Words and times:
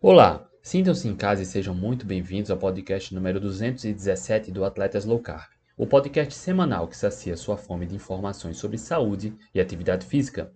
Olá, 0.00 0.48
sintam-se 0.62 1.08
em 1.08 1.16
casa 1.16 1.42
e 1.42 1.44
sejam 1.44 1.74
muito 1.74 2.06
bem-vindos 2.06 2.52
ao 2.52 2.56
podcast 2.56 3.12
número 3.12 3.40
217 3.40 4.52
do 4.52 4.64
Atletas 4.64 5.04
Low 5.04 5.18
Carb, 5.18 5.48
o 5.76 5.88
podcast 5.88 6.32
semanal 6.34 6.86
que 6.86 6.96
sacia 6.96 7.36
sua 7.36 7.56
fome 7.56 7.84
de 7.84 7.96
informações 7.96 8.58
sobre 8.58 8.78
saúde 8.78 9.34
e 9.52 9.60
atividade 9.60 10.06
física. 10.06 10.52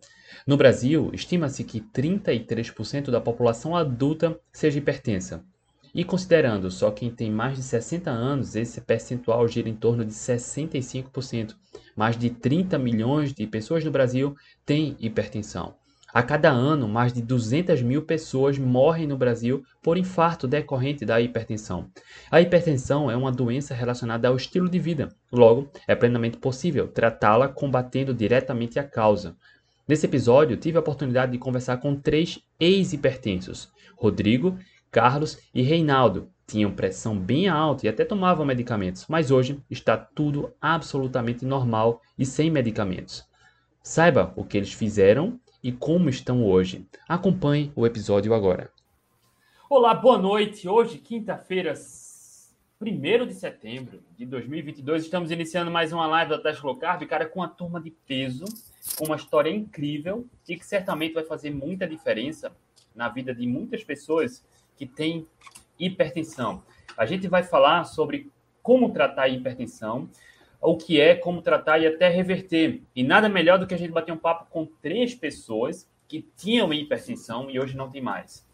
No 0.46 0.56
Brasil, 0.56 1.10
estima-se 1.12 1.64
que 1.64 1.80
33% 1.80 3.10
da 3.10 3.20
população 3.20 3.74
adulta 3.74 4.38
seja 4.52 4.78
hipertensa. 4.78 5.44
E 5.92 6.04
considerando 6.04 6.70
só 6.70 6.92
quem 6.92 7.10
tem 7.10 7.28
mais 7.28 7.56
de 7.56 7.64
60 7.64 8.12
anos, 8.12 8.54
esse 8.54 8.80
percentual 8.80 9.48
gira 9.48 9.68
em 9.68 9.74
torno 9.74 10.04
de 10.04 10.12
65%. 10.12 11.56
Mais 11.96 12.16
de 12.16 12.30
30 12.30 12.78
milhões 12.78 13.34
de 13.34 13.44
pessoas 13.48 13.84
no 13.84 13.90
Brasil 13.90 14.36
têm 14.64 14.96
hipertensão. 15.00 15.81
A 16.14 16.22
cada 16.22 16.50
ano, 16.50 16.86
mais 16.86 17.10
de 17.10 17.22
200 17.22 17.80
mil 17.80 18.02
pessoas 18.02 18.58
morrem 18.58 19.06
no 19.06 19.16
Brasil 19.16 19.64
por 19.82 19.96
infarto 19.96 20.46
decorrente 20.46 21.06
da 21.06 21.18
hipertensão. 21.18 21.88
A 22.30 22.38
hipertensão 22.38 23.10
é 23.10 23.16
uma 23.16 23.32
doença 23.32 23.72
relacionada 23.72 24.28
ao 24.28 24.36
estilo 24.36 24.68
de 24.68 24.78
vida, 24.78 25.08
logo, 25.32 25.70
é 25.88 25.94
plenamente 25.94 26.36
possível 26.36 26.86
tratá-la 26.86 27.48
combatendo 27.48 28.12
diretamente 28.12 28.78
a 28.78 28.84
causa. 28.84 29.34
Nesse 29.88 30.04
episódio, 30.04 30.58
tive 30.58 30.76
a 30.76 30.80
oportunidade 30.80 31.32
de 31.32 31.38
conversar 31.38 31.78
com 31.78 31.96
três 31.96 32.38
ex-hipertensos: 32.60 33.70
Rodrigo, 33.96 34.58
Carlos 34.90 35.38
e 35.54 35.62
Reinaldo. 35.62 36.28
Tinham 36.46 36.72
pressão 36.72 37.18
bem 37.18 37.48
alta 37.48 37.86
e 37.86 37.88
até 37.88 38.04
tomavam 38.04 38.44
medicamentos, 38.44 39.06
mas 39.08 39.30
hoje 39.30 39.58
está 39.70 39.96
tudo 39.96 40.52
absolutamente 40.60 41.46
normal 41.46 42.02
e 42.18 42.26
sem 42.26 42.50
medicamentos. 42.50 43.24
Saiba 43.82 44.32
o 44.36 44.44
que 44.44 44.58
eles 44.58 44.72
fizeram 44.74 45.40
e 45.62 45.70
como 45.70 46.08
estão 46.08 46.44
hoje. 46.44 46.86
Acompanhe 47.08 47.72
o 47.76 47.86
episódio 47.86 48.34
agora. 48.34 48.70
Olá, 49.70 49.94
boa 49.94 50.18
noite. 50.18 50.68
Hoje, 50.68 50.98
quinta-feira, 50.98 51.74
1 52.80 53.26
de 53.26 53.34
setembro 53.34 54.02
de 54.18 54.26
2022, 54.26 55.04
estamos 55.04 55.30
iniciando 55.30 55.70
mais 55.70 55.92
uma 55.92 56.06
live 56.06 56.30
da 56.30 56.38
Teste 56.38 56.66
Low 56.66 56.76
Carb, 56.76 57.06
cara, 57.06 57.26
com 57.26 57.38
uma 57.38 57.48
turma 57.48 57.80
de 57.80 57.90
peso, 57.90 58.44
com 58.98 59.04
uma 59.04 59.16
história 59.16 59.50
incrível 59.50 60.26
e 60.48 60.56
que 60.56 60.66
certamente 60.66 61.14
vai 61.14 61.24
fazer 61.24 61.50
muita 61.50 61.86
diferença 61.86 62.50
na 62.94 63.08
vida 63.08 63.32
de 63.32 63.46
muitas 63.46 63.84
pessoas 63.84 64.44
que 64.76 64.84
têm 64.84 65.26
hipertensão. 65.78 66.62
A 66.96 67.06
gente 67.06 67.28
vai 67.28 67.44
falar 67.44 67.84
sobre 67.84 68.30
como 68.62 68.92
tratar 68.92 69.22
a 69.22 69.28
hipertensão, 69.28 70.08
o 70.62 70.76
que 70.76 71.00
é, 71.00 71.14
como 71.16 71.42
tratar 71.42 71.78
e 71.80 71.86
até 71.86 72.08
reverter. 72.08 72.82
E 72.94 73.02
nada 73.02 73.28
melhor 73.28 73.58
do 73.58 73.66
que 73.66 73.74
a 73.74 73.76
gente 73.78 73.90
bater 73.90 74.12
um 74.12 74.16
papo 74.16 74.46
com 74.48 74.64
três 74.80 75.14
pessoas 75.14 75.88
que 76.06 76.26
tinham 76.36 76.72
hipertensão 76.72 77.50
e 77.50 77.58
hoje 77.58 77.76
não 77.76 77.90
tem 77.90 78.00
mais. 78.00 78.46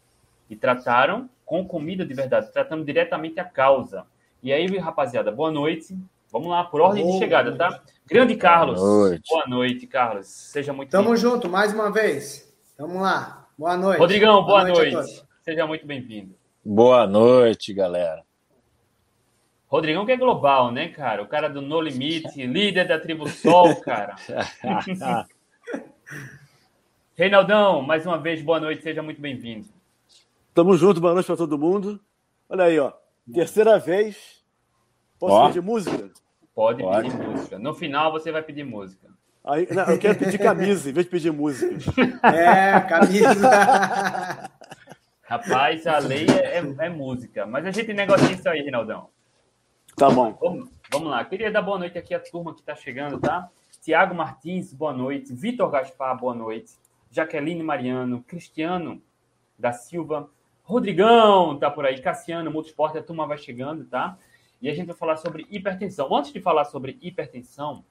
E 0.49 0.55
trataram 0.55 1.29
com 1.45 1.65
comida 1.65 2.05
de 2.05 2.13
verdade, 2.13 2.51
tratando 2.51 2.83
diretamente 2.83 3.39
a 3.39 3.45
causa. 3.45 4.05
E 4.41 4.51
aí, 4.51 4.65
rapaziada, 4.77 5.31
boa 5.31 5.51
noite. 5.51 5.95
Vamos 6.31 6.47
lá, 6.47 6.63
por 6.63 6.81
ordem 6.81 7.03
boa 7.03 7.13
de 7.13 7.19
chegada, 7.19 7.55
tá? 7.55 7.69
noite. 7.69 7.85
tá? 7.85 7.93
Grande 8.07 8.35
Carlos. 8.35 8.79
Boa 8.79 9.09
noite. 9.09 9.29
boa 9.29 9.47
noite, 9.47 9.87
Carlos. 9.87 10.27
Seja 10.27 10.73
muito 10.73 10.89
Tamo 10.89 11.15
junto, 11.15 11.47
mais 11.47 11.73
uma 11.73 11.91
vez. 11.91 12.51
Vamos 12.77 13.01
lá. 13.01 13.47
Boa 13.57 13.75
noite. 13.75 13.99
Rodrigão, 13.99 14.43
boa, 14.45 14.63
boa 14.63 14.67
noite. 14.67 14.93
noite. 14.93 15.23
Seja 15.43 15.67
muito 15.67 15.85
bem-vindo. 15.85 16.35
Boa 16.63 17.05
noite, 17.05 17.73
galera. 17.73 18.28
Rodrigão 19.69 20.03
que 20.03 20.11
é 20.11 20.17
global, 20.17 20.71
né, 20.71 20.87
cara? 20.87 21.21
O 21.21 21.27
cara 21.27 21.47
do 21.47 21.61
No 21.61 21.79
Limite, 21.79 22.43
líder 22.47 22.87
da 22.87 22.99
Tribo 22.99 23.29
Sol, 23.29 23.75
cara. 23.75 24.15
Reinaldão, 27.15 27.83
mais 27.83 28.03
uma 28.03 28.17
vez, 28.17 28.41
boa 28.41 28.59
noite, 28.59 28.81
seja 28.81 29.03
muito 29.03 29.21
bem-vindo. 29.21 29.67
Tamo 30.55 30.75
junto, 30.75 30.99
boa 30.99 31.13
noite 31.13 31.27
para 31.27 31.37
todo 31.37 31.59
mundo. 31.59 31.99
Olha 32.49 32.63
aí, 32.63 32.79
ó. 32.79 32.91
Terceira 33.31 33.77
vez. 33.77 34.43
Posso 35.19 35.35
ó. 35.35 35.47
pedir 35.49 35.61
música? 35.61 36.09
Pode, 36.55 36.81
Pode, 36.81 37.11
pedir 37.11 37.27
música. 37.27 37.59
No 37.59 37.75
final 37.75 38.11
você 38.11 38.31
vai 38.31 38.41
pedir 38.41 38.63
música. 38.63 39.07
Aí, 39.45 39.67
não, 39.69 39.83
eu 39.83 39.99
quero 39.99 40.17
pedir 40.17 40.39
camisa 40.39 40.89
em 40.89 40.93
vez 40.93 41.05
de 41.05 41.11
pedir 41.11 41.31
música. 41.31 41.75
É, 42.25 42.79
camisa. 42.81 44.49
Rapaz, 45.21 45.85
a 45.85 45.99
lei 45.99 46.25
é, 46.25 46.57
é, 46.57 46.85
é 46.87 46.89
música. 46.89 47.45
Mas 47.45 47.67
a 47.67 47.71
gente 47.71 47.93
negocia 47.93 48.31
isso 48.31 48.49
aí, 48.49 48.61
Reinaldão. 48.61 49.09
Tá 49.99 50.09
bom. 50.09 50.33
Vamos, 50.39 50.69
vamos 50.89 51.09
lá. 51.09 51.25
Queria 51.25 51.51
dar 51.51 51.61
boa 51.61 51.77
noite 51.77 51.97
aqui 51.97 52.13
à 52.13 52.21
turma 52.21 52.53
que 52.53 52.61
está 52.61 52.73
chegando, 52.73 53.19
tá? 53.19 53.51
Tiago 53.81 54.15
Martins, 54.15 54.73
boa 54.73 54.93
noite. 54.93 55.33
Vitor 55.33 55.69
Gaspar, 55.69 56.17
boa 56.17 56.33
noite. 56.33 56.71
Jaqueline 57.11 57.61
Mariano, 57.61 58.23
Cristiano 58.23 59.01
da 59.57 59.73
Silva, 59.73 60.29
Rodrigão 60.63 61.59
tá 61.59 61.69
por 61.69 61.85
aí, 61.85 61.99
Cassiano, 61.99 62.49
Multisport, 62.49 62.95
a 62.95 63.03
turma 63.03 63.27
vai 63.27 63.37
chegando, 63.37 63.83
tá? 63.83 64.17
E 64.61 64.69
a 64.69 64.73
gente 64.73 64.87
vai 64.87 64.95
falar 64.95 65.17
sobre 65.17 65.45
hipertensão. 65.49 66.15
Antes 66.15 66.31
de 66.31 66.39
falar 66.39 66.63
sobre 66.63 66.97
hipertensão, 67.01 67.83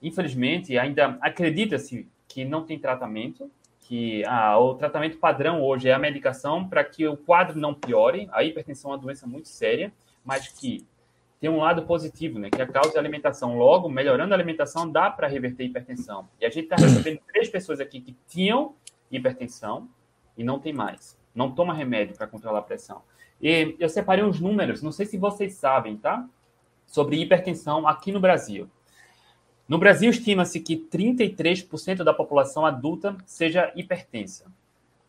infelizmente, 0.00 0.78
ainda 0.78 1.18
acredita-se 1.20 2.08
que 2.26 2.42
não 2.42 2.64
tem 2.64 2.78
tratamento, 2.78 3.50
que 3.80 4.24
ah, 4.24 4.58
o 4.58 4.76
tratamento 4.76 5.18
padrão 5.18 5.62
hoje 5.62 5.90
é 5.90 5.92
a 5.92 5.98
medicação 5.98 6.66
para 6.66 6.82
que 6.82 7.06
o 7.06 7.18
quadro 7.18 7.60
não 7.60 7.74
piore. 7.74 8.30
A 8.32 8.42
hipertensão 8.42 8.92
é 8.92 8.94
uma 8.94 9.00
doença 9.02 9.26
muito 9.26 9.48
séria, 9.48 9.92
mas 10.24 10.48
que 10.48 10.86
tem 11.40 11.48
um 11.48 11.58
lado 11.58 11.82
positivo, 11.84 12.38
né? 12.38 12.50
Que 12.50 12.60
a 12.60 12.66
causa 12.66 12.94
é 12.94 12.96
a 12.96 13.00
alimentação. 13.00 13.56
Logo, 13.56 13.88
melhorando 13.88 14.34
a 14.34 14.36
alimentação, 14.36 14.90
dá 14.90 15.08
para 15.10 15.28
reverter 15.28 15.64
hipertensão. 15.64 16.28
E 16.40 16.44
a 16.44 16.50
gente 16.50 16.64
está 16.64 16.76
recebendo 16.76 17.20
três 17.32 17.48
pessoas 17.48 17.78
aqui 17.80 18.00
que 18.00 18.16
tinham 18.26 18.74
hipertensão 19.10 19.88
e 20.36 20.42
não 20.42 20.58
tem 20.58 20.72
mais. 20.72 21.16
Não 21.34 21.52
toma 21.52 21.72
remédio 21.72 22.16
para 22.16 22.26
controlar 22.26 22.58
a 22.58 22.62
pressão. 22.62 23.02
E 23.40 23.76
eu 23.78 23.88
separei 23.88 24.24
uns 24.24 24.40
números, 24.40 24.82
não 24.82 24.90
sei 24.90 25.06
se 25.06 25.16
vocês 25.16 25.54
sabem, 25.54 25.96
tá? 25.96 26.28
Sobre 26.86 27.20
hipertensão 27.20 27.86
aqui 27.86 28.10
no 28.10 28.18
Brasil. 28.18 28.68
No 29.68 29.78
Brasil, 29.78 30.10
estima-se 30.10 30.58
que 30.60 30.76
33% 30.76 32.02
da 32.02 32.14
população 32.14 32.66
adulta 32.66 33.16
seja 33.26 33.70
hipertensa. 33.76 34.50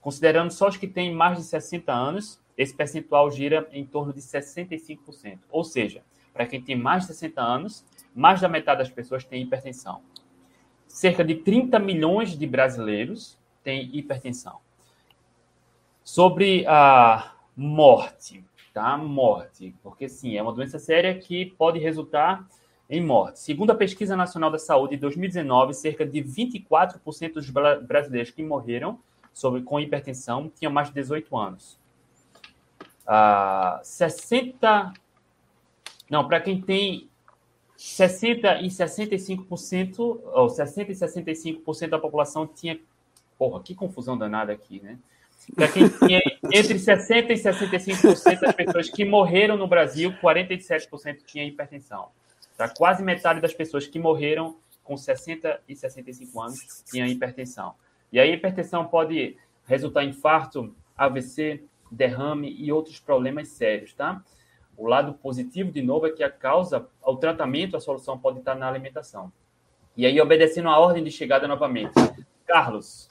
Considerando 0.01 0.51
só 0.51 0.67
os 0.67 0.77
que 0.77 0.87
têm 0.87 1.13
mais 1.13 1.37
de 1.37 1.43
60 1.45 1.91
anos, 1.91 2.39
esse 2.57 2.73
percentual 2.73 3.31
gira 3.31 3.67
em 3.71 3.85
torno 3.85 4.13
de 4.13 4.19
65%. 4.19 5.39
Ou 5.49 5.63
seja, 5.63 6.03
para 6.39 6.47
quem 6.47 6.61
tem 6.61 6.73
mais 6.73 7.01
de 7.01 7.07
60 7.07 7.41
anos, 7.41 7.85
mais 8.15 8.39
da 8.39 8.47
metade 8.47 8.79
das 8.79 8.89
pessoas 8.89 9.25
tem 9.25 9.41
hipertensão. 9.41 10.01
Cerca 10.87 11.21
de 11.21 11.35
30 11.35 11.77
milhões 11.79 12.29
de 12.29 12.47
brasileiros 12.47 13.37
têm 13.61 13.93
hipertensão. 13.93 14.61
Sobre 16.01 16.65
a 16.65 17.33
morte, 17.57 18.41
tá? 18.73 18.97
Morte, 18.97 19.75
porque 19.83 20.07
sim, 20.07 20.37
é 20.37 20.41
uma 20.41 20.53
doença 20.53 20.79
séria 20.79 21.13
que 21.13 21.47
pode 21.57 21.77
resultar 21.77 22.47
em 22.89 23.03
morte. 23.03 23.41
Segundo 23.41 23.71
a 23.71 23.75
Pesquisa 23.75 24.15
Nacional 24.15 24.49
da 24.49 24.57
Saúde 24.57 24.95
de 24.95 25.01
2019, 25.01 25.73
cerca 25.73 26.05
de 26.05 26.23
24% 26.23 27.33
dos 27.33 27.49
brasileiros 27.49 28.31
que 28.31 28.41
morreram 28.41 28.97
sobre, 29.33 29.61
com 29.61 29.77
hipertensão 29.77 30.49
tinham 30.57 30.71
mais 30.71 30.87
de 30.87 30.93
18 30.93 31.35
anos. 31.35 31.77
Uh, 33.05 33.83
60 33.83 34.93
não, 36.09 36.27
para 36.27 36.39
quem 36.41 36.61
tem 36.61 37.09
60 37.77 38.61
e 38.61 38.67
65%, 38.67 40.19
ou 40.33 40.49
60 40.49 40.91
e 40.91 40.95
65% 40.95 41.89
da 41.89 41.99
população 41.99 42.45
tinha. 42.45 42.79
Porra, 43.37 43.61
que 43.63 43.73
confusão 43.73 44.17
danada 44.17 44.51
aqui, 44.51 44.81
né? 44.81 44.97
Para 45.55 45.69
quem 45.69 45.87
tinha 45.87 46.19
entre 46.51 46.77
60 46.77 47.31
e 47.31 47.35
65% 47.37 48.41
das 48.41 48.55
pessoas 48.55 48.89
que 48.89 49.05
morreram 49.05 49.55
no 49.55 49.67
Brasil, 49.67 50.13
47% 50.21 51.19
tinha 51.25 51.45
hipertensão. 51.45 52.09
Tá? 52.57 52.67
Quase 52.67 53.01
metade 53.01 53.39
das 53.39 53.53
pessoas 53.53 53.87
que 53.87 53.97
morreram 53.97 54.57
com 54.83 54.97
60 54.97 55.61
e 55.67 55.75
65 55.75 56.41
anos 56.41 56.83
tinha 56.85 57.07
hipertensão. 57.07 57.73
E 58.11 58.19
aí, 58.19 58.31
a 58.31 58.33
hipertensão 58.33 58.85
pode 58.85 59.37
resultar 59.65 60.03
em 60.03 60.09
infarto, 60.09 60.75
AVC, 60.97 61.63
derrame 61.89 62.53
e 62.59 62.71
outros 62.71 62.99
problemas 62.99 63.47
sérios, 63.49 63.93
tá? 63.93 64.21
O 64.79 64.87
lado 64.87 65.13
positivo, 65.13 65.73
de 65.73 65.81
novo, 65.81 66.07
é 66.07 66.09
que 66.09 66.23
a 66.23 66.31
causa, 66.31 66.87
o 67.03 67.17
tratamento, 67.17 67.75
a 67.75 67.81
solução 67.81 68.17
pode 68.17 68.39
estar 68.39 68.55
na 68.55 68.65
alimentação. 68.65 69.29
E 69.95 70.05
aí, 70.05 70.21
obedecendo 70.21 70.69
a 70.69 70.79
ordem 70.79 71.03
de 71.03 71.11
chegada 71.11 71.49
novamente. 71.49 71.91
Carlos, 72.47 73.09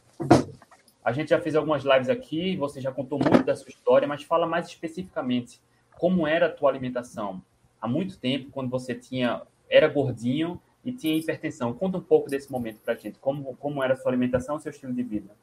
a 1.04 1.12
gente 1.12 1.28
já 1.28 1.38
fez 1.38 1.54
algumas 1.54 1.84
lives 1.84 2.08
aqui, 2.08 2.56
você 2.56 2.80
já 2.80 2.90
contou 2.90 3.18
muito 3.18 3.44
da 3.44 3.54
sua 3.54 3.68
história, 3.68 4.08
mas 4.08 4.22
fala 4.22 4.46
mais 4.46 4.66
especificamente 4.66 5.60
como 5.98 6.26
era 6.26 6.46
a 6.46 6.50
tua 6.50 6.70
alimentação 6.70 7.42
há 7.78 7.86
muito 7.86 8.18
tempo, 8.18 8.50
quando 8.50 8.70
você 8.70 8.94
tinha 8.94 9.42
era 9.68 9.88
gordinho 9.88 10.58
e 10.82 10.90
tinha 10.90 11.18
hipertensão. 11.18 11.74
Conta 11.74 11.98
um 11.98 12.02
pouco 12.02 12.30
desse 12.30 12.50
momento 12.50 12.80
para 12.80 12.94
a 12.94 12.96
gente, 12.96 13.18
como, 13.18 13.54
como 13.56 13.84
era 13.84 13.92
a 13.92 13.96
sua 13.96 14.10
alimentação 14.10 14.58
seu 14.58 14.70
estilo 14.70 14.94
de 14.94 15.02
vida. 15.02 15.36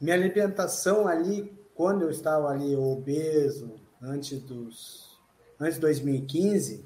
Minha 0.00 0.16
alimentação 0.16 1.06
ali, 1.06 1.56
quando 1.76 2.02
eu 2.02 2.10
estava 2.10 2.48
ali 2.48 2.74
obeso, 2.74 3.78
antes 4.02 4.40
dos 4.40 5.18
antes 5.58 5.74
de 5.74 5.80
2015 5.80 6.84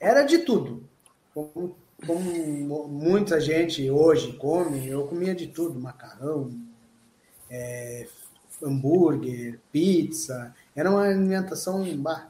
era 0.00 0.22
de 0.22 0.38
tudo. 0.38 0.84
Como, 1.32 1.76
como 2.06 2.88
muita 2.88 3.40
gente 3.40 3.88
hoje 3.90 4.34
come, 4.34 4.86
eu 4.86 5.06
comia 5.06 5.34
de 5.34 5.46
tudo, 5.46 5.80
macarrão, 5.80 6.52
é, 7.48 8.06
hambúrguer, 8.62 9.58
pizza. 9.72 10.54
Era 10.76 10.90
uma 10.90 11.04
alimentação 11.04 11.84
bah, 11.96 12.28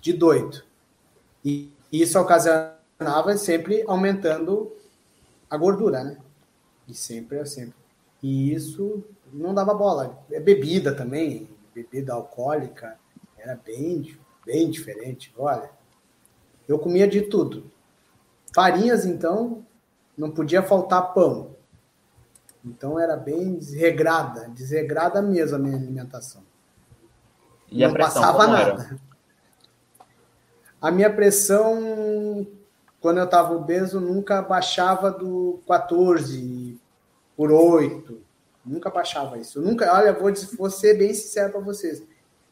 de 0.00 0.12
doido. 0.12 0.64
E 1.44 1.70
isso 1.92 2.18
ocasionava 2.18 3.36
sempre 3.36 3.84
aumentando 3.86 4.72
a 5.48 5.56
gordura, 5.56 6.02
né? 6.02 6.18
E 6.88 6.94
sempre, 6.94 7.44
sempre. 7.46 7.74
E 8.22 8.52
isso 8.52 9.04
não 9.32 9.54
dava 9.54 9.72
bola. 9.72 10.24
É 10.30 10.40
bebida 10.40 10.94
também, 10.94 11.48
bebida 11.74 12.12
alcoólica, 12.12 12.98
era 13.36 13.56
bem, 13.56 14.16
bem 14.46 14.70
diferente. 14.70 15.34
Olha, 15.36 15.70
eu 16.68 16.78
comia 16.78 17.06
de 17.08 17.22
tudo. 17.22 17.70
Farinhas, 18.54 19.04
então, 19.04 19.66
não 20.16 20.30
podia 20.30 20.62
faltar 20.62 21.12
pão. 21.12 21.54
Então 22.64 22.98
era 22.98 23.16
bem 23.16 23.56
desregrada, 23.56 24.48
desregrada 24.48 25.20
mesmo 25.20 25.56
a 25.56 25.58
minha 25.58 25.76
alimentação. 25.76 26.42
E 27.70 27.80
não 27.80 27.90
a 27.90 27.92
pressão, 27.92 28.22
passava 28.22 28.46
nada. 28.46 28.82
Era? 28.82 28.98
A 30.80 30.90
minha 30.90 31.12
pressão, 31.12 32.46
quando 33.00 33.18
eu 33.18 33.24
estava 33.24 33.54
obeso, 33.54 34.00
nunca 34.00 34.40
baixava 34.40 35.10
do 35.10 35.60
14 35.66 36.80
por 37.36 37.50
8. 37.50 38.23
Nunca 38.64 38.90
baixava 38.90 39.38
isso. 39.38 39.58
Eu 39.58 39.62
nunca, 39.62 39.92
olha, 39.92 40.12
vou, 40.12 40.32
vou 40.56 40.70
ser 40.70 40.96
bem 40.96 41.12
sincero 41.12 41.52
para 41.52 41.60
vocês. 41.60 42.02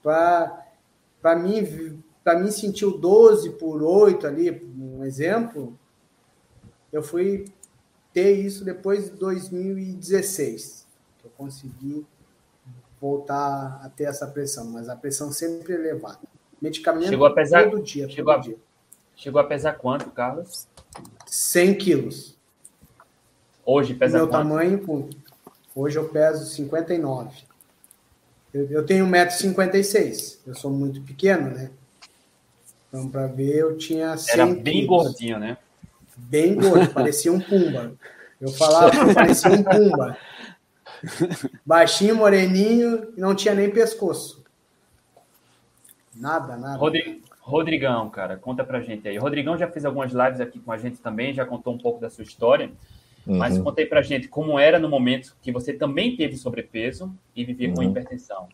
Para 0.03 1.37
mim, 1.37 2.03
para 2.23 2.39
mim 2.39 2.51
sentir 2.51 2.85
o 2.85 2.99
12 2.99 3.51
por 3.51 3.83
8 3.83 4.27
ali, 4.27 4.51
um 4.79 5.05
exemplo, 5.05 5.79
eu 6.93 7.03
fui 7.03 7.47
ter 8.13 8.33
isso 8.33 8.65
depois 8.65 9.11
de 9.11 9.17
2016. 9.17 10.87
Que 11.19 11.27
eu 11.27 11.31
consegui 11.37 12.07
voltar 13.01 13.81
a 13.83 13.89
ter 13.89 14.05
essa 14.05 14.27
pressão, 14.27 14.67
mas 14.67 14.89
a 14.89 14.95
pressão 14.95 15.33
sempre 15.33 15.73
elevada. 15.73 16.21
Medicamento 16.61 17.09
chegou 17.09 17.27
a 17.27 17.35
pesar, 17.35 17.71
todo 17.71 17.83
dia. 17.83 18.09
Chegou, 18.09 18.35
todo 18.35 18.41
a, 18.41 18.45
dia. 18.45 18.57
chegou 19.17 19.41
a 19.41 19.45
pesar 19.45 19.73
quanto, 19.73 20.11
Carlos? 20.11 20.69
100 21.27 21.75
quilos. 21.77 22.39
Hoje 23.65 23.95
pesa 23.95 24.19
Meu 24.19 24.29
quanto? 24.29 24.43
tamanho, 24.43 24.79
hoje 25.75 25.99
eu 25.99 26.09
peso 26.09 26.45
59. 26.47 27.31
Eu, 28.53 28.71
eu 28.71 28.87
tenho 28.87 29.07
1,56m. 29.07 30.39
Eu 30.47 30.55
sou 30.55 30.71
muito 30.71 31.01
pequeno, 31.03 31.51
né? 31.51 31.71
Então, 32.89 33.09
para 33.09 33.27
ver, 33.27 33.57
eu 33.57 33.79
tinha 33.79 34.17
100 34.17 34.35
Era 34.35 34.47
bem 34.47 34.87
quilos. 34.87 34.87
gordinho, 34.87 35.39
né? 35.39 35.57
Bem 36.17 36.55
gordo, 36.55 36.89
parecia 36.93 37.33
um 37.33 37.41
pumba. 37.41 37.95
Eu 38.41 38.51
falava 38.51 39.15
parecia 39.15 39.51
um 39.51 39.63
pumba. 39.63 40.17
Baixinho, 41.65 42.15
moreninho, 42.15 43.13
não 43.17 43.35
tinha 43.35 43.55
nem 43.55 43.71
pescoço. 43.71 44.43
Nada, 46.15 46.57
nada. 46.57 46.77
Rodrigo, 46.77 47.23
Rodrigão, 47.41 48.09
cara, 48.11 48.37
conta 48.37 48.63
pra 48.63 48.81
gente 48.81 49.09
aí. 49.09 49.17
Rodrigão 49.17 49.57
já 49.57 49.67
fez 49.67 49.85
algumas 49.85 50.13
lives 50.13 50.41
aqui 50.41 50.61
com 50.61 50.71
a 50.71 50.77
gente 50.79 50.99
também, 50.99 51.33
já 51.35 51.45
contou 51.45 51.75
um 51.75 51.79
pouco 51.79 52.01
da 52.01 52.11
sua 52.11 52.23
história. 52.23 52.71
Uhum. 53.27 53.39
Mas 53.39 53.59
contei 53.59 53.87
pra 53.87 54.03
gente 54.03 54.29
como 54.29 54.59
era 54.59 54.79
no 54.79 54.89
momento 54.89 55.37
que 55.41 55.53
você 55.53 55.73
também 55.73 56.17
teve 56.17 56.37
sobrepeso 56.37 57.15
e 57.35 57.45
vivia 57.45 57.69
uhum. 57.69 57.75
com 57.75 57.83
hipertensão. 57.83 58.49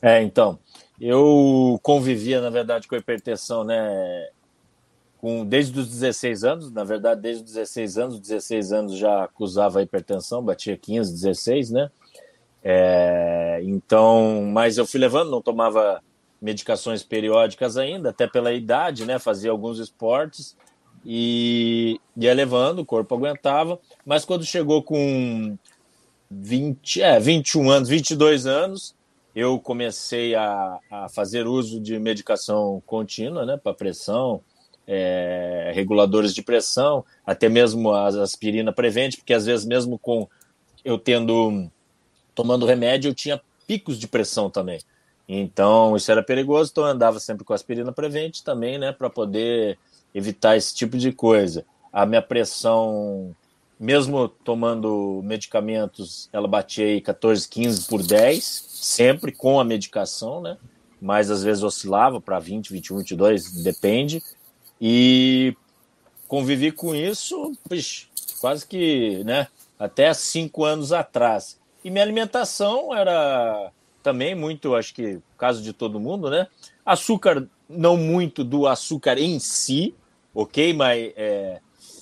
É, 0.00 0.22
então, 0.22 0.58
eu 1.00 1.78
convivia, 1.82 2.40
na 2.40 2.50
verdade, 2.50 2.88
com 2.88 2.96
hipertensão, 2.96 3.64
né? 3.64 4.28
Com, 5.18 5.44
desde 5.44 5.78
os 5.78 5.88
16 5.88 6.44
anos, 6.44 6.70
na 6.70 6.84
verdade, 6.84 7.20
desde 7.20 7.42
os 7.42 7.52
16 7.52 7.98
anos, 7.98 8.20
16 8.20 8.72
anos 8.72 8.96
já 8.96 9.24
acusava 9.24 9.82
hipertensão, 9.82 10.42
batia 10.42 10.76
15, 10.76 11.12
16, 11.12 11.70
né? 11.70 11.90
É, 12.62 13.60
então, 13.64 14.48
mas 14.52 14.78
eu 14.78 14.86
fui 14.86 15.00
levando, 15.00 15.30
não 15.30 15.42
tomava 15.42 16.00
medicações 16.40 17.02
periódicas 17.02 17.76
ainda, 17.76 18.10
até 18.10 18.28
pela 18.28 18.52
idade, 18.52 19.04
né? 19.04 19.18
Fazia 19.18 19.50
alguns 19.50 19.80
esportes 19.80 20.56
e 21.04 22.00
ia 22.16 22.34
levando, 22.34 22.80
o 22.80 22.84
corpo 22.84 23.14
aguentava, 23.14 23.78
mas 24.04 24.24
quando 24.24 24.44
chegou 24.44 24.82
com 24.82 25.56
20, 26.30 27.02
é, 27.02 27.18
21 27.18 27.70
anos, 27.70 27.88
22 27.88 28.46
anos, 28.46 28.94
eu 29.34 29.58
comecei 29.58 30.34
a, 30.34 30.78
a 30.90 31.08
fazer 31.08 31.46
uso 31.46 31.80
de 31.80 31.98
medicação 31.98 32.82
contínua, 32.84 33.46
né, 33.46 33.56
para 33.56 33.72
pressão, 33.72 34.40
é, 34.86 35.70
reguladores 35.74 36.34
de 36.34 36.42
pressão, 36.42 37.04
até 37.24 37.48
mesmo 37.48 37.92
a 37.92 38.08
aspirina 38.08 38.72
prevente, 38.72 39.18
porque 39.18 39.34
às 39.34 39.46
vezes 39.46 39.66
mesmo 39.66 39.98
com 39.98 40.26
eu 40.84 40.98
tendo 40.98 41.70
tomando 42.34 42.66
remédio, 42.66 43.10
eu 43.10 43.14
tinha 43.14 43.40
picos 43.66 43.98
de 43.98 44.08
pressão 44.08 44.48
também. 44.48 44.80
Então, 45.28 45.94
isso 45.94 46.10
era 46.10 46.22
perigoso, 46.22 46.70
então 46.70 46.84
eu 46.84 46.90
andava 46.90 47.20
sempre 47.20 47.44
com 47.44 47.52
aspirina 47.52 47.92
prevente 47.92 48.42
também, 48.42 48.78
né, 48.78 48.92
para 48.92 49.10
poder 49.10 49.78
evitar 50.14 50.56
esse 50.56 50.74
tipo 50.74 50.96
de 50.96 51.12
coisa. 51.12 51.64
A 51.92 52.04
minha 52.06 52.22
pressão, 52.22 53.34
mesmo 53.78 54.28
tomando 54.28 55.20
medicamentos, 55.24 56.28
ela 56.32 56.48
batia 56.48 56.84
aí 56.86 57.00
14, 57.00 57.48
15 57.48 57.86
por 57.86 58.02
10, 58.02 58.44
sempre 58.44 59.32
com 59.32 59.58
a 59.60 59.64
medicação, 59.64 60.40
né? 60.40 60.56
Mas 61.00 61.30
às 61.30 61.42
vezes 61.42 61.62
oscilava 61.62 62.20
para 62.20 62.38
20, 62.38 62.72
21, 62.72 62.98
22, 62.98 63.62
depende. 63.62 64.22
E 64.80 65.56
convivi 66.26 66.70
com 66.72 66.94
isso, 66.94 67.52
quase 68.40 68.66
que, 68.66 69.22
né? 69.24 69.46
Até 69.78 70.12
cinco 70.12 70.64
anos 70.64 70.92
atrás. 70.92 71.58
E 71.84 71.90
minha 71.90 72.04
alimentação 72.04 72.94
era 72.94 73.70
também 74.02 74.34
muito, 74.34 74.74
acho 74.74 74.94
que 74.94 75.20
caso 75.36 75.62
de 75.62 75.72
todo 75.72 76.00
mundo, 76.00 76.28
né? 76.30 76.48
Açúcar 76.84 77.46
não 77.68 77.96
muito 77.96 78.42
do 78.42 78.66
açúcar 78.66 79.18
em 79.18 79.38
si, 79.38 79.94
ok? 80.34 80.72
Mas, 80.72 81.12
é, 81.16 81.60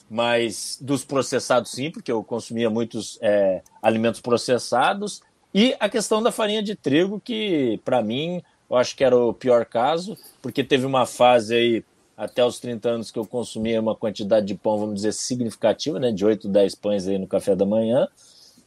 mas 0.09 0.79
dos 0.81 1.05
processados 1.05 1.71
sim, 1.71 1.91
porque 1.91 2.13
eu 2.13 2.23
consumia 2.23 2.71
muitos 2.71 3.19
é, 3.21 3.63
alimentos 3.83 4.21
processados. 4.21 5.23
E 5.53 5.75
a 5.81 5.89
questão 5.89 6.23
da 6.23 6.31
farinha 6.31 6.63
de 6.63 6.75
trigo, 6.77 7.21
que 7.21 7.81
para 7.85 8.03
mim 8.03 8.43
eu 8.69 8.77
acho 8.77 8.97
que 8.97 9.05
era 9.05 9.17
o 9.17 9.33
pior 9.33 9.65
caso, 9.65 10.17
porque 10.43 10.63
teve 10.63 10.85
uma 10.85 11.07
fase 11.07 11.55
aí, 11.55 11.85
até 12.17 12.45
os 12.45 12.59
30 12.59 12.89
anos, 12.89 13.11
que 13.11 13.19
eu 13.19 13.27
consumia 13.27 13.81
uma 13.81 13.95
quantidade 13.95 14.47
de 14.47 14.55
pão, 14.55 14.79
vamos 14.79 14.97
dizer, 14.97 15.13
significativa, 15.13 15.99
né? 15.99 16.11
De 16.11 16.25
8, 16.25 16.49
10 16.49 16.75
pães 16.75 17.07
aí 17.07 17.19
no 17.19 17.27
café 17.27 17.55
da 17.55 17.65
manhã. 17.65 18.09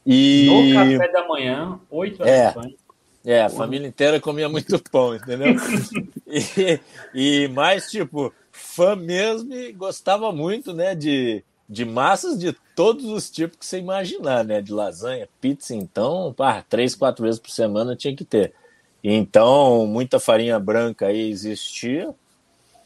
E... 0.06 0.46
No 0.46 0.74
café 0.74 1.12
da 1.12 1.28
manhã, 1.28 1.78
8 1.90 2.24
é, 2.24 2.52
pães. 2.52 2.74
É, 3.24 3.42
a 3.42 3.50
família 3.50 3.86
inteira 3.86 4.18
comia 4.18 4.48
muito 4.48 4.78
pão, 4.90 5.14
entendeu? 5.14 5.54
e, 6.26 6.80
e 7.14 7.48
mais, 7.48 7.90
tipo, 7.90 8.32
fã 8.50 8.96
mesmo 8.96 9.52
e 9.52 9.72
gostava 9.72 10.32
muito, 10.32 10.72
né, 10.72 10.94
de, 10.94 11.44
de 11.68 11.84
massas 11.84 12.38
de 12.38 12.54
todos 12.74 13.04
os 13.04 13.30
tipos 13.30 13.58
que 13.58 13.66
você 13.66 13.78
imaginar, 13.78 14.42
né? 14.44 14.62
De 14.62 14.72
lasanha, 14.72 15.28
pizza, 15.40 15.74
então, 15.74 16.32
pá, 16.34 16.64
três, 16.66 16.94
quatro 16.94 17.24
vezes 17.24 17.38
por 17.38 17.50
semana 17.50 17.94
tinha 17.94 18.16
que 18.16 18.24
ter. 18.24 18.54
Então, 19.04 19.86
muita 19.86 20.18
farinha 20.18 20.58
branca 20.58 21.06
aí 21.06 21.30
existia. 21.30 22.14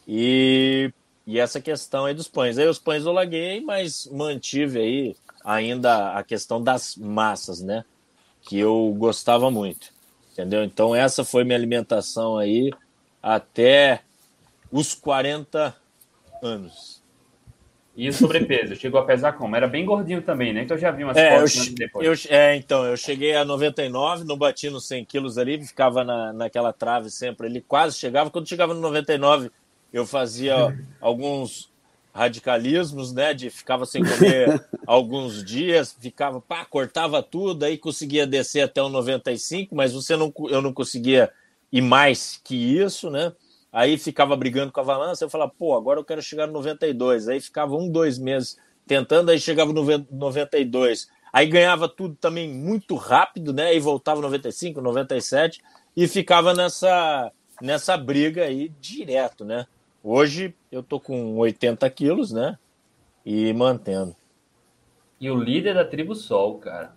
E, 0.07 0.91
e 1.25 1.39
essa 1.39 1.61
questão 1.61 2.05
aí 2.05 2.13
dos 2.13 2.27
pães. 2.27 2.57
Aí 2.57 2.67
os 2.67 2.79
pães 2.79 3.05
eu 3.05 3.13
larguei, 3.13 3.61
mas 3.61 4.07
mantive 4.11 4.79
aí 4.79 5.15
ainda 5.43 6.11
a 6.11 6.23
questão 6.23 6.61
das 6.61 6.95
massas, 6.97 7.61
né? 7.61 7.85
Que 8.41 8.59
eu 8.59 8.93
gostava 8.97 9.49
muito 9.49 9.94
entendeu? 10.35 10.63
Então 10.63 10.93
essa 10.93 11.23
foi 11.23 11.45
minha 11.45 11.57
alimentação 11.57 12.37
aí 12.37 12.69
até 13.23 14.01
os 14.71 14.93
40 14.93 15.73
anos. 16.43 17.01
E 17.95 18.09
o 18.09 18.13
sobrepeso? 18.13 18.75
Chegou 18.77 18.99
a 18.99 19.05
pesar 19.05 19.33
como? 19.33 19.55
Era 19.55 19.67
bem 19.67 19.85
gordinho 19.85 20.21
também, 20.21 20.51
né? 20.53 20.65
Que 20.65 20.73
eu 20.73 20.77
já 20.77 20.91
vi 20.91 21.05
umas 21.05 21.15
é, 21.15 21.37
fotos 21.37 21.67
eu, 21.67 21.75
depois. 21.75 22.25
Eu, 22.25 22.35
é, 22.35 22.55
então, 22.57 22.85
eu 22.85 22.97
cheguei 22.97 23.33
a 23.35 23.45
99, 23.45 24.25
não 24.25 24.37
bati 24.37 24.69
nos 24.69 24.85
100 24.87 25.05
quilos 25.05 25.37
ali, 25.37 25.65
ficava 25.65 26.03
na, 26.03 26.33
naquela 26.33 26.73
trave 26.73 27.09
sempre 27.09 27.47
ali, 27.47 27.61
quase 27.61 27.97
chegava. 27.97 28.29
Quando 28.29 28.49
chegava 28.49 28.73
no 28.73 28.81
99, 28.81 29.49
eu 29.93 30.05
fazia 30.05 30.77
alguns 30.99 31.71
radicalismos, 32.15 33.11
né? 33.11 33.33
De 33.33 33.49
ficava 33.49 33.85
sem 33.85 34.01
comer 34.01 34.65
alguns 34.87 35.43
dias, 35.43 35.95
ficava, 35.99 36.39
pá, 36.39 36.63
cortava 36.63 37.21
tudo, 37.21 37.63
aí 37.63 37.77
conseguia 37.77 38.25
descer 38.25 38.61
até 38.61 38.81
o 38.81 38.87
95, 38.87 39.75
mas 39.75 39.91
você 39.91 40.15
não, 40.15 40.33
eu 40.49 40.61
não 40.61 40.73
conseguia 40.73 41.29
ir 41.69 41.81
mais 41.81 42.39
que 42.41 42.55
isso, 42.55 43.09
né? 43.09 43.33
Aí 43.69 43.97
ficava 43.97 44.37
brigando 44.37 44.71
com 44.71 44.79
a 44.79 44.85
balança, 44.85 45.25
eu 45.25 45.29
falava, 45.29 45.51
pô, 45.59 45.75
agora 45.75 45.99
eu 45.99 46.05
quero 46.05 46.21
chegar 46.21 46.47
no 46.47 46.53
92. 46.53 47.27
Aí 47.27 47.41
ficava 47.41 47.75
um, 47.75 47.91
dois 47.91 48.17
meses 48.17 48.57
tentando, 48.87 49.29
aí 49.29 49.37
chegava 49.37 49.73
no 49.73 49.83
92. 50.09 51.09
Aí 51.33 51.45
ganhava 51.47 51.89
tudo 51.89 52.15
também 52.15 52.49
muito 52.49 52.95
rápido, 52.95 53.51
né? 53.51 53.65
Aí 53.65 53.79
voltava 53.81 54.21
95, 54.21 54.79
97 54.79 55.61
e 55.97 56.07
ficava 56.07 56.53
nessa 56.53 57.29
nessa 57.61 57.95
briga 57.97 58.43
aí 58.43 58.69
direto, 58.79 59.43
né? 59.43 59.65
Hoje 60.07 60.53
eu 60.71 60.83
tô 60.83 60.99
com 60.99 61.35
80 61.37 61.89
quilos, 61.89 62.31
né? 62.31 62.59
E 63.25 63.51
mantendo. 63.53 64.15
E 65.19 65.31
o 65.31 65.35
líder 65.35 65.73
da 65.73 65.83
tribo 65.83 66.13
Sol, 66.13 66.59
cara. 66.59 66.93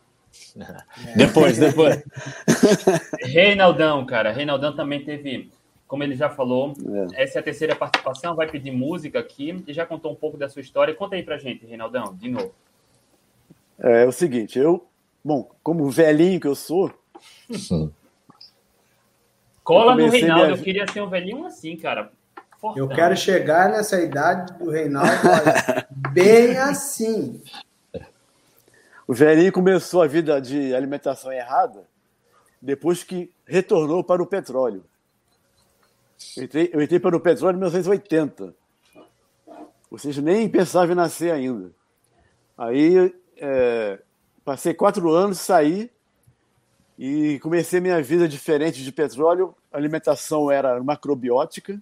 Depois, 1.17 1.57
depois. 1.57 2.05
Reinaldão, 3.25 4.05
cara. 4.05 4.31
Reinaldão 4.31 4.77
também 4.77 5.03
teve, 5.03 5.51
como 5.87 6.03
ele 6.03 6.15
já 6.15 6.29
falou, 6.29 6.75
é. 7.15 7.23
essa 7.23 7.39
é 7.39 7.41
a 7.41 7.43
terceira 7.43 7.75
participação, 7.75 8.37
vai 8.37 8.47
pedir 8.47 8.73
música 8.73 9.19
aqui 9.19 9.65
e 9.67 9.73
já 9.73 9.87
contou 9.87 10.13
um 10.13 10.15
pouco 10.15 10.37
da 10.37 10.47
sua 10.47 10.61
história. 10.61 10.95
Conta 10.95 11.17
aí 11.17 11.23
pra 11.23 11.39
gente, 11.39 11.65
Reinaldão, 11.65 12.15
de 12.15 12.29
novo. 12.29 12.53
É, 13.79 14.03
é 14.03 14.07
o 14.07 14.13
seguinte, 14.13 14.59
eu, 14.59 14.87
bom, 15.25 15.51
como 15.63 15.89
velhinho 15.89 16.39
que 16.39 16.47
eu 16.47 16.55
sou. 16.55 16.93
Cola 19.65 19.97
no 19.97 20.11
Reinaldo, 20.11 20.45
minha... 20.45 20.57
eu 20.59 20.63
queria 20.63 20.87
ser 20.93 21.01
um 21.01 21.09
velhinho 21.09 21.47
assim, 21.47 21.75
cara. 21.75 22.13
Fortão. 22.59 22.83
Eu 22.83 22.89
quero 22.89 23.17
chegar 23.17 23.71
nessa 23.71 24.01
idade 24.01 24.53
do 24.59 24.71
Reinaldo 24.71 25.11
bem 26.13 26.59
assim. 26.59 27.41
O 29.07 29.15
velhinho 29.15 29.53
começou 29.53 30.03
a 30.03 30.07
vida 30.07 30.41
de 30.41 30.75
alimentação 30.75 31.33
errada 31.33 31.87
depois 32.61 33.05
que 33.05 33.33
retornou 33.47 34.03
para 34.03 34.23
o 34.23 34.27
petróleo. 34.27 34.85
Eu 36.37 36.45
entrei, 36.45 36.71
eu 36.73 36.83
entrei 36.83 36.99
para 36.99 37.17
o 37.17 37.21
petróleo 37.21 37.55
em 37.55 37.61
1980. 37.61 38.55
Ou 39.91 39.99
seja, 39.99 40.21
nem 40.21 40.49
pensava 40.49 40.93
em 40.93 40.97
nascer 40.97 41.33
ainda. 41.33 41.71
Aí 42.57 43.15
é, 43.37 44.01
passei 44.45 44.75
quatro 44.75 45.11
anos, 45.11 45.39
saí 45.39 45.91
e 46.99 47.39
comecei 47.39 47.81
minha 47.81 48.03
vida 48.03 48.29
diferente 48.29 48.83
de 48.83 48.91
petróleo. 48.91 49.55
A 49.73 49.77
alimentação 49.77 50.51
era 50.51 50.83
macrobiótica. 50.83 51.81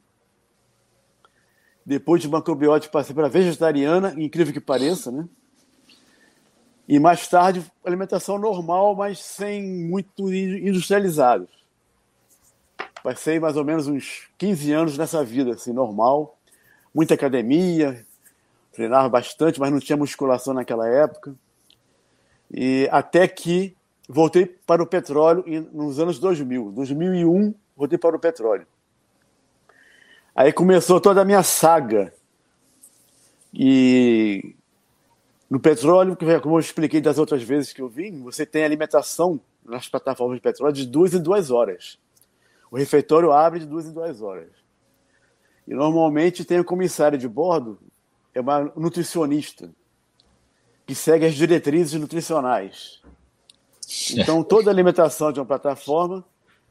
Depois 1.86 2.20
de 2.20 2.28
macrobiótica, 2.28 2.90
passei 2.90 3.14
para 3.14 3.28
vegetariana, 3.28 4.12
incrível 4.18 4.52
que 4.52 4.60
pareça, 4.60 5.12
né? 5.12 5.28
E 6.88 6.98
mais 6.98 7.28
tarde, 7.28 7.64
alimentação 7.84 8.38
normal, 8.38 8.96
mas 8.96 9.20
sem 9.20 9.62
muito 9.62 10.32
industrializado. 10.34 11.48
Passei 13.04 13.38
mais 13.38 13.56
ou 13.56 13.64
menos 13.64 13.86
uns 13.86 14.28
15 14.36 14.72
anos 14.72 14.98
nessa 14.98 15.22
vida, 15.22 15.52
assim, 15.52 15.72
normal. 15.72 16.36
Muita 16.92 17.14
academia, 17.14 18.04
treinava 18.72 19.08
bastante, 19.08 19.60
mas 19.60 19.70
não 19.70 19.78
tinha 19.78 19.96
musculação 19.96 20.54
naquela 20.54 20.88
época. 20.88 21.36
E 22.50 22.88
até 22.90 23.28
que 23.28 23.76
voltei 24.08 24.44
para 24.44 24.82
o 24.82 24.86
petróleo 24.86 25.44
nos 25.72 26.00
anos 26.00 26.18
2000. 26.18 26.72
2001, 26.72 27.54
voltei 27.76 27.96
para 27.96 28.16
o 28.16 28.18
petróleo. 28.18 28.66
Aí 30.36 30.52
começou 30.52 31.00
toda 31.00 31.22
a 31.22 31.24
minha 31.24 31.42
saga. 31.42 32.12
E 33.54 34.54
no 35.48 35.58
petróleo, 35.58 36.14
como 36.42 36.56
eu 36.56 36.60
expliquei 36.60 37.00
das 37.00 37.16
outras 37.16 37.42
vezes 37.42 37.72
que 37.72 37.80
eu 37.80 37.88
vim, 37.88 38.22
você 38.22 38.44
tem 38.44 38.62
alimentação 38.62 39.40
nas 39.64 39.88
plataformas 39.88 40.36
de 40.36 40.42
petróleo 40.42 40.74
de 40.74 40.86
duas 40.86 41.14
em 41.14 41.22
duas 41.22 41.50
horas. 41.50 41.98
O 42.70 42.76
refeitório 42.76 43.32
abre 43.32 43.60
de 43.60 43.66
duas 43.66 43.86
em 43.86 43.92
duas 43.94 44.20
horas. 44.20 44.50
E 45.66 45.72
normalmente 45.72 46.44
tem 46.44 46.60
o 46.60 46.64
comissário 46.64 47.16
de 47.16 47.26
bordo, 47.26 47.78
é 48.34 48.40
uma 48.40 48.70
nutricionista, 48.76 49.70
que 50.86 50.94
segue 50.94 51.24
as 51.24 51.34
diretrizes 51.34 51.98
nutricionais. 51.98 53.00
Então, 54.12 54.44
toda 54.44 54.68
a 54.68 54.72
alimentação 54.72 55.32
de 55.32 55.40
uma 55.40 55.46
plataforma 55.46 56.22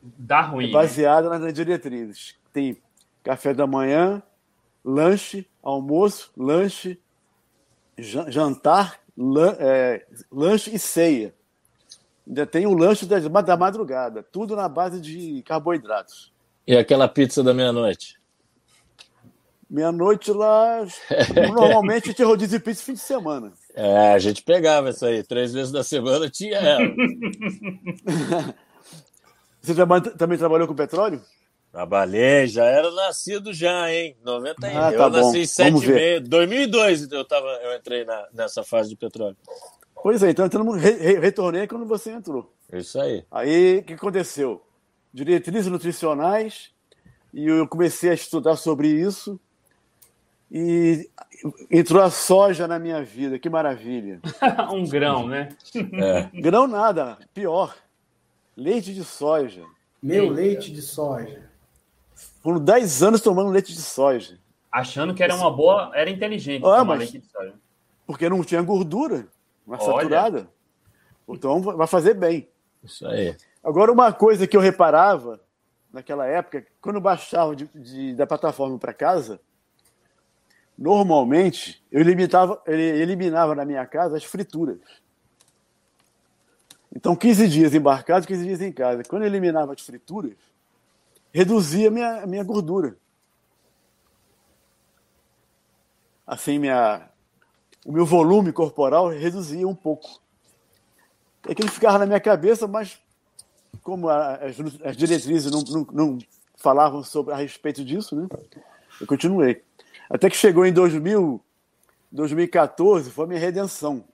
Dá 0.02 0.42
ruim, 0.42 0.70
é 0.70 0.72
baseada 0.72 1.30
né? 1.30 1.40
nas 1.40 1.54
diretrizes. 1.54 2.36
Tem 2.54 2.78
café 3.26 3.54
da 3.56 3.66
manhã, 3.66 4.24
lanche, 4.84 5.48
almoço, 5.64 6.32
lanche, 6.38 7.00
jantar, 7.98 9.00
lan, 9.18 9.56
é, 9.60 10.06
lanche 10.32 10.74
e 10.74 10.78
ceia. 10.78 11.34
Ainda 12.28 12.46
tem 12.46 12.68
o 12.68 12.78
lanche 12.78 13.08
da, 13.08 13.20
da 13.20 13.58
madrugada, 13.58 14.22
tudo 14.22 14.56
na 14.56 14.70
base 14.70 15.02
de 15.02 15.42
carboidratos. 15.44 16.32
E 16.68 16.78
aquela 16.78 17.08
pizza 17.08 17.44
da 17.44 17.52
meia-noite? 17.54 18.20
Meia-noite 19.68 20.32
lá, 20.32 20.86
normalmente 21.52 22.14
tinha 22.14 22.28
rodízio 22.28 22.60
de 22.60 22.64
pizza 22.64 22.84
fim 22.84 22.94
de 22.94 23.00
semana. 23.00 23.54
É, 23.74 24.14
a 24.14 24.20
gente 24.20 24.44
pegava 24.44 24.92
isso 24.92 25.04
aí, 25.04 25.24
três 25.24 25.52
vezes 25.52 25.72
da 25.72 25.84
semana 25.84 26.30
tinha 26.30 26.58
ela. 26.58 26.86
Você 29.60 29.74
também 30.16 30.38
trabalhou 30.38 30.68
com 30.68 30.76
petróleo? 30.76 31.24
Trabalhei, 31.76 32.48
já 32.48 32.64
era 32.64 32.90
nascido 32.90 33.54
já, 33.54 33.92
hein? 33.92 34.16
91. 34.24 34.78
Ah, 34.78 34.82
tá 34.82 34.92
eu 34.94 34.98
bom. 34.98 35.10
nasci 35.10 35.40
em 35.40 35.46
7 35.46 36.20
2002 36.22 37.12
eu, 37.12 37.26
tava, 37.26 37.48
eu 37.48 37.76
entrei 37.76 38.06
na, 38.06 38.30
nessa 38.34 38.64
fase 38.64 38.88
de 38.88 38.96
petróleo. 38.96 39.36
Pois 40.02 40.24
é, 40.24 40.30
então 40.30 40.48
eu 40.50 40.72
re, 40.72 40.92
re, 40.92 41.20
retornei 41.20 41.68
quando 41.68 41.86
você 41.86 42.12
entrou. 42.12 42.50
Isso 42.72 42.98
aí. 42.98 43.26
Aí, 43.30 43.80
o 43.80 43.84
que 43.84 43.94
aconteceu? 43.94 44.62
Diretrizes 45.14 45.70
nutricionais, 45.70 46.72
e 47.34 47.46
eu 47.46 47.68
comecei 47.68 48.10
a 48.10 48.14
estudar 48.14 48.56
sobre 48.56 48.88
isso, 48.88 49.38
e 50.50 51.10
entrou 51.70 52.02
a 52.02 52.10
soja 52.10 52.70
na 52.70 52.80
minha 52.80 53.04
vida, 53.04 53.38
que 53.38 53.50
maravilha. 53.50 54.22
um 54.72 54.88
grão, 54.88 55.28
né? 55.28 55.50
É. 55.76 56.40
Grão 56.40 56.68
nada, 56.68 57.18
pior. 57.34 57.76
Leite 58.56 58.94
de 58.94 59.04
soja. 59.04 59.66
Meu 60.02 60.30
leite 60.30 60.72
de 60.72 60.82
soja. 60.82 61.54
Foram 62.46 62.60
10 62.60 63.02
anos 63.02 63.22
tomando 63.22 63.50
leite 63.50 63.74
de 63.74 63.82
soja. 63.82 64.38
Achando 64.72 65.16
que 65.16 65.24
era 65.24 65.34
uma 65.34 65.50
boa, 65.50 65.90
era 65.96 66.12
inteligente 66.12 66.64
ah, 66.64 66.78
tomar 66.78 67.00
leite 67.00 67.18
de 67.18 67.26
soja. 67.26 67.56
Porque 68.06 68.30
não 68.30 68.44
tinha 68.44 68.62
gordura, 68.62 69.28
uma 69.66 69.80
saturada. 69.80 70.48
Então 71.28 71.60
vai 71.60 71.88
fazer 71.88 72.14
bem. 72.14 72.48
Isso 72.84 73.08
aí. 73.08 73.36
Agora, 73.64 73.92
uma 73.92 74.14
coisa 74.14 74.46
que 74.46 74.56
eu 74.56 74.62
reparava 74.62 75.42
naquela 75.92 76.28
época, 76.28 76.64
quando 76.80 76.98
eu 76.98 77.02
baixava 77.02 77.56
de, 77.56 77.68
de 77.74 78.14
da 78.14 78.28
plataforma 78.28 78.78
para 78.78 78.94
casa, 78.94 79.40
normalmente 80.78 81.84
eu 81.92 82.00
eliminava, 82.00 82.62
eliminava 82.68 83.56
na 83.56 83.66
minha 83.66 83.88
casa 83.88 84.18
as 84.18 84.24
frituras. 84.24 84.78
Então, 86.96 87.16
15 87.16 87.48
dias 87.48 87.74
embarcado, 87.74 88.28
15 88.28 88.46
dias 88.46 88.62
em 88.62 88.72
casa. 88.72 89.02
Quando 89.04 89.24
eu 89.24 89.30
eliminava 89.30 89.74
as 89.74 89.82
frituras, 89.82 90.38
reduzia 91.36 91.90
a 91.90 91.92
minha, 91.92 92.24
a 92.24 92.26
minha 92.26 92.44
gordura. 92.46 92.96
Assim, 96.26 96.58
minha, 96.58 97.10
o 97.86 97.92
meu 97.92 98.06
volume 98.06 98.54
corporal 98.54 99.10
reduzia 99.10 99.68
um 99.68 99.76
pouco. 99.76 100.22
Aquilo 101.44 101.70
ficava 101.70 102.00
na 102.00 102.06
minha 102.06 102.22
cabeça, 102.22 102.70
mas 102.70 103.02
como 103.84 104.08
as, 104.08 104.56
as 104.82 104.96
diretrizes 104.96 105.52
não, 105.52 105.62
não, 105.62 105.88
não, 105.92 106.20
falavam 106.56 107.04
sobre 107.04 107.34
a 107.34 107.38
respeito 107.38 107.84
disso, 107.84 108.16
né? 108.16 108.30
Eu 109.02 109.06
continuei. 109.06 109.62
Até 110.10 110.30
que 110.30 110.38
chegou 110.38 110.66
em 110.66 110.72
2000, 110.72 111.44
2014, 112.14 113.12
foi 113.12 113.26
a 113.26 113.28
minha 113.28 113.40
redenção. 113.42 114.06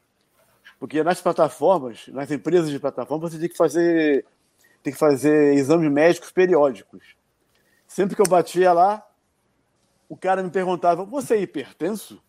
Porque 0.79 1.03
nas 1.03 1.21
plataformas, 1.21 2.07
nas 2.07 2.31
empresas 2.31 2.71
de 2.71 2.79
plataforma, 2.79 3.29
você 3.29 3.37
tem 3.37 3.47
que 3.47 3.55
fazer 3.55 4.25
tem 4.83 4.93
que 4.93 4.99
fazer 4.99 5.53
exames 5.53 5.91
médicos 5.91 6.31
periódicos. 6.31 7.15
Sempre 7.87 8.15
que 8.15 8.21
eu 8.21 8.27
batia 8.27 8.73
lá, 8.73 9.05
o 10.07 10.15
cara 10.17 10.43
me 10.43 10.49
perguntava: 10.49 11.05
Você 11.05 11.35
é 11.35 11.41
hipertenso? 11.41 12.21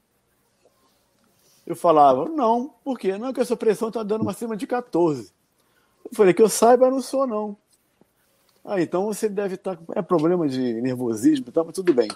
Eu 1.67 1.77
falava: 1.77 2.29
Não, 2.29 2.75
por 2.85 2.99
quê? 2.99 3.17
Não, 3.17 3.33
que 3.33 3.41
a 3.41 3.45
sua 3.45 3.57
pressão 3.57 3.89
está 3.89 4.03
dando 4.03 4.29
acima 4.29 4.57
de 4.57 4.67
14. 4.67 5.33
Eu 6.05 6.11
falei: 6.15 6.35
Que 6.35 6.43
eu 6.43 6.49
saiba, 6.49 6.91
não 6.91 7.01
sou, 7.01 7.27
não. 7.27 7.57
Ah, 8.65 8.81
então 8.81 9.07
você 9.07 9.29
deve 9.29 9.57
estar 9.57 9.77
tá 9.77 9.83
é 9.97 10.03
problema 10.03 10.49
de 10.49 10.81
nervosismo 10.81 11.47
e 11.49 11.53
tal, 11.53 11.65
mas 11.65 11.75
tudo 11.75 11.93
bem. 11.93 12.09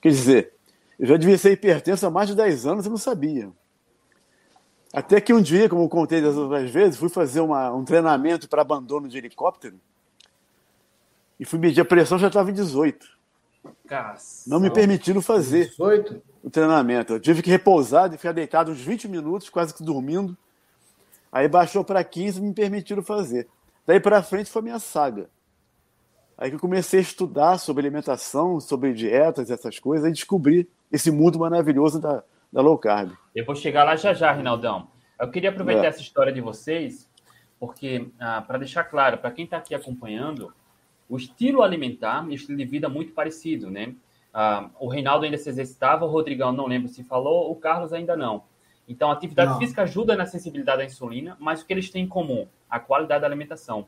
Quer 0.00 0.08
dizer, 0.08 0.54
eu 0.98 1.06
já 1.06 1.16
devia 1.16 1.36
ser 1.36 1.52
hipertenso 1.52 2.06
há 2.06 2.10
mais 2.10 2.28
de 2.28 2.34
10 2.34 2.66
anos 2.66 2.86
e 2.86 2.88
não 2.88 2.96
sabia. 2.96 3.52
Até 4.92 5.20
que 5.20 5.32
um 5.32 5.40
dia, 5.40 5.68
como 5.68 5.82
eu 5.82 5.88
contei 5.88 6.20
das 6.20 6.36
outras 6.36 6.70
vezes, 6.70 6.98
fui 6.98 7.08
fazer 7.08 7.40
uma, 7.40 7.72
um 7.72 7.84
treinamento 7.84 8.48
para 8.48 8.60
abandono 8.60 9.08
de 9.08 9.16
helicóptero 9.16 9.80
e 11.40 11.44
fui 11.44 11.58
medir 11.58 11.80
a 11.80 11.84
pressão, 11.84 12.18
já 12.18 12.28
estava 12.28 12.50
em 12.50 12.54
18. 12.54 13.06
Cação. 13.86 14.52
Não 14.52 14.60
me 14.60 14.70
permitiram 14.70 15.22
fazer 15.22 15.68
18? 15.70 16.22
o 16.42 16.50
treinamento. 16.50 17.14
Eu 17.14 17.20
tive 17.20 17.42
que 17.42 17.50
repousar, 17.50 18.10
ficar 18.12 18.32
deitado 18.32 18.70
uns 18.70 18.80
20 18.80 19.08
minutos, 19.08 19.48
quase 19.48 19.72
que 19.72 19.82
dormindo. 19.82 20.36
Aí 21.30 21.48
baixou 21.48 21.82
para 21.82 22.04
15 22.04 22.38
e 22.38 22.42
me 22.42 22.52
permitiram 22.52 23.02
fazer. 23.02 23.48
Daí 23.86 23.98
para 23.98 24.22
frente 24.22 24.50
foi 24.50 24.60
a 24.60 24.62
minha 24.64 24.78
saga. 24.78 25.30
Aí 26.36 26.50
que 26.50 26.56
eu 26.56 26.60
comecei 26.60 26.98
a 26.98 27.02
estudar 27.02 27.58
sobre 27.58 27.86
alimentação, 27.86 28.60
sobre 28.60 28.92
dietas, 28.92 29.50
essas 29.50 29.78
coisas, 29.78 30.08
e 30.08 30.12
descobri 30.12 30.68
esse 30.90 31.10
mundo 31.10 31.38
maravilhoso 31.38 31.98
da, 32.00 32.22
da 32.52 32.60
low 32.60 32.76
carb. 32.76 33.12
Eu 33.34 33.44
vou 33.44 33.54
chegar 33.54 33.84
lá 33.84 33.96
já 33.96 34.12
já, 34.12 34.30
Rinaldão. 34.32 34.88
Eu 35.18 35.30
queria 35.30 35.50
aproveitar 35.50 35.84
é. 35.84 35.86
essa 35.86 36.00
história 36.00 36.32
de 36.32 36.40
vocês, 36.40 37.08
porque, 37.58 38.08
ah, 38.20 38.42
para 38.42 38.58
deixar 38.58 38.84
claro, 38.84 39.18
para 39.18 39.30
quem 39.30 39.44
está 39.44 39.56
aqui 39.56 39.74
acompanhando, 39.74 40.52
o 41.08 41.16
estilo 41.16 41.62
alimentar 41.62 42.24
e 42.28 42.32
o 42.32 42.34
estilo 42.34 42.58
de 42.58 42.64
vida 42.64 42.86
é 42.86 42.90
muito 42.90 43.12
parecido, 43.12 43.70
né? 43.70 43.94
Ah, 44.34 44.68
o 44.78 44.88
Reinaldo 44.88 45.24
ainda 45.24 45.38
se 45.38 45.48
exercitava, 45.48 46.04
o 46.04 46.08
Rodrigão 46.08 46.52
não 46.52 46.66
lembro 46.66 46.88
se 46.88 47.04
falou, 47.04 47.50
o 47.50 47.56
Carlos 47.56 47.92
ainda 47.92 48.16
não. 48.16 48.44
Então, 48.88 49.10
a 49.10 49.12
atividade 49.14 49.52
Não. 49.52 49.58
física 49.58 49.82
ajuda 49.82 50.16
na 50.16 50.26
sensibilidade 50.26 50.82
à 50.82 50.84
insulina, 50.84 51.36
mas 51.38 51.62
o 51.62 51.66
que 51.66 51.72
eles 51.72 51.90
têm 51.90 52.04
em 52.04 52.08
comum? 52.08 52.48
A 52.68 52.80
qualidade 52.80 53.20
da 53.20 53.26
alimentação. 53.26 53.86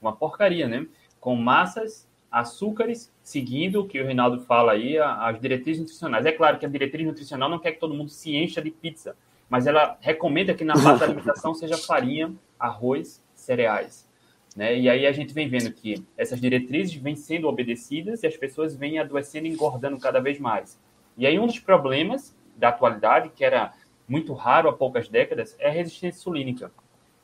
Uma 0.00 0.14
porcaria, 0.14 0.68
né? 0.68 0.86
Com 1.18 1.34
massas, 1.34 2.08
açúcares, 2.36 3.10
seguindo 3.22 3.80
o 3.80 3.88
que 3.88 3.98
o 3.98 4.04
Reinaldo 4.04 4.42
fala 4.42 4.72
aí, 4.72 4.98
as 4.98 5.40
diretrizes 5.40 5.80
nutricionais. 5.80 6.26
É 6.26 6.32
claro 6.32 6.58
que 6.58 6.66
a 6.66 6.68
diretriz 6.68 7.06
nutricional 7.06 7.48
não 7.48 7.58
quer 7.58 7.72
que 7.72 7.80
todo 7.80 7.94
mundo 7.94 8.10
se 8.10 8.36
encha 8.36 8.60
de 8.60 8.70
pizza, 8.70 9.16
mas 9.48 9.66
ela 9.66 9.96
recomenda 10.02 10.52
que 10.52 10.62
na 10.62 10.74
base 10.76 11.00
da 11.00 11.06
alimentação 11.06 11.54
seja 11.54 11.78
farinha, 11.78 12.34
arroz, 12.58 13.24
cereais. 13.34 14.06
Né? 14.54 14.78
E 14.78 14.88
aí 14.88 15.06
a 15.06 15.12
gente 15.12 15.32
vem 15.32 15.48
vendo 15.48 15.72
que 15.72 16.04
essas 16.16 16.38
diretrizes 16.38 16.94
vêm 16.94 17.16
sendo 17.16 17.48
obedecidas 17.48 18.22
e 18.22 18.26
as 18.26 18.36
pessoas 18.36 18.76
vêm 18.76 18.98
adoecendo 18.98 19.46
e 19.46 19.50
engordando 19.50 19.98
cada 19.98 20.20
vez 20.20 20.38
mais. 20.38 20.78
E 21.16 21.26
aí 21.26 21.38
um 21.38 21.46
dos 21.46 21.58
problemas 21.58 22.36
da 22.54 22.68
atualidade, 22.68 23.30
que 23.30 23.44
era 23.44 23.72
muito 24.06 24.34
raro 24.34 24.68
há 24.68 24.72
poucas 24.74 25.08
décadas, 25.08 25.56
é 25.58 25.68
a 25.68 25.72
resistência 25.72 26.18
insulínica. 26.18 26.70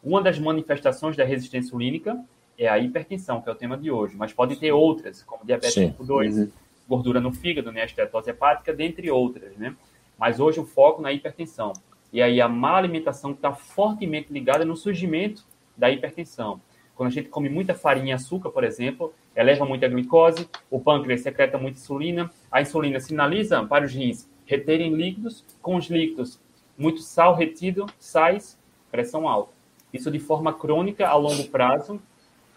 Uma 0.03 0.23
das 0.23 0.39
manifestações 0.39 1.17
da 1.17 1.25
resistência 1.25 1.69
insulínica 1.69 2.19
é 2.59 2.69
a 2.69 2.79
hipertensão, 2.79 3.41
que 3.41 3.49
é 3.49 3.53
o 3.53 3.55
tema 3.55 3.77
de 3.77 3.91
hoje, 3.91 4.17
mas 4.17 4.33
pode 4.33 4.57
ter 4.57 4.73
outras, 4.73 5.23
como 5.23 5.45
diabetes 5.45 5.75
Sim. 5.75 5.89
tipo 5.89 6.05
2, 6.05 6.49
gordura 6.89 7.21
no 7.21 7.33
fígado, 7.33 7.73
né, 7.73 7.85
estetose 7.85 8.31
hepática, 8.31 8.73
dentre 8.73 9.11
outras, 9.11 9.57
né? 9.57 9.75
Mas 10.19 10.39
hoje 10.39 10.61
o 10.61 10.65
foco 10.65 11.01
na 11.01 11.13
hipertensão. 11.13 11.73
E 12.13 12.21
aí 12.21 12.41
a 12.41 12.49
má 12.49 12.77
alimentação 12.77 13.33
está 13.33 13.53
fortemente 13.53 14.33
ligada 14.33 14.65
no 14.65 14.77
surgimento 14.77 15.45
da 15.77 15.91
hipertensão. 15.91 16.61
Quando 16.95 17.09
a 17.09 17.13
gente 17.13 17.29
come 17.29 17.49
muita 17.49 17.75
farinha 17.75 18.11
e 18.11 18.13
açúcar, 18.13 18.51
por 18.51 18.63
exemplo, 18.63 19.15
eleva 19.35 19.65
muito 19.65 19.85
a 19.85 19.89
glicose, 19.89 20.49
o 20.71 20.79
pâncreas 20.79 21.23
secreta 21.23 21.57
muita 21.57 21.79
insulina, 21.79 22.31
a 22.51 22.61
insulina 22.61 23.01
sinaliza 23.01 23.65
para 23.65 23.85
os 23.85 23.93
rins 23.93 24.29
reterem 24.45 24.95
líquidos, 24.95 25.45
com 25.63 25.77
os 25.77 25.87
líquidos, 25.87 26.39
muito 26.77 27.01
sal 27.01 27.35
retido, 27.35 27.87
sais, 27.99 28.59
pressão 28.91 29.27
alta. 29.27 29.53
Isso 29.93 30.11
de 30.11 30.19
forma 30.19 30.53
crônica, 30.53 31.09
a 31.09 31.15
longo 31.17 31.49
prazo, 31.49 32.01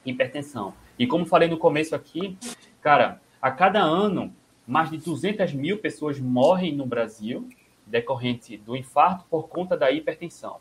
hipertensão. 0.06 0.74
E 0.98 1.06
como 1.08 1.26
falei 1.26 1.48
no 1.50 1.58
começo 1.58 1.96
aqui, 1.96 2.38
cara, 2.82 3.22
a 3.42 3.52
cada 3.52 3.82
ano, 3.82 4.34
mais 4.68 4.90
de 4.90 4.98
200 4.98 5.54
mil 5.54 5.78
pessoas 5.78 6.20
morrem 6.20 6.76
no 6.76 6.86
Brasil 6.86 7.48
decorrente 7.86 8.58
do 8.58 8.76
infarto 8.76 9.26
por 9.30 9.48
conta 9.48 9.78
da 9.78 9.92
hipertensão. 9.92 10.58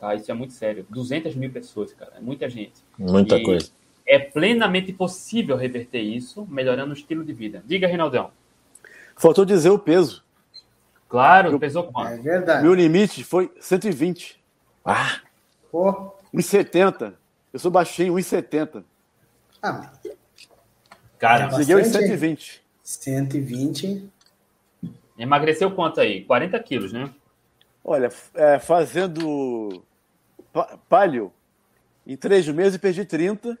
Tá? 0.00 0.14
Isso 0.14 0.30
é 0.30 0.34
muito 0.34 0.52
sério. 0.54 0.86
200 0.88 1.34
mil 1.34 1.50
pessoas, 1.50 1.92
cara, 1.92 2.12
é 2.16 2.20
muita 2.20 2.48
gente. 2.48 2.82
Muita 2.98 3.36
E 3.36 3.42
coisa. 3.42 3.70
É 4.06 4.18
plenamente 4.18 4.92
possível 4.92 5.56
reverter 5.56 6.00
isso, 6.00 6.46
melhorando 6.48 6.90
o 6.92 6.94
estilo 6.96 7.22
de 7.24 7.32
vida. 7.34 7.62
Diga, 7.66 7.86
Reinaldão. 7.86 8.30
Faltou 9.16 9.44
dizer 9.44 9.68
o 9.70 9.78
peso. 9.78 10.24
Claro, 11.08 11.50
Eu- 11.52 11.58
pesou 11.58 11.84
quanto? 11.84 12.12
É 12.12 12.16
verdade. 12.16 12.62
Meu 12.62 12.72
limite 12.74 13.22
foi 13.24 13.50
120. 13.60 14.38
Ah, 14.84 15.20
Pô, 15.70 16.14
1,70. 16.32 17.12
Eu 17.58 17.60
sou 17.60 17.72
baixinho, 17.72 18.14
1,70. 18.14 18.84
ah, 19.60 19.72
mas 19.72 19.90
Cara, 21.18 21.46
Bastante, 21.48 21.66
Cheguei 21.66 21.74
aos 21.74 21.86
hein? 21.88 21.92
120. 21.92 22.62
120. 22.84 24.08
emagreceu 25.18 25.68
quanto 25.72 26.00
aí? 26.00 26.22
40 26.24 26.56
quilos, 26.60 26.92
né? 26.92 27.12
Olha, 27.84 28.12
é, 28.34 28.60
fazendo 28.60 29.82
pa- 30.52 30.78
palio, 30.88 31.32
em 32.06 32.16
três 32.16 32.46
meses 32.46 32.78
perdi 32.78 33.04
30. 33.04 33.58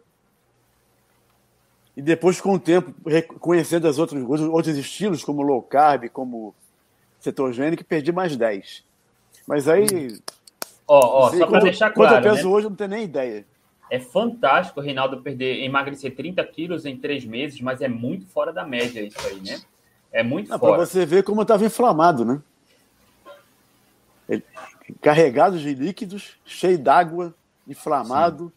E 1.96 2.00
depois, 2.00 2.40
com 2.40 2.52
o 2.52 2.60
tempo, 2.60 2.94
re- 3.04 3.22
conhecendo 3.22 3.88
as 3.88 3.98
outras, 3.98 4.22
os 4.22 4.40
outros 4.42 4.76
estilos, 4.76 5.24
como 5.24 5.42
low 5.42 5.60
carb, 5.60 6.08
como 6.10 6.54
cetogênico, 7.18 7.84
perdi 7.84 8.12
mais 8.12 8.36
10. 8.36 8.84
Mas 9.44 9.66
aí. 9.66 10.16
Ó, 10.86 11.00
ó, 11.00 11.22
não 11.24 11.30
sei 11.30 11.38
só 11.40 11.46
para 11.46 11.54
quanto- 11.56 11.64
deixar 11.64 11.90
Quanto 11.90 12.10
claro, 12.10 12.24
eu 12.28 12.32
peso 12.34 12.48
né? 12.48 12.54
hoje, 12.54 12.66
eu 12.66 12.70
não 12.70 12.76
tenho 12.76 12.90
nem 12.90 13.02
ideia. 13.02 13.44
É 13.90 13.98
fantástico 13.98 14.80
o 14.80 14.82
Reinaldo 14.82 15.22
perder, 15.22 15.62
emagrecer 15.64 16.14
30 16.14 16.44
quilos 16.44 16.84
em 16.84 16.96
três 16.96 17.24
meses, 17.24 17.60
mas 17.60 17.80
é 17.80 17.88
muito 17.88 18.26
fora 18.26 18.52
da 18.52 18.64
média 18.64 19.00
isso 19.00 19.18
aí, 19.26 19.40
né? 19.40 19.60
É 20.12 20.22
muito 20.22 20.48
Para 20.48 20.58
fora. 20.58 20.86
você 20.86 21.04
ver 21.06 21.22
como 21.22 21.40
eu 21.40 21.42
estava 21.42 21.64
inflamado, 21.64 22.24
né? 22.24 22.40
Ele- 24.28 24.44
Carregado 25.02 25.58
de 25.58 25.74
líquidos, 25.74 26.36
cheio 26.46 26.78
d'água, 26.78 27.34
inflamado. 27.66 28.50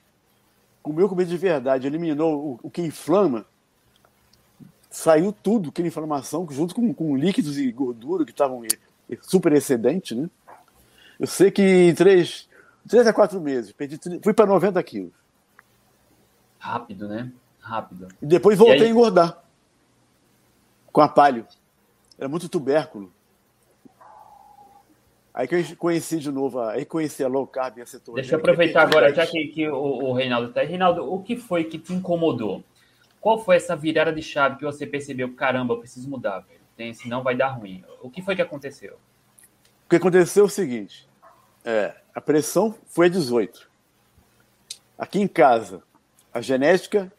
Comeu 0.81 1.07
comida 1.09 1.29
de 1.29 1.37
verdade, 1.37 1.85
eliminou 1.87 2.59
o, 2.63 2.67
o 2.67 2.69
que 2.69 2.81
inflama. 2.81 3.45
Saiu 4.89 5.31
tudo, 5.31 5.69
aquela 5.69 5.87
inflamação, 5.87 6.47
junto 6.49 6.73
com, 6.73 6.93
com 6.93 7.15
líquidos 7.15 7.57
e 7.57 7.71
gordura 7.71 8.25
que 8.25 8.31
estavam 8.31 8.63
super 9.21 9.51
excedente, 9.53 10.15
né? 10.15 10.29
Eu 11.19 11.27
sei 11.27 11.51
que 11.51 11.61
em 11.61 11.93
três, 11.93 12.49
três 12.89 13.05
a 13.05 13.13
quatro 13.13 13.39
meses, 13.39 13.71
perdi, 13.71 13.99
fui 14.23 14.33
para 14.33 14.45
90 14.47 14.81
quilos. 14.83 15.11
Rápido, 16.61 17.07
né? 17.07 17.31
Rápido. 17.59 18.07
E 18.21 18.25
depois 18.27 18.55
voltei 18.55 18.77
E 18.77 18.81
aí? 18.83 18.87
a 18.87 18.91
engordar. 18.91 19.43
Com 20.91 21.01
a 21.01 21.09
palio. 21.09 21.47
Era 22.19 22.29
muito 22.29 22.47
tubérculo. 22.47 23.11
Aí 25.33 25.47
que 25.47 25.55
eu 25.55 25.77
conheci 25.77 26.19
de 26.19 26.31
novo, 26.31 26.59
aí 26.59 26.85
conheci 26.85 27.23
a 27.23 27.27
low 27.27 27.47
carb 27.47 27.79
e 27.79 27.81
a 27.81 27.85
cetogênica. 27.85 28.21
Deixa 28.21 28.35
eu 28.35 28.39
aproveitar 28.39 28.83
agora, 28.83 29.11
já 29.11 29.25
que, 29.25 29.47
que 29.47 29.67
o, 29.67 29.75
o 29.75 30.13
Reinaldo 30.13 30.49
está 30.49 30.61
aí. 30.61 30.67
Reinaldo, 30.67 31.11
o 31.11 31.23
que 31.23 31.35
foi 31.35 31.63
que 31.63 31.79
te 31.79 31.93
incomodou? 31.93 32.63
Qual 33.19 33.43
foi 33.43 33.55
essa 33.55 33.75
virada 33.75 34.13
de 34.13 34.21
chave 34.21 34.57
que 34.57 34.63
você 34.65 34.85
percebeu? 34.85 35.33
Caramba, 35.33 35.73
eu 35.73 35.79
preciso 35.79 36.07
mudar, 36.07 36.41
velho. 36.41 36.59
Tem, 36.77 36.93
senão 36.93 37.23
vai 37.23 37.35
dar 37.35 37.49
ruim. 37.49 37.83
O 38.03 38.09
que 38.09 38.21
foi 38.21 38.35
que 38.35 38.41
aconteceu? 38.41 38.97
O 39.85 39.89
que 39.89 39.95
aconteceu 39.95 40.43
é 40.43 40.45
o 40.45 40.49
seguinte: 40.49 41.09
é, 41.65 41.95
a 42.13 42.21
pressão 42.21 42.75
foi 42.85 43.07
a 43.07 43.09
18. 43.09 43.67
Aqui 44.95 45.19
em 45.19 45.27
casa, 45.27 45.81
a 46.33 46.41
genética 46.41 47.11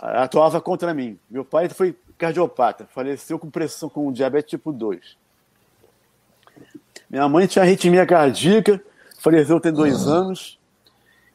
atuava 0.00 0.60
contra 0.60 0.92
mim. 0.94 1.18
Meu 1.30 1.44
pai 1.44 1.68
foi 1.68 1.96
cardiopata, 2.18 2.86
faleceu 2.92 3.38
com 3.38 3.50
pressão, 3.50 3.88
com 3.88 4.10
diabetes 4.12 4.50
tipo 4.50 4.72
2. 4.72 5.16
Minha 7.08 7.28
mãe 7.28 7.46
tinha 7.46 7.62
arritmia 7.62 8.06
cardíaca, 8.06 8.82
faleceu 9.18 9.60
tem 9.60 9.72
dois 9.72 10.06
anos, 10.06 10.58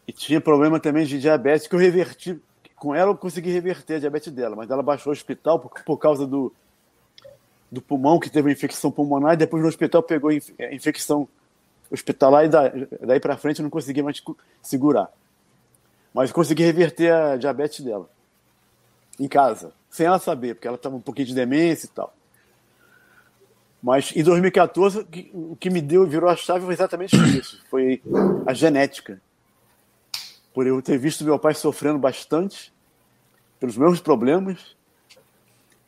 e 0.07 0.11
tinha 0.11 0.41
problema 0.41 0.79
também 0.79 1.05
de 1.05 1.19
diabetes 1.19 1.67
que 1.67 1.75
eu 1.75 1.79
reverti. 1.79 2.39
Com 2.75 2.95
ela 2.95 3.11
eu 3.11 3.17
consegui 3.17 3.51
reverter 3.51 3.95
a 3.95 3.99
diabetes 3.99 4.31
dela, 4.31 4.55
mas 4.55 4.69
ela 4.69 4.81
baixou 4.81 5.11
ao 5.11 5.13
hospital 5.13 5.59
por, 5.59 5.71
por 5.83 5.97
causa 5.97 6.25
do, 6.25 6.51
do 7.71 7.81
pulmão, 7.81 8.19
que 8.19 8.29
teve 8.29 8.47
uma 8.47 8.53
infecção 8.53 8.89
pulmonar, 8.91 9.33
e 9.33 9.37
depois 9.37 9.61
no 9.61 9.69
hospital 9.69 10.01
pegou 10.01 10.31
inf- 10.31 10.51
infecção 10.71 11.27
hospitalar, 11.91 12.45
e 12.45 12.49
da- 12.49 12.71
daí 13.01 13.19
para 13.19 13.35
frente 13.37 13.59
eu 13.59 13.63
não 13.63 13.69
consegui 13.69 14.01
mais 14.01 14.21
segurar. 14.61 15.09
Mas 16.13 16.31
consegui 16.31 16.63
reverter 16.63 17.11
a 17.13 17.37
diabetes 17.37 17.81
dela, 17.81 18.09
em 19.19 19.27
casa, 19.27 19.73
sem 19.89 20.05
ela 20.05 20.19
saber, 20.19 20.55
porque 20.55 20.67
ela 20.67 20.75
estava 20.77 20.95
um 20.95 21.01
pouquinho 21.01 21.27
de 21.27 21.35
demência 21.35 21.85
e 21.85 21.89
tal. 21.89 22.13
Mas 23.81 24.13
em 24.15 24.23
2014, 24.23 24.99
o 25.33 25.55
que- 25.55 25.69
me 25.69 25.81
deu, 25.81 26.05
virou 26.05 26.29
a 26.29 26.35
chave 26.35 26.65
foi 26.65 26.73
exatamente 26.73 27.15
isso: 27.37 27.63
foi 27.69 28.01
a 28.45 28.53
genética. 28.53 29.21
Por 30.53 30.67
eu 30.67 30.81
ter 30.81 30.97
visto 30.97 31.23
meu 31.23 31.39
pai 31.39 31.53
sofrendo 31.53 31.97
bastante, 31.99 32.73
pelos 33.59 33.77
meus 33.77 34.01
problemas, 34.01 34.75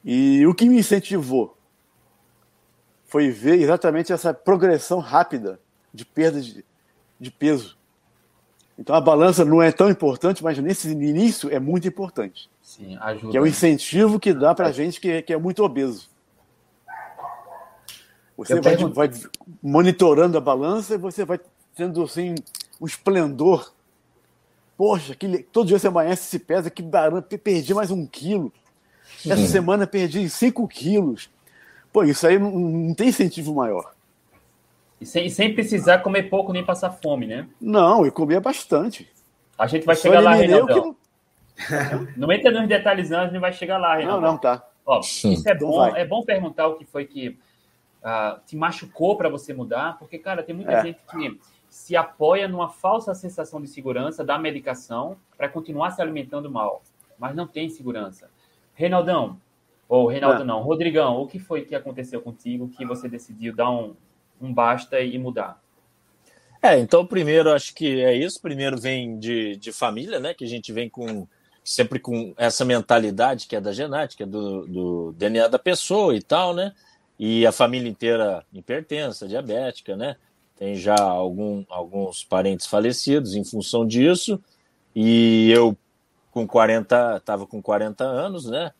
e 0.05 0.45
o 0.45 0.53
que 0.53 0.69
me 0.69 0.79
incentivou 0.79 1.57
foi 3.07 3.29
ver 3.29 3.59
exatamente 3.59 4.13
essa 4.13 4.33
progressão 4.33 4.99
rápida 4.99 5.59
de 5.93 6.05
perda 6.05 6.39
de, 6.39 6.63
de 7.19 7.31
peso. 7.31 7.77
Então 8.77 8.95
a 8.95 9.01
balança 9.01 9.45
não 9.45 9.61
é 9.61 9.71
tão 9.71 9.89
importante, 9.89 10.43
mas 10.43 10.57
nesse 10.57 10.89
início 10.89 11.49
é 11.53 11.59
muito 11.59 11.87
importante. 11.87 12.49
Sim, 12.61 12.97
ajuda. 13.01 13.31
Que 13.31 13.37
é 13.37 13.41
o 13.41 13.45
incentivo 13.47 14.19
que 14.19 14.33
dá 14.33 14.55
para 14.55 14.71
gente 14.71 14.99
que, 14.99 15.21
que 15.21 15.33
é 15.33 15.37
muito 15.37 15.63
obeso. 15.63 16.09
Você 18.37 18.53
vai, 18.55 18.75
pergunto- 18.75 18.95
vai 18.95 19.11
monitorando 19.61 20.37
a 20.37 20.41
balança 20.41 20.95
e 20.95 20.97
você 20.97 21.23
vai 21.23 21.39
tendo 21.75 22.01
assim 22.03 22.33
um 22.79 22.85
esplendor. 22.85 23.71
Poxa, 24.75 25.13
que 25.15 25.43
todo 25.51 25.67
dia 25.67 25.77
você 25.77 25.87
amanhece 25.87 26.23
se 26.23 26.39
pesa, 26.39 26.69
que 26.71 26.81
barulho, 26.81 27.21
perdi 27.21 27.73
mais 27.73 27.91
um 27.91 28.05
quilo. 28.07 28.51
Essa 29.23 29.47
semana 29.47 29.85
perdi 29.85 30.27
5 30.27 30.67
quilos. 30.67 31.29
Pô, 31.93 32.03
isso 32.03 32.25
aí 32.25 32.39
não, 32.39 32.49
não 32.51 32.93
tem 32.95 33.09
incentivo 33.09 33.53
maior. 33.53 33.93
E 35.01 35.05
sem, 35.05 35.27
sem 35.29 35.53
precisar 35.53 35.99
comer 35.99 36.29
pouco 36.29 36.53
nem 36.53 36.63
passar 36.63 36.91
fome, 36.91 37.25
né? 37.25 37.47
Não, 37.59 38.05
eu 38.05 38.11
comia 38.11 38.39
bastante. 38.39 39.11
A 39.57 39.65
gente 39.67 39.85
vai 39.85 39.95
Eu 39.95 39.99
chegar 39.99 40.19
lá, 40.21 40.33
Reinaldão. 40.35 40.77
não- 40.77 41.01
Não 42.17 42.31
entra 42.31 42.51
nos 42.51 42.67
detalhes 42.67 43.09
não, 43.09 43.19
a 43.21 43.25
gente 43.27 43.39
vai 43.39 43.51
chegar 43.53 43.77
lá, 43.77 43.89
Não, 43.89 43.97
Reinaldo. 43.97 44.25
não, 44.25 44.37
tá. 44.37 44.65
Ó, 44.85 44.99
isso 44.99 45.27
é 45.27 45.53
Então 45.53 45.67
bom, 45.69 45.77
vai. 45.77 46.01
é 46.01 46.05
bom 46.05 46.23
perguntar 46.23 46.67
o 46.67 46.75
que 46.75 46.85
foi 46.85 47.05
que 47.05 47.37
ah, 48.03 48.39
te 48.47 48.55
machucou 48.55 49.15
para 49.15 49.29
você 49.29 49.53
mudar, 49.53 49.97
porque, 49.99 50.17
cara, 50.17 50.41
tem 50.41 50.55
muita 50.55 50.71
É. 50.71 50.81
gente 50.83 50.99
que 51.11 51.39
se 51.69 51.95
apoia 51.95 52.47
numa 52.47 52.67
falsa 52.69 53.13
sensação 53.13 53.61
de 53.61 53.67
segurança 53.67 54.23
da 54.23 54.39
medicação 54.39 55.17
para 55.37 55.47
continuar 55.49 55.91
se 55.91 56.01
alimentando 56.01 56.49
mal, 56.49 56.81
mas 57.19 57.35
não 57.35 57.45
tem 57.45 57.69
segurança. 57.69 58.29
Reinaldão, 58.73 59.37
ou 59.87 60.07
Reinaldo 60.07 60.41
É. 60.41 60.45
não, 60.45 60.61
Rodrigão, 60.63 61.21
o 61.21 61.27
que 61.27 61.37
foi 61.37 61.61
que 61.61 61.75
aconteceu 61.75 62.21
contigo 62.21 62.69
que 62.69 62.83
você 62.85 63.07
decidiu 63.07 63.53
dar 63.55 63.69
um, 63.69 63.93
um 64.41 64.53
basta 64.53 64.99
e 64.99 65.17
mudar? 65.17 65.61
É, 66.61 66.77
então 66.77 67.05
primeiro 67.05 67.51
acho 67.51 67.73
que 67.73 68.01
é 68.01 68.15
isso. 68.15 68.41
Primeiro 68.41 68.77
vem 68.77 69.17
de, 69.17 69.55
de 69.57 69.71
família, 69.71 70.19
né? 70.19 70.33
Que 70.33 70.43
a 70.43 70.47
gente 70.47 70.71
vem 70.71 70.89
com 70.89 71.27
sempre 71.63 71.99
com 71.99 72.33
essa 72.37 72.65
mentalidade 72.65 73.47
que 73.47 73.55
é 73.55 73.61
da 73.61 73.71
genética, 73.71 74.25
do, 74.25 74.65
do 74.67 75.11
DNA 75.13 75.47
da 75.47 75.59
pessoa 75.59 76.15
e 76.15 76.21
tal, 76.21 76.53
né? 76.53 76.73
E 77.17 77.45
a 77.45 77.51
família 77.51 77.89
inteira 77.89 78.43
hipertensa, 78.51 79.27
diabética, 79.27 79.95
né? 79.95 80.15
Tem 80.57 80.75
já 80.75 80.99
algum, 80.99 81.63
alguns 81.69 82.23
parentes 82.23 82.65
falecidos 82.65 83.35
em 83.35 83.43
função 83.43 83.85
disso. 83.85 84.39
E 84.95 85.49
eu 85.51 85.77
com 86.31 86.47
40, 86.47 87.17
estava 87.17 87.45
com 87.45 87.61
40 87.61 88.03
anos, 88.03 88.45
né? 88.45 88.71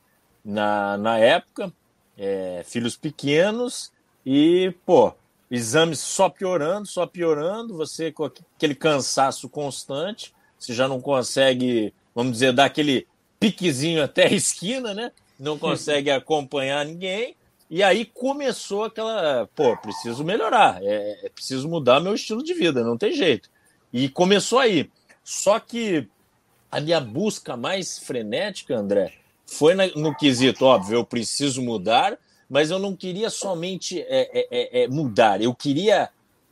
Na, 0.43 0.97
na 0.97 1.17
época, 1.19 1.71
é, 2.17 2.63
filhos 2.65 2.95
pequenos 2.95 3.91
e, 4.26 4.74
pô, 4.86 5.13
exames 5.52 6.00
só 6.00 6.30
piorando, 6.30 6.88
só 6.88 7.06
piorando, 7.06 7.76
você 7.76 8.10
com 8.10 8.24
aquele 8.24 8.74
cansaço 8.74 9.50
constante, 9.50 10.34
você 10.58 10.74
já 10.74 10.88
não 10.88 11.02
consegue, 11.02 11.94
vamos 12.16 12.32
dizer, 12.32 12.54
dar 12.54 12.66
aquele 12.66 13.06
piquezinho 13.38 14.02
até 14.02 14.28
a 14.28 14.34
esquina, 14.34 14.94
né? 14.94 15.12
Não 15.38 15.60
consegue 15.60 16.10
acompanhar 16.12 16.86
ninguém. 16.86 17.36
E 17.70 17.84
aí 17.84 18.06
começou 18.06 18.86
aquela, 18.86 19.48
pô, 19.56 19.76
preciso 19.78 20.24
melhorar, 20.24 20.82
é, 20.84 21.26
é 21.26 21.30
preciso 21.30 21.68
mudar 21.68 22.00
meu 22.00 22.14
estilo 22.14 22.44
de 22.44 22.54
vida, 22.54 22.84
não 22.84 22.98
tem 22.98 23.14
jeito. 23.14 23.50
E 23.92 24.08
começou 24.08 24.60
aí. 24.60 24.90
Só 25.24 25.60
que 25.60 26.08
a 26.72 26.80
minha 26.80 27.00
busca 27.00 27.58
mais 27.58 28.00
frenética, 28.00 28.76
André, 28.76 29.14
foi 29.46 29.74
no 29.74 30.16
quesito, 30.16 30.66
óbvio, 30.66 30.96
eu 30.96 31.06
preciso 31.06 31.62
mudar, 31.62 32.18
mas 32.52 32.70
eu 32.70 32.78
não 32.78 32.94
queria 32.94 33.30
somente 33.30 34.02
é, 34.02 34.30
é, 34.34 34.48
é, 34.52 34.84
é, 34.84 34.88
mudar, 34.90 35.42
eu 35.42 35.56
queria 35.56 36.10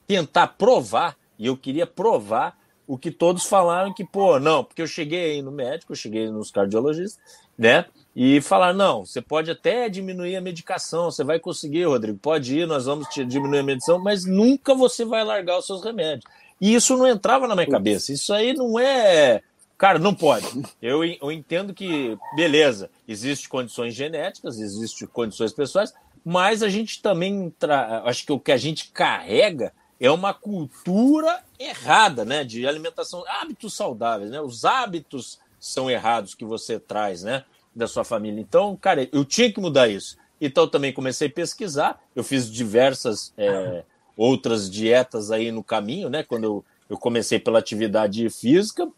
tentar 0.08 0.48
provar, 0.48 1.18
e 1.38 1.46
eu 1.46 1.58
queria 1.58 1.86
provar 1.86 2.58
o 2.88 2.98
que 2.98 3.12
todos 3.12 3.44
falaram 3.44 3.94
que, 3.94 4.06
pô, 4.06 4.40
não, 4.40 4.64
porque 4.64 4.82
eu 4.82 4.88
cheguei 4.88 5.34
aí 5.34 5.42
no 5.42 5.52
médico, 5.52 5.92
eu 5.92 5.98
cheguei 5.98 6.30
nos 6.32 6.52
cardiologistas, 6.52 7.22
né? 7.58 7.86
E 8.16 8.40
falar, 8.40 8.74
não, 8.74 9.06
você 9.06 9.22
pode 9.22 9.52
até 9.52 9.90
diminuir 9.90 10.38
a 10.38 10.42
medicação, 10.42 11.12
você 11.12 11.24
vai 11.24 11.38
conseguir, 11.38 11.84
Rodrigo, 11.84 12.18
pode 12.18 12.58
ir, 12.58 12.66
nós 12.66 12.86
vamos 12.86 13.08
te 13.10 13.26
diminuir 13.26 13.60
a 13.60 13.64
medicação, 13.64 14.00
mas 14.00 14.26
nunca 14.26 14.74
você 14.74 15.04
vai 15.04 15.24
largar 15.26 15.60
os 15.60 15.68
seus 15.68 15.84
remédios. 15.84 16.24
E 16.62 16.74
isso 16.74 16.96
não 16.98 17.08
entrava 17.08 17.46
na 17.46 17.56
minha 17.56 17.68
cabeça. 17.68 18.14
Isso 18.14 18.34
aí 18.34 18.54
não 18.54 18.80
é 18.80 19.42
Cara, 19.80 19.98
não 19.98 20.14
pode. 20.14 20.46
Eu, 20.82 21.06
eu 21.06 21.32
entendo 21.32 21.74
que, 21.74 22.18
beleza, 22.36 22.92
existem 23.08 23.48
condições 23.48 23.96
genéticas, 23.96 24.60
existem 24.60 25.08
condições 25.08 25.54
pessoais, 25.54 25.94
mas 26.24 26.62
a 26.62 26.68
gente 26.68 27.02
também, 27.02 27.50
tra... 27.58 28.04
acho 28.04 28.26
que 28.26 28.32
o 28.34 28.40
que 28.40 28.52
a 28.52 28.58
gente 28.58 28.92
carrega 28.92 29.72
é 29.98 30.12
uma 30.12 30.34
cultura 30.34 31.42
errada, 31.58 32.26
né, 32.26 32.44
de 32.44 32.68
alimentação, 32.68 33.24
hábitos 33.26 33.74
saudáveis, 33.74 34.30
né? 34.30 34.42
Os 34.42 34.66
hábitos 34.66 35.40
são 35.58 35.90
errados 35.90 36.36
que 36.36 36.44
você 36.44 36.78
traz, 36.78 37.24
né, 37.24 37.46
da 37.74 37.88
sua 37.88 38.04
família. 38.04 38.42
Então, 38.42 38.76
cara, 38.76 39.08
eu 39.14 39.24
tinha 39.24 39.52
que 39.52 39.62
mudar 39.62 39.88
isso. 39.88 40.18
Então, 40.42 40.68
também 40.68 40.92
comecei 40.92 41.30
a 41.30 41.32
pesquisar. 41.32 42.02
Eu 42.14 42.24
fiz 42.26 42.52
diversas 42.52 43.34
é, 43.38 43.84
outras 44.18 44.70
dietas 44.70 45.32
aí 45.32 45.54
no 45.54 45.64
caminho, 45.64 46.10
né? 46.10 46.22
Quando 46.22 46.44
eu, 46.44 46.66
eu 46.90 46.98
comecei 46.98 47.40
pela 47.40 47.60
atividade 47.60 48.30
física, 48.30 48.90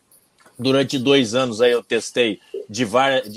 Durante 0.62 1.00
dois 1.00 1.34
anos 1.34 1.60
aí 1.60 1.72
eu 1.72 1.82
testei 1.82 2.40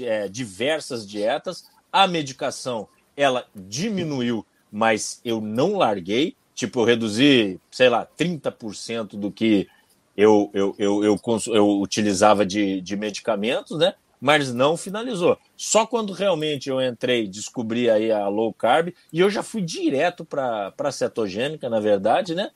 é, 0.03 0.29
diversas 0.29 1.09
dietas. 1.09 1.65
A 1.91 2.07
medicação 2.07 2.87
ela 3.17 3.47
diminuiu, 3.57 4.45
mas 4.71 5.23
eu 5.25 5.41
não 5.41 5.79
larguei. 5.79 6.37
Tipo, 6.55 6.81
eu 6.81 6.85
reduzi, 6.85 7.59
sei 7.71 7.89
lá, 7.89 8.07
30% 8.07 9.17
do 9.17 9.33
que 9.33 9.67
eu, 10.15 10.51
eu, 10.53 10.75
eu, 10.79 11.03
eu, 11.03 11.21
eu 11.47 11.81
utilizava 11.81 12.45
de, 12.45 12.83
de 12.83 12.95
medicamentos, 12.95 13.79
né? 13.79 13.95
Mas 14.21 14.53
não 14.53 14.77
finalizou. 14.77 15.39
Só 15.57 15.87
quando 15.87 16.13
realmente 16.13 16.69
eu 16.69 16.79
entrei, 16.79 17.27
descobri 17.27 17.89
aí 17.89 18.13
a 18.13 18.29
low 18.29 18.53
carb, 18.53 18.93
e 19.11 19.19
eu 19.19 19.31
já 19.31 19.43
fui 19.43 19.63
direto 19.63 20.27
para 20.27 20.75
a 20.79 20.93
cetogênica, 20.93 21.71
na 21.71 21.81
verdade, 21.81 22.35
né? 22.35 22.51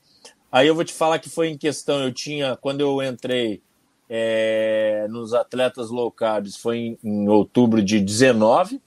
Aí 0.51 0.67
eu 0.67 0.75
vou 0.75 0.85
te 0.85 0.93
falar 0.93 1.17
que 1.17 1.29
foi 1.29 1.49
em 1.49 1.57
questão, 1.57 2.03
eu 2.03 2.13
tinha, 2.13 2.55
quando 2.55 2.81
eu 2.81 3.01
entrei 3.01 3.61
é, 4.09 5.05
nos 5.09 5.33
atletas 5.33 5.89
low 5.89 6.13
foi 6.59 6.77
em, 6.77 6.97
em, 7.03 7.29
outubro 7.29 7.81
de 7.81 7.99
19, 7.99 8.81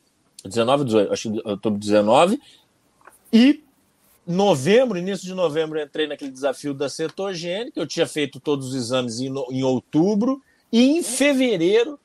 19, 0.45 0.85
18, 0.85 1.13
acho 1.13 1.33
que 1.33 1.49
outubro 1.49 1.79
de 1.79 1.87
19, 1.87 2.41
e 3.33 3.63
novembro, 4.27 4.99
início 4.99 5.27
de 5.27 5.35
novembro, 5.35 5.81
entrei 5.81 6.07
naquele 6.07 6.31
desafio 6.31 6.75
da 6.75 6.89
cetogênica, 6.89 7.79
eu 7.79 7.87
tinha 7.87 8.07
feito 8.07 8.41
todos 8.41 8.69
os 8.69 8.75
exames 8.75 9.21
em, 9.21 9.33
em 9.51 9.63
outubro, 9.63 10.43
e 10.73 10.99
em 10.99 11.03
fevereiro 11.03 11.99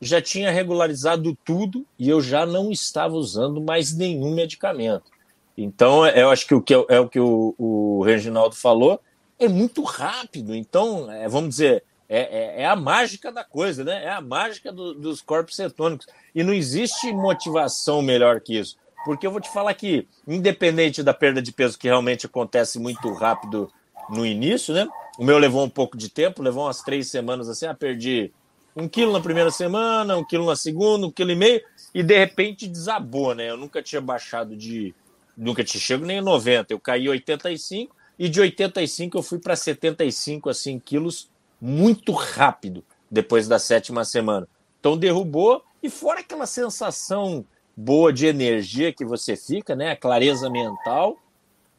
já 0.00 0.20
tinha 0.20 0.50
regularizado 0.50 1.36
tudo 1.44 1.86
e 1.98 2.08
eu 2.08 2.20
já 2.20 2.44
não 2.44 2.70
estava 2.70 3.14
usando 3.14 3.60
mais 3.60 3.94
nenhum 3.94 4.34
medicamento. 4.34 5.10
Então, 5.56 6.06
eu 6.06 6.30
acho 6.30 6.46
que 6.46 6.54
o 6.54 6.60
que 6.60 6.74
é, 6.74 6.84
é 6.88 7.00
o 7.00 7.08
que 7.08 7.18
o, 7.18 7.54
o 7.56 8.02
Reginaldo 8.02 8.54
falou, 8.54 9.00
é 9.38 9.48
muito 9.48 9.82
rápido. 9.82 10.54
Então, 10.54 11.10
é, 11.10 11.28
vamos 11.28 11.50
dizer, 11.50 11.82
é, 12.08 12.18
é, 12.18 12.62
é, 12.62 12.66
a 12.66 12.76
mágica 12.76 13.32
da 13.32 13.42
coisa, 13.42 13.82
né? 13.82 14.04
É 14.04 14.10
a 14.10 14.20
mágica 14.20 14.72
do, 14.72 14.94
dos 14.94 15.20
corpos 15.20 15.56
cetônicos. 15.56 16.06
E 16.34 16.44
não 16.44 16.52
existe 16.52 17.12
motivação 17.12 18.00
melhor 18.00 18.40
que 18.40 18.58
isso. 18.58 18.76
Porque 19.04 19.26
eu 19.26 19.30
vou 19.30 19.40
te 19.40 19.52
falar 19.52 19.74
que, 19.74 20.06
independente 20.26 21.02
da 21.02 21.14
perda 21.14 21.42
de 21.42 21.52
peso, 21.52 21.78
que 21.78 21.88
realmente 21.88 22.26
acontece 22.26 22.78
muito 22.78 23.12
rápido 23.12 23.70
no 24.08 24.24
início, 24.24 24.72
né? 24.72 24.86
O 25.18 25.24
meu 25.24 25.38
levou 25.38 25.64
um 25.64 25.68
pouco 25.68 25.96
de 25.96 26.08
tempo, 26.08 26.42
levou 26.42 26.64
umas 26.64 26.82
três 26.82 27.08
semanas 27.08 27.48
assim, 27.48 27.66
ah, 27.66 27.74
perdi 27.74 28.32
um 28.76 28.86
quilo 28.86 29.12
na 29.12 29.20
primeira 29.20 29.50
semana, 29.50 30.16
um 30.16 30.24
quilo 30.24 30.44
na 30.44 30.54
segunda, 30.54 31.06
um 31.06 31.10
quilo 31.10 31.30
e 31.30 31.36
meio, 31.36 31.62
e 31.94 32.02
de 32.02 32.18
repente 32.18 32.68
desabou, 32.68 33.34
né? 33.34 33.50
Eu 33.50 33.56
nunca 33.56 33.82
tinha 33.82 34.00
baixado 34.00 34.54
de. 34.54 34.94
Nunca 35.36 35.64
tinha 35.64 35.80
chego 35.80 36.04
nem 36.04 36.20
90. 36.20 36.72
Eu 36.72 36.78
caí 36.80 37.08
85, 37.08 37.94
e 38.18 38.28
de 38.28 38.40
85 38.40 39.16
eu 39.16 39.22
fui 39.22 39.38
para 39.38 39.56
75 39.56 40.50
assim, 40.50 40.78
quilos 40.78 41.30
muito 41.60 42.12
rápido 42.12 42.84
depois 43.10 43.48
da 43.48 43.58
sétima 43.58 44.04
semana. 44.04 44.48
Então 44.80 44.96
derrubou, 44.96 45.62
e 45.82 45.90
fora 45.90 46.20
aquela 46.20 46.46
sensação 46.46 47.44
boa 47.76 48.12
de 48.12 48.26
energia 48.26 48.92
que 48.92 49.04
você 49.04 49.36
fica, 49.36 49.76
né? 49.76 49.90
A 49.90 49.96
clareza 49.96 50.48
mental. 50.48 51.18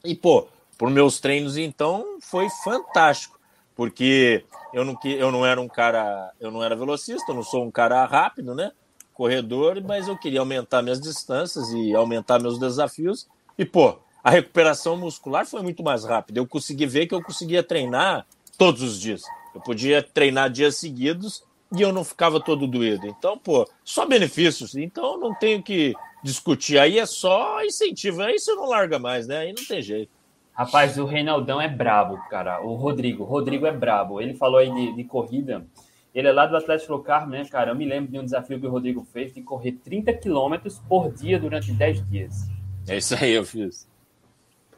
E, 0.03 0.15
pô, 0.15 0.47
por 0.77 0.89
meus 0.89 1.19
treinos, 1.19 1.57
então, 1.57 2.17
foi 2.21 2.49
fantástico. 2.63 3.39
Porque 3.75 4.45
eu 4.73 4.85
não, 4.85 4.97
eu 5.03 5.31
não 5.31 5.45
era 5.45 5.59
um 5.59 5.67
cara, 5.67 6.31
eu 6.39 6.51
não 6.51 6.63
era 6.63 6.75
velocista, 6.75 7.31
eu 7.31 7.35
não 7.35 7.43
sou 7.43 7.63
um 7.63 7.71
cara 7.71 8.05
rápido, 8.05 8.55
né? 8.55 8.71
Corredor, 9.13 9.81
mas 9.83 10.07
eu 10.07 10.17
queria 10.17 10.39
aumentar 10.39 10.81
minhas 10.81 11.01
distâncias 11.01 11.69
e 11.71 11.95
aumentar 11.95 12.39
meus 12.39 12.59
desafios. 12.59 13.27
E, 13.57 13.65
pô, 13.65 13.97
a 14.23 14.29
recuperação 14.29 14.95
muscular 14.95 15.45
foi 15.45 15.61
muito 15.61 15.83
mais 15.83 16.03
rápida. 16.03 16.39
Eu 16.39 16.47
consegui 16.47 16.85
ver 16.85 17.07
que 17.07 17.15
eu 17.15 17.21
conseguia 17.21 17.63
treinar 17.63 18.27
todos 18.57 18.81
os 18.81 18.99
dias. 18.99 19.23
Eu 19.57 19.61
podia 19.61 20.03
treinar 20.03 20.51
dias 20.51 20.77
seguidos 20.77 21.43
e 21.75 21.81
eu 21.81 21.91
não 21.91 22.03
ficava 22.03 22.39
todo 22.39 22.67
doído. 22.67 23.07
Então, 23.07 23.37
pô, 23.37 23.67
só 23.83 24.05
benefícios. 24.05 24.75
Então, 24.75 25.19
não 25.19 25.33
tenho 25.33 25.63
que 25.63 25.93
discutir. 26.23 26.77
Aí 26.77 26.99
é 26.99 27.05
só 27.05 27.63
incentivo. 27.65 28.21
Aí 28.21 28.37
você 28.37 28.53
não 28.53 28.67
larga 28.67 28.99
mais, 28.99 29.27
né? 29.27 29.39
Aí 29.39 29.53
não 29.53 29.65
tem 29.65 29.81
jeito. 29.81 30.11
Rapaz, 30.53 30.97
o 30.97 31.05
Reinaldão 31.05 31.59
é 31.59 31.67
brabo, 31.67 32.17
cara. 32.29 32.61
O 32.61 32.75
Rodrigo. 32.75 33.23
O 33.23 33.25
Rodrigo 33.25 33.65
é 33.65 33.71
brabo. 33.71 34.21
Ele 34.21 34.35
falou 34.35 34.59
aí 34.59 34.71
de, 34.71 34.95
de 34.95 35.03
corrida. 35.03 35.65
Ele 36.13 36.27
é 36.27 36.31
lá 36.31 36.45
do 36.45 36.55
Atlético 36.55 36.93
Local, 36.93 37.27
né, 37.27 37.45
cara? 37.45 37.71
Eu 37.71 37.75
me 37.75 37.85
lembro 37.85 38.11
de 38.11 38.19
um 38.19 38.23
desafio 38.23 38.59
que 38.59 38.65
o 38.65 38.71
Rodrigo 38.71 39.03
fez 39.11 39.33
de 39.33 39.41
correr 39.41 39.73
30 39.83 40.13
quilômetros 40.13 40.79
por 40.87 41.11
dia 41.11 41.39
durante 41.39 41.71
10 41.71 42.09
dias. 42.09 42.47
É 42.87 42.97
isso 42.97 43.15
aí, 43.15 43.33
eu 43.33 43.43
fiz. 43.43 43.87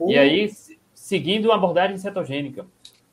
E 0.07 0.17
aí, 0.17 0.49
seguindo 0.93 1.45
uma 1.45 1.55
abordagem 1.55 1.97
cetogênica. 1.97 2.65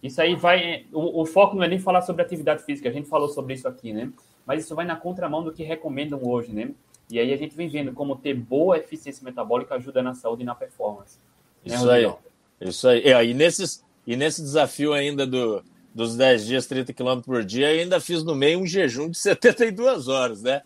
Isso 0.07 0.21
aí 0.21 0.35
vai. 0.35 0.87
O, 0.93 1.23
o, 1.23 1.27
foco 1.27 1.57
não 1.57 1.63
é 1.63 1.69
nem 1.69 1.79
falar 1.79 2.03
sobre 2.03 2.23
atividade 2.23 2.65
física, 2.65 2.89
a 2.89 2.93
gente 2.93 3.09
falou 3.09 3.29
sobre 3.29 3.55
isso 3.55 3.67
aqui, 3.67 3.93
né? 3.93 4.11
Mas 4.47 4.65
isso 4.65 4.75
vai 4.75 4.85
na 4.85 4.97
contramão 4.97 5.43
do 5.43 5.53
que 5.53 5.63
recomendam 5.63 6.21
hoje, 6.23 6.53
né? 6.53 6.71
E 7.11 7.19
aí 7.19 7.33
a 7.33 7.37
gente 7.37 7.55
vem 7.55 7.69
vendo 7.69 7.93
como 7.93 8.17
ter 8.17 8.35
boa 8.35 8.79
eficiência 8.79 9.25
metabólica 9.25 9.75
ajuda 9.75 10.03
na 10.03 10.15
saúde 10.15 10.43
e 10.43 10.47
na 10.47 10.55
performance. 10.55 11.19
Né, 11.65 11.75
isso 11.75 11.87
né, 11.87 11.93
aí. 11.93 12.15
Isso 12.61 12.89
aí. 12.89 13.31
E, 13.31 13.35
nesses, 13.35 13.85
e 14.07 14.17
nesse 14.17 14.43
desafio 14.43 14.93
ainda 14.93 15.27
do, 15.27 15.63
dos 15.95 16.17
10 16.17 16.47
dias, 16.47 16.67
30 16.67 16.93
km 16.93 17.21
por 17.25 17.45
dia, 17.45 17.69
ainda 17.69 18.01
fiz 18.01 18.23
no 18.25 18.35
meio 18.35 18.61
um 18.61 18.67
jejum 18.67 19.11
de 19.11 19.19
72 19.19 20.09
horas, 20.09 20.43
né? 20.43 20.63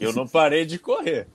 Eu 0.00 0.12
não 0.12 0.26
parei 0.26 0.64
de 0.64 0.78
correr. 0.78 1.26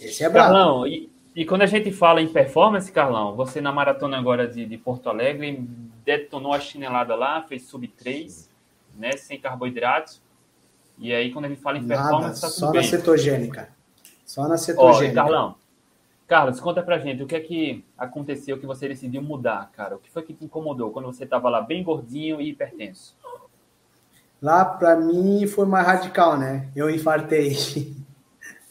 Esse 0.00 0.24
é 0.24 0.28
brabo. 0.28 0.54
Carlão, 0.54 0.86
e, 0.86 1.08
e 1.34 1.44
quando 1.44 1.62
a 1.62 1.66
gente 1.66 1.90
fala 1.90 2.22
em 2.22 2.28
performance, 2.28 2.90
Carlão, 2.92 3.34
você 3.34 3.60
na 3.60 3.72
maratona 3.72 4.16
agora 4.18 4.46
de, 4.46 4.64
de 4.64 4.78
Porto 4.78 5.08
Alegre 5.08 5.66
detonou 6.04 6.52
a 6.52 6.60
chinelada 6.60 7.14
lá, 7.16 7.42
fez 7.42 7.62
sub 7.62 7.88
3, 7.88 8.50
né, 8.96 9.12
sem 9.16 9.40
carboidratos. 9.40 10.22
E 10.96 11.12
aí, 11.12 11.32
quando 11.32 11.46
a 11.46 11.48
gente 11.48 11.60
fala 11.60 11.78
em 11.78 11.86
performance, 11.86 12.40
Nada, 12.40 12.40
tá 12.40 12.48
tudo 12.48 12.60
só 12.60 12.70
bem. 12.70 12.82
na 12.82 12.86
cetogênica. 12.86 13.68
Só 14.24 14.46
na 14.46 14.56
cetogênica. 14.56 15.20
Ó, 15.20 15.24
Carlão, 15.24 15.54
Carlos, 16.26 16.60
conta 16.60 16.82
pra 16.82 16.98
gente 16.98 17.22
o 17.22 17.26
que 17.26 17.34
é 17.34 17.40
que 17.40 17.84
aconteceu 17.98 18.58
que 18.58 18.66
você 18.66 18.86
decidiu 18.86 19.20
mudar, 19.20 19.70
cara. 19.72 19.96
O 19.96 19.98
que 19.98 20.10
foi 20.10 20.22
que 20.22 20.32
te 20.32 20.44
incomodou 20.44 20.90
quando 20.90 21.06
você 21.06 21.24
estava 21.24 21.48
lá 21.50 21.60
bem 21.60 21.82
gordinho 21.82 22.40
e 22.40 22.50
hipertenso? 22.50 23.16
Lá, 24.40 24.64
para 24.64 24.96
mim, 24.96 25.46
foi 25.46 25.66
mais 25.66 25.86
radical, 25.86 26.38
né? 26.38 26.68
Eu 26.76 26.88
infartei. 26.88 27.56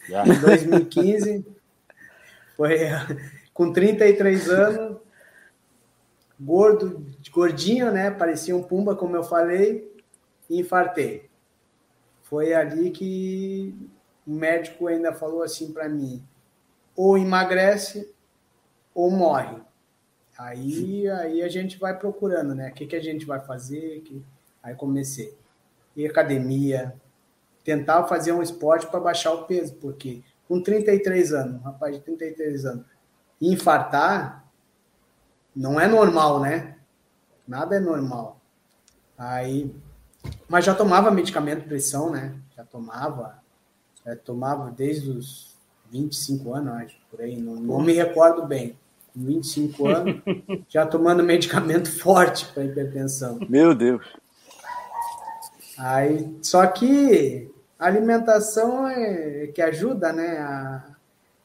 Yeah. 0.09 0.33
Em 0.33 0.39
2015, 0.39 1.45
foi 2.55 2.77
com 3.53 3.71
33 3.71 4.49
anos, 4.49 4.97
gordo, 6.39 7.05
gordinho, 7.31 7.91
né? 7.91 8.11
Parecia 8.11 8.55
um 8.55 8.63
pumba, 8.63 8.95
como 8.95 9.15
eu 9.15 9.23
falei, 9.23 9.91
e 10.49 10.59
infartei. 10.59 11.29
Foi 12.21 12.53
ali 12.53 12.91
que 12.91 13.75
o 14.25 14.33
médico 14.33 14.87
ainda 14.87 15.13
falou 15.13 15.43
assim 15.43 15.71
para 15.71 15.87
mim: 15.87 16.23
ou 16.95 17.17
emagrece 17.17 18.13
ou 18.93 19.11
morre. 19.11 19.61
Aí, 20.37 21.07
aí 21.09 21.43
a 21.43 21.47
gente 21.47 21.77
vai 21.77 21.97
procurando, 21.97 22.55
né? 22.55 22.69
O 22.69 22.73
que, 22.73 22.87
que 22.87 22.95
a 22.95 23.01
gente 23.01 23.25
vai 23.25 23.39
fazer? 23.39 24.01
Que... 24.01 24.23
Aí 24.61 24.73
comecei. 24.73 25.37
Ir 25.95 26.07
academia, 26.07 26.95
tentar 27.63 28.05
fazer 28.05 28.31
um 28.31 28.41
esporte 28.41 28.87
para 28.87 28.99
baixar 28.99 29.31
o 29.31 29.45
peso, 29.45 29.75
porque 29.75 30.23
com 30.47 30.61
33 30.61 31.33
anos, 31.33 31.61
um 31.61 31.63
rapaz 31.63 31.95
de 31.95 32.01
33 32.01 32.65
anos, 32.65 32.85
infartar 33.41 34.43
não 35.55 35.79
é 35.79 35.87
normal, 35.87 36.39
né? 36.39 36.75
Nada 37.47 37.75
é 37.75 37.79
normal. 37.79 38.39
Aí, 39.17 39.73
mas 40.47 40.65
já 40.65 40.73
tomava 40.73 41.11
medicamento 41.11 41.61
de 41.61 41.67
pressão, 41.67 42.09
né? 42.09 42.35
Já 42.55 42.63
tomava, 42.63 43.39
já 44.05 44.15
tomava 44.15 44.71
desde 44.71 45.09
os 45.09 45.55
25 45.91 46.53
anos, 46.53 46.73
acho, 46.73 46.97
por 47.09 47.21
aí, 47.21 47.37
não, 47.37 47.55
não 47.55 47.81
me 47.81 47.93
recordo 47.93 48.45
bem. 48.47 48.77
Com 49.13 49.25
25 49.25 49.87
anos, 49.87 50.21
já 50.67 50.85
tomando 50.85 51.23
medicamento 51.23 51.91
forte 51.99 52.47
para 52.53 52.65
hipertensão. 52.65 53.37
Meu 53.47 53.75
Deus. 53.75 54.03
Aí, 55.77 56.37
só 56.41 56.65
que 56.67 57.52
alimentação 57.87 58.87
é 58.87 59.47
que 59.47 59.61
ajuda, 59.61 60.13
né, 60.13 60.37
a, 60.39 60.95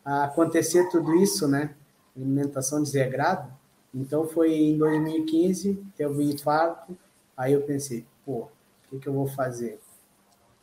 a 0.05 0.25
acontecer 0.25 0.89
tudo 0.91 1.15
isso, 1.17 1.49
né? 1.49 1.75
Alimentação 2.17 2.83
desregrada. 2.83 3.49
Então 3.95 4.27
foi 4.27 4.53
em 4.55 4.79
2015, 4.79 5.83
teve 5.97 6.13
um 6.13 6.21
infarto, 6.21 6.97
aí 7.37 7.53
eu 7.53 7.63
pensei, 7.63 8.07
pô, 8.25 8.41
o 8.41 8.49
que, 8.91 8.99
que 8.99 9.09
eu 9.09 9.13
vou 9.13 9.27
fazer? 9.27 9.81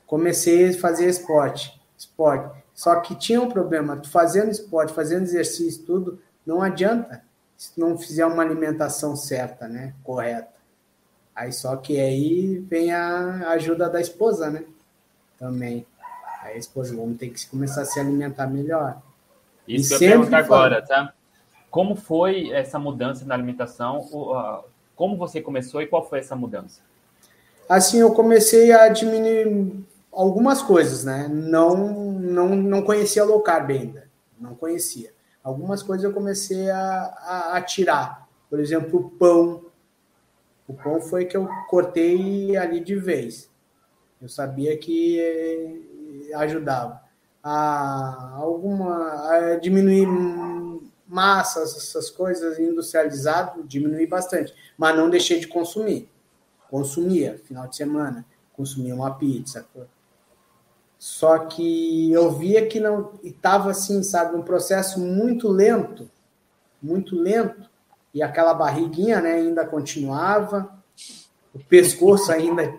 Comecei 0.06 0.70
a 0.70 0.74
fazer 0.78 1.08
esporte, 1.08 1.82
esporte. 1.98 2.64
Só 2.74 3.00
que 3.00 3.16
tinha 3.16 3.42
um 3.42 3.50
problema, 3.50 4.02
fazendo 4.06 4.52
esporte, 4.52 4.94
fazendo 4.94 5.24
exercício, 5.24 5.84
tudo, 5.84 6.20
não 6.46 6.62
adianta 6.62 7.24
se 7.58 7.80
não 7.80 7.98
fizer 7.98 8.26
uma 8.26 8.44
alimentação 8.44 9.16
certa, 9.16 9.68
né? 9.68 9.94
Correta. 10.04 10.54
Aí 11.34 11.52
só 11.52 11.76
que 11.78 12.00
aí 12.00 12.60
vem 12.60 12.92
a 12.92 13.50
ajuda 13.50 13.90
da 13.90 14.00
esposa, 14.00 14.50
né? 14.50 14.66
Também. 15.38 15.86
Aí 16.42 16.54
a 16.54 16.58
esposa, 16.58 16.96
vamos 16.96 17.18
ter 17.18 17.30
que 17.30 17.48
começar 17.48 17.82
a 17.82 17.86
se 17.86 18.00
alimentar 18.00 18.48
melhor. 18.48 19.02
Isso 19.68 19.96
e 19.96 19.98
que 19.98 20.04
eu 20.04 20.10
ia 20.10 20.16
perguntar 20.16 20.38
agora, 20.40 20.82
tá? 20.82 21.14
Como 21.70 21.96
foi 21.96 22.52
essa 22.52 22.80
mudança 22.80 23.26
na 23.26 23.34
alimentação? 23.34 24.64
Como 24.96 25.18
você 25.18 25.42
começou 25.42 25.82
e 25.82 25.88
qual 25.88 26.08
foi 26.08 26.20
essa 26.20 26.36
mudança? 26.36 26.82
Assim, 27.68 28.00
eu 28.00 28.14
comecei 28.14 28.72
a 28.72 28.88
diminuir 28.90 29.84
algumas 30.12 30.62
coisas, 30.62 31.04
né? 31.04 31.28
Não, 31.28 31.76
não, 32.14 32.56
não 32.56 32.82
conhecia 32.84 33.26
low 33.26 33.42
carb 33.42 33.72
ainda, 33.72 34.08
não 34.40 34.56
conhecia. 34.56 35.12
Algumas 35.44 35.84
coisas 35.84 36.04
eu 36.04 36.14
comecei 36.14 36.70
a, 36.70 36.80
a, 36.80 37.58
a 37.58 37.62
tirar. 37.62 38.28
Por 38.50 38.60
exemplo, 38.60 39.00
o 39.00 39.10
pão. 39.10 39.66
O 40.68 40.74
pão 40.74 41.02
foi 41.02 41.26
que 41.26 41.36
eu 41.36 41.48
cortei 41.70 42.56
ali 42.56 42.80
de 42.80 42.96
vez. 42.96 43.50
Eu 44.26 44.30
sabia 44.30 44.76
que 44.76 45.20
eh, 45.20 46.34
ajudava. 46.34 47.00
A, 47.44 48.34
alguma, 48.38 49.30
a 49.30 49.56
diminuir 49.60 50.08
massas, 51.08 51.78
essas 51.78 52.10
coisas 52.10 52.58
industrializadas, 52.58 53.64
diminui 53.68 54.08
bastante. 54.08 54.52
Mas 54.76 54.98
não 54.98 55.12
deixei 55.12 55.40
de 55.40 55.48
consumir. 55.48 56.10
Consumia, 56.72 57.40
final 57.46 57.68
de 57.68 57.76
semana, 57.76 58.26
consumia 58.52 58.96
uma 58.96 59.14
pizza, 59.14 59.64
só 60.98 61.38
que 61.38 62.12
eu 62.12 62.32
via 62.32 62.66
que 62.66 62.80
não 62.80 63.12
estava 63.22 63.70
assim, 63.70 64.02
sabe, 64.02 64.36
um 64.36 64.42
processo 64.42 65.00
muito 65.00 65.48
lento, 65.50 66.10
muito 66.82 67.16
lento, 67.16 67.70
e 68.12 68.24
aquela 68.24 68.56
barriguinha, 68.56 69.22
né, 69.22 69.34
ainda 69.34 69.68
continuava, 69.68 70.74
o 71.54 71.60
pescoço 71.60 72.32
ainda 72.32 72.74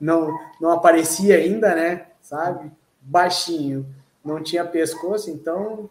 não 0.00 0.38
não 0.60 0.70
aparecia 0.70 1.36
ainda, 1.36 1.74
né, 1.74 2.06
sabe, 2.22 2.70
baixinho, 3.00 3.86
não 4.24 4.42
tinha 4.42 4.64
pescoço, 4.64 5.30
então 5.30 5.90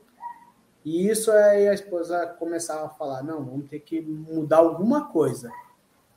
e 0.84 1.10
isso 1.10 1.32
aí 1.32 1.68
a 1.68 1.74
esposa 1.74 2.26
começava 2.40 2.86
a 2.86 2.90
falar, 2.90 3.22
não, 3.24 3.44
vamos 3.44 3.70
ter 3.70 3.80
que 3.80 4.02
mudar 4.02 4.58
alguma 4.58 5.08
coisa. 5.08 5.52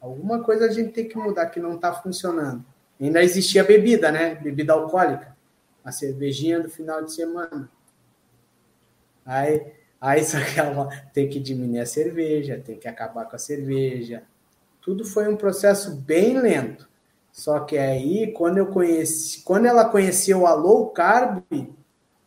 Alguma 0.01 0.43
coisa 0.43 0.67
a 0.67 0.73
gente 0.73 0.93
tem 0.93 1.09
que 1.09 1.17
mudar 1.17 1.47
que 1.47 1.61
não 1.61 1.75
está 1.75 1.93
funcionando. 1.93 2.65
Ainda 3.01 3.23
existia 3.23 3.65
bebida, 3.65 4.11
né? 4.11 4.37
Bebida 4.37 4.73
alcoólica 4.73 5.37
a 5.85 5.91
cervejinha 5.91 6.61
do 6.61 6.71
final 6.71 7.05
de 7.05 7.13
semana. 7.13 7.69
Aí, 9.25 9.73
aí 10.01 10.25
só 10.25 10.39
que 10.43 10.59
ela 10.59 10.89
tem 11.13 11.29
que 11.29 11.41
diminuir 11.41 11.81
a 11.81 11.87
cerveja, 11.87 12.63
tem 12.65 12.79
que 12.79 12.89
acabar 12.89 13.25
com 13.27 13.37
a 13.37 13.39
cerveja. 13.39 14.23
Tudo 14.81 15.05
foi 15.05 15.29
um 15.29 15.37
processo 15.37 15.95
bem 15.97 16.39
lento. 16.41 16.89
Só 17.33 17.61
que 17.61 17.79
aí, 17.79 18.31
quando 18.33 18.59
eu 18.59 18.67
conheci, 18.67 19.41
quando 19.43 19.65
ela 19.65 19.87
conheceu 19.87 20.47
a 20.47 20.53
low 20.53 20.91
carb, 20.91 21.43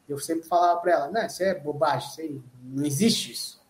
eu 0.10 0.18
sempre 0.18 0.48
falava 0.48 0.80
para 0.82 0.92
ela, 0.92 1.12
não, 1.12 1.26
isso 1.26 1.44
é 1.44 1.54
bobagem, 1.54 2.10
isso 2.10 2.22
aí, 2.22 2.42
não 2.64 2.86
existe 2.86 3.32
isso. 3.32 3.64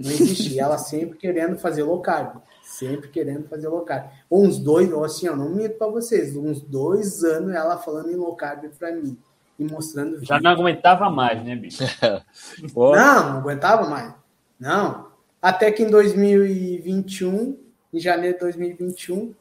Não 0.00 0.10
existe. 0.10 0.54
E 0.54 0.60
ela 0.60 0.78
sempre 0.78 1.18
querendo 1.18 1.58
fazer 1.58 1.82
low 1.82 2.00
carb. 2.00 2.40
Sempre 2.62 3.08
querendo 3.08 3.48
fazer 3.48 3.68
low 3.68 3.82
carb. 3.82 4.10
Uns 4.30 4.58
dois, 4.58 4.92
assim, 4.92 5.26
eu 5.26 5.36
não 5.36 5.50
minto 5.50 5.76
para 5.76 5.88
vocês, 5.88 6.34
uns 6.36 6.62
dois 6.62 7.22
anos 7.24 7.54
ela 7.54 7.76
falando 7.76 8.10
em 8.10 8.16
low 8.16 8.34
carb 8.34 8.64
para 8.78 8.92
mim 8.92 9.18
e 9.58 9.64
mostrando. 9.64 10.12
Vídeo. 10.12 10.26
Já 10.26 10.40
não 10.40 10.52
aguentava 10.52 11.10
mais, 11.10 11.42
né, 11.44 11.56
bicho? 11.56 11.82
não, 12.74 13.30
não 13.30 13.38
aguentava 13.38 13.88
mais. 13.88 14.14
Não. 14.58 15.08
Até 15.42 15.70
que 15.70 15.82
em 15.82 15.90
2021, 15.90 17.58
em 17.92 18.00
janeiro 18.00 18.34
de 18.34 18.40
2021, 18.40 19.34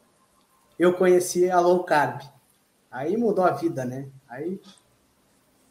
eu 0.78 0.94
conheci 0.94 1.50
a 1.50 1.60
low 1.60 1.84
carb. 1.84 2.22
Aí 2.92 3.18
mudou 3.18 3.46
a 3.46 3.52
vida, 3.52 3.86
né? 3.86 4.08
Aí 4.30 4.60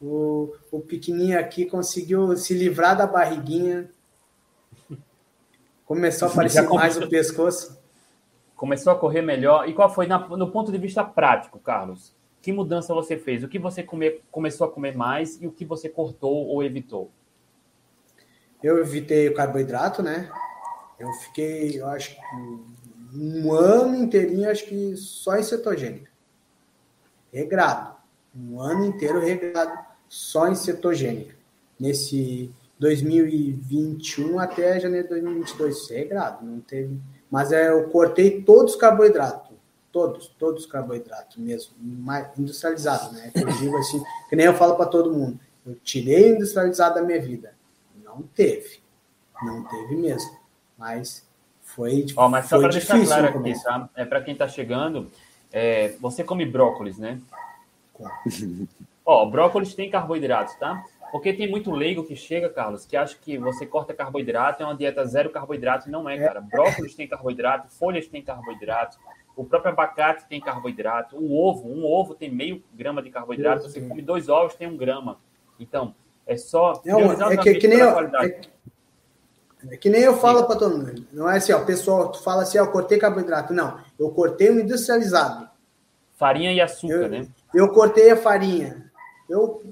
o, 0.00 0.54
o 0.70 0.80
pequenininho 0.80 1.38
aqui 1.38 1.66
conseguiu 1.66 2.36
se 2.36 2.54
livrar 2.54 2.96
da 2.96 3.06
barriguinha, 3.06 3.90
Começou 5.86 6.26
a 6.26 6.30
aparecer 6.32 6.68
mais 6.68 6.96
o 6.96 7.08
pescoço. 7.08 7.80
Começou 8.56 8.92
a 8.92 8.98
correr 8.98 9.22
melhor. 9.22 9.68
E 9.68 9.72
qual 9.72 9.88
foi, 9.88 10.08
na, 10.08 10.18
no 10.18 10.50
ponto 10.50 10.72
de 10.72 10.78
vista 10.78 11.04
prático, 11.04 11.60
Carlos? 11.60 12.12
Que 12.42 12.52
mudança 12.52 12.92
você 12.92 13.16
fez? 13.16 13.44
O 13.44 13.48
que 13.48 13.58
você 13.58 13.84
come, 13.84 14.20
começou 14.30 14.66
a 14.66 14.70
comer 14.70 14.96
mais 14.96 15.40
e 15.40 15.46
o 15.46 15.52
que 15.52 15.64
você 15.64 15.88
cortou 15.88 16.48
ou 16.48 16.62
evitou? 16.62 17.10
Eu 18.60 18.78
evitei 18.80 19.28
o 19.28 19.34
carboidrato, 19.34 20.02
né? 20.02 20.28
Eu 20.98 21.12
fiquei, 21.12 21.80
eu 21.80 21.86
acho 21.86 22.16
que 22.16 22.20
um 23.16 23.52
ano 23.52 23.96
inteirinho, 23.96 24.50
acho 24.50 24.66
que 24.66 24.96
só 24.96 25.36
em 25.36 25.42
cetogênica. 25.42 26.10
Regrado. 27.32 27.96
Um 28.34 28.60
ano 28.60 28.84
inteiro 28.84 29.18
regrado 29.20 29.78
só 30.08 30.48
em 30.48 30.54
cetogênica. 30.54 31.34
Nesse 31.78 32.50
2021 32.78 34.38
até 34.38 34.78
janeiro 34.78 35.08
de 35.08 35.14
2022. 35.14 35.90
Regrado, 35.90 36.44
não 36.44 36.60
teve. 36.60 37.00
Mas 37.30 37.52
é, 37.52 37.70
eu 37.70 37.88
cortei 37.88 38.42
todos 38.42 38.74
os 38.74 38.80
carboidratos. 38.80 39.56
Todos, 39.90 40.28
todos 40.38 40.64
os 40.64 40.70
carboidratos 40.70 41.38
mesmo. 41.38 41.74
Mais 41.80 42.28
industrializado, 42.38 43.14
né? 43.14 43.32
Eu 43.34 43.46
digo 43.58 43.76
assim, 43.78 44.02
que 44.28 44.36
nem 44.36 44.46
eu 44.46 44.54
falo 44.54 44.76
para 44.76 44.86
todo 44.86 45.12
mundo. 45.12 45.40
Eu 45.64 45.74
tirei 45.76 46.30
industrializado 46.30 46.96
da 46.96 47.02
minha 47.02 47.20
vida. 47.20 47.54
Não 48.04 48.22
teve. 48.22 48.80
Não 49.42 49.64
teve 49.64 49.96
mesmo. 49.96 50.36
Mas 50.78 51.25
foi, 51.76 52.06
Ó, 52.16 52.26
mas 52.26 52.46
só 52.46 52.58
para 52.58 52.70
deixar 52.70 53.04
claro 53.04 53.38
aqui, 53.38 53.62
tá? 53.62 53.90
É 53.94 54.06
para 54.06 54.22
quem 54.22 54.32
está 54.32 54.48
chegando, 54.48 55.10
é, 55.52 55.94
você 56.00 56.24
come 56.24 56.46
brócolis, 56.46 56.98
né? 56.98 57.20
Ó, 59.04 59.26
brócolis 59.26 59.74
tem 59.74 59.90
carboidratos, 59.90 60.54
tá? 60.56 60.82
Porque 61.12 61.34
tem 61.34 61.48
muito 61.48 61.70
leigo 61.70 62.02
que 62.02 62.16
chega, 62.16 62.48
Carlos, 62.48 62.86
que 62.86 62.96
acha 62.96 63.16
que 63.16 63.36
você 63.36 63.66
corta 63.66 63.92
carboidrato, 63.92 64.62
é 64.62 64.66
uma 64.66 64.74
dieta 64.74 65.04
zero 65.04 65.30
carboidrato, 65.30 65.90
não 65.90 66.08
é, 66.08 66.18
cara. 66.18 66.40
Brócolis 66.40 66.94
tem 66.94 67.06
carboidrato, 67.06 67.68
folhas 67.68 68.08
tem 68.08 68.22
carboidrato, 68.22 68.98
o 69.36 69.44
próprio 69.44 69.72
abacate 69.72 70.26
tem 70.26 70.40
carboidrato, 70.40 71.16
o 71.16 71.36
ovo, 71.38 71.68
um 71.68 71.84
ovo 71.84 72.14
tem 72.14 72.30
meio 72.30 72.64
grama 72.74 73.02
de 73.02 73.10
carboidrato, 73.10 73.64
você 73.64 73.82
come 73.82 74.00
dois 74.00 74.30
ovos, 74.30 74.54
tem 74.54 74.66
um 74.66 74.76
grama. 74.76 75.18
Então, 75.60 75.94
É 76.26 76.36
só 76.36 76.82
Não, 76.84 77.12
é 77.30 77.36
que, 77.36 77.54
que 77.54 77.68
nem 77.68 77.80
é, 77.80 78.40
é, 79.70 79.76
que 79.76 79.88
nem 79.88 80.02
eu 80.02 80.16
falo 80.16 80.44
para 80.44 80.56
todo 80.56 80.78
mundo. 80.78 81.06
Não 81.12 81.28
é 81.30 81.36
assim, 81.36 81.52
ó, 81.52 81.64
pessoal, 81.64 82.10
tu 82.10 82.22
fala 82.22 82.42
assim, 82.42 82.58
ó, 82.58 82.66
cortei 82.66 82.98
carboidrato. 82.98 83.52
Não, 83.52 83.78
eu 83.98 84.10
cortei 84.10 84.50
um 84.50 84.60
industrializado. 84.60 85.48
Farinha 86.16 86.52
e 86.52 86.60
açúcar, 86.60 86.94
eu, 86.94 87.08
né? 87.08 87.28
Eu 87.54 87.68
cortei 87.70 88.10
a 88.10 88.16
farinha. 88.16 88.90
Eu, 89.28 89.62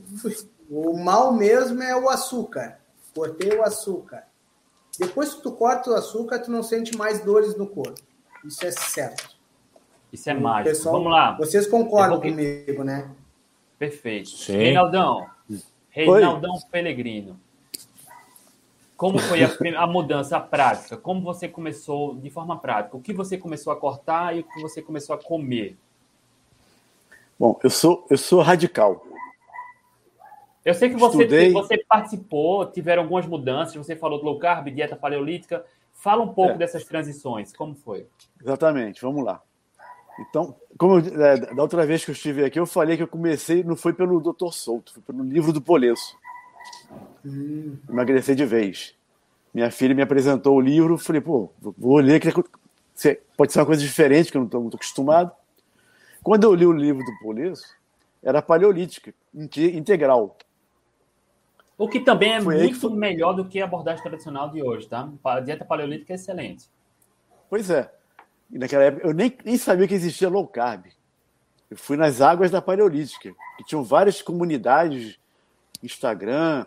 o 0.70 0.96
mal 0.96 1.32
mesmo 1.32 1.82
é 1.82 1.96
o 1.96 2.08
açúcar. 2.08 2.78
Cortei 3.14 3.56
o 3.56 3.62
açúcar. 3.62 4.24
Depois 4.98 5.34
que 5.34 5.42
tu 5.42 5.52
corta 5.52 5.90
o 5.90 5.94
açúcar, 5.94 6.38
tu 6.38 6.50
não 6.50 6.62
sente 6.62 6.96
mais 6.96 7.24
dores 7.24 7.56
no 7.56 7.66
corpo. 7.66 8.00
Isso 8.44 8.64
é 8.64 8.70
certo. 8.70 9.34
Isso 10.12 10.30
é 10.30 10.34
mágico. 10.34 10.68
Pessoal, 10.68 10.94
Vamos 10.96 11.12
lá. 11.12 11.36
Vocês 11.36 11.66
concordam 11.66 12.20
vou... 12.20 12.30
comigo, 12.30 12.84
né? 12.84 13.10
Perfeito. 13.78 14.28
Sim. 14.28 14.56
Reinaldão. 14.56 15.26
Reinaldão 15.88 16.52
Oi. 16.52 16.60
Pelegrino. 16.70 17.40
Como 18.96 19.18
foi 19.18 19.42
a, 19.42 19.48
a, 19.82 19.86
mudança 19.86 20.38
prática? 20.40 20.96
Como 20.96 21.20
você 21.20 21.48
começou 21.48 22.14
de 22.16 22.30
forma 22.30 22.58
prática? 22.58 22.96
O 22.96 23.00
que 23.00 23.12
você 23.12 23.36
começou 23.36 23.72
a 23.72 23.76
cortar 23.76 24.36
e 24.36 24.40
o 24.40 24.44
que 24.44 24.60
você 24.60 24.80
começou 24.80 25.14
a 25.14 25.18
comer? 25.18 25.76
Bom, 27.38 27.58
eu 27.62 27.70
sou, 27.70 28.06
eu 28.08 28.16
sou 28.16 28.40
radical. 28.40 29.04
Eu 30.64 30.72
sei 30.72 30.88
que 30.88 30.96
você, 30.96 31.18
Estudei... 31.18 31.52
você 31.52 31.78
participou, 31.86 32.64
tiveram 32.66 33.02
algumas 33.02 33.26
mudanças, 33.26 33.74
você 33.74 33.94
falou 33.94 34.18
de 34.18 34.24
low 34.24 34.38
carb, 34.38 34.68
dieta 34.68 34.96
paleolítica. 34.96 35.64
Fala 35.92 36.22
um 36.22 36.32
pouco 36.32 36.52
é. 36.52 36.56
dessas 36.56 36.84
transições, 36.84 37.52
como 37.52 37.74
foi? 37.74 38.06
Exatamente, 38.40 39.02
vamos 39.02 39.24
lá. 39.24 39.42
Então, 40.18 40.54
como 40.78 40.98
eu, 41.00 41.24
é, 41.24 41.54
da 41.54 41.62
outra 41.62 41.84
vez 41.84 42.04
que 42.04 42.10
eu 42.10 42.14
estive 42.14 42.44
aqui, 42.44 42.58
eu 42.58 42.66
falei 42.66 42.96
que 42.96 43.02
eu 43.02 43.08
comecei, 43.08 43.64
não 43.64 43.76
foi 43.76 43.92
pelo 43.92 44.20
Dr. 44.20 44.52
Souto, 44.52 44.94
foi 44.94 45.02
pelo 45.02 45.22
livro 45.22 45.52
do 45.52 45.60
Polesso. 45.60 46.16
Hum. 47.24 47.76
Emagrecer 47.88 48.34
de 48.34 48.44
vez. 48.44 48.94
Minha 49.52 49.70
filha 49.70 49.94
me 49.94 50.02
apresentou 50.02 50.56
o 50.56 50.60
livro, 50.60 50.98
falei, 50.98 51.20
pô, 51.20 51.50
vou 51.60 51.98
ler, 51.98 52.20
que 52.20 52.28
pode 53.36 53.52
ser 53.52 53.60
uma 53.60 53.66
coisa 53.66 53.80
diferente, 53.80 54.30
que 54.30 54.36
eu 54.36 54.40
não 54.40 54.46
estou 54.46 54.60
muito 54.60 54.76
acostumado. 54.76 55.30
Quando 56.22 56.44
eu 56.44 56.54
li 56.54 56.66
o 56.66 56.72
livro 56.72 57.04
do 57.04 57.18
Polesso, 57.20 57.64
era 58.22 58.40
paleolítica, 58.40 59.14
integral. 59.34 60.36
O 61.76 61.88
que 61.88 62.00
também 62.00 62.32
é 62.32 62.40
Foi 62.40 62.56
muito 62.56 62.90
melhor 62.90 63.32
do 63.32 63.44
que 63.44 63.60
a 63.60 63.64
abordagem 63.64 64.02
tradicional 64.02 64.48
de 64.50 64.62
hoje, 64.62 64.88
tá? 64.88 65.10
A 65.24 65.40
dieta 65.40 65.64
paleolítica 65.64 66.12
é 66.12 66.16
excelente. 66.16 66.68
Pois 67.50 67.68
é. 67.68 67.92
E 68.50 68.58
naquela 68.58 68.84
época 68.84 69.06
eu 69.06 69.12
nem, 69.12 69.36
nem 69.44 69.56
sabia 69.56 69.86
que 69.86 69.94
existia 69.94 70.28
low 70.28 70.46
carb. 70.46 70.86
Eu 71.70 71.76
fui 71.76 71.96
nas 71.96 72.20
águas 72.20 72.50
da 72.50 72.62
paleolítica, 72.62 73.34
que 73.58 73.64
tinham 73.64 73.82
várias 73.82 74.22
comunidades, 74.22 75.18
Instagram, 75.82 76.64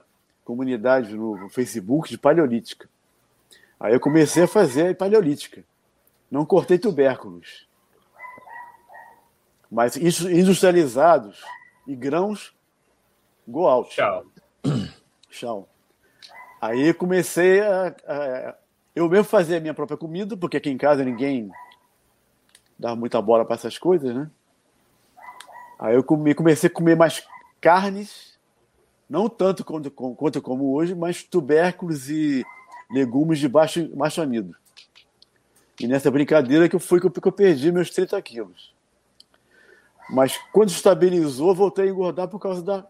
comunidades 0.48 1.12
no 1.12 1.50
Facebook 1.50 2.10
de 2.10 2.18
paleolítica. 2.18 2.90
Aí 3.80 3.94
eu 3.94 4.00
comecei 4.00 4.44
a 4.44 4.48
fazer 4.48 4.96
paleolítica. 4.96 5.64
Não 6.32 6.46
cortei 6.46 6.80
tubérculos 6.80 7.68
mas 9.70 9.98
industrializados 9.98 11.42
e 11.86 11.96
grãos 11.96 12.56
go 13.48 13.68
out. 13.68 13.94
Tchau. 13.94 14.26
Tchau. 15.30 15.70
Aí 16.60 16.94
comecei 16.94 17.62
a, 17.62 17.96
a, 18.08 18.56
eu 18.96 19.08
mesmo 19.10 19.26
fazer 19.26 19.58
a 19.58 19.60
minha 19.60 19.74
própria 19.74 19.98
comida, 19.98 20.36
porque 20.36 20.58
aqui 20.58 20.70
em 20.70 20.78
casa 20.78 21.04
ninguém 21.04 21.52
dá 22.80 22.96
muita 22.96 23.22
bola 23.22 23.46
para 23.46 23.56
essas 23.56 23.78
coisas, 23.78 24.16
né? 24.16 24.30
Aí 25.80 25.96
eu 25.96 26.04
come, 26.04 26.34
comecei 26.34 26.70
a 26.70 26.74
comer 26.74 26.96
mais 26.96 27.24
carnes, 27.62 28.37
não 29.10 29.30
tanto 29.30 29.64
quanto, 29.64 29.90
quanto 29.90 30.42
como 30.42 30.74
hoje, 30.74 30.94
mas 30.94 31.24
tubérculos 31.24 32.10
e 32.10 32.46
legumes 32.92 33.40
de 33.40 33.48
baixo, 33.48 33.88
baixo 33.96 34.22
amido. 34.22 34.56
E 35.80 35.88
nessa 35.88 36.10
brincadeira 36.10 36.68
que 36.68 36.76
eu 36.76 36.80
fui 36.80 37.00
que 37.00 37.06
eu 37.06 37.32
perdi 37.32 37.72
meus 37.72 37.90
30 37.90 38.20
quilos. 38.22 38.74
Mas 40.10 40.38
quando 40.52 40.70
estabilizou, 40.70 41.54
voltei 41.54 41.86
a 41.86 41.90
engordar 41.90 42.28
por 42.28 42.40
causa 42.40 42.62
da, 42.62 42.86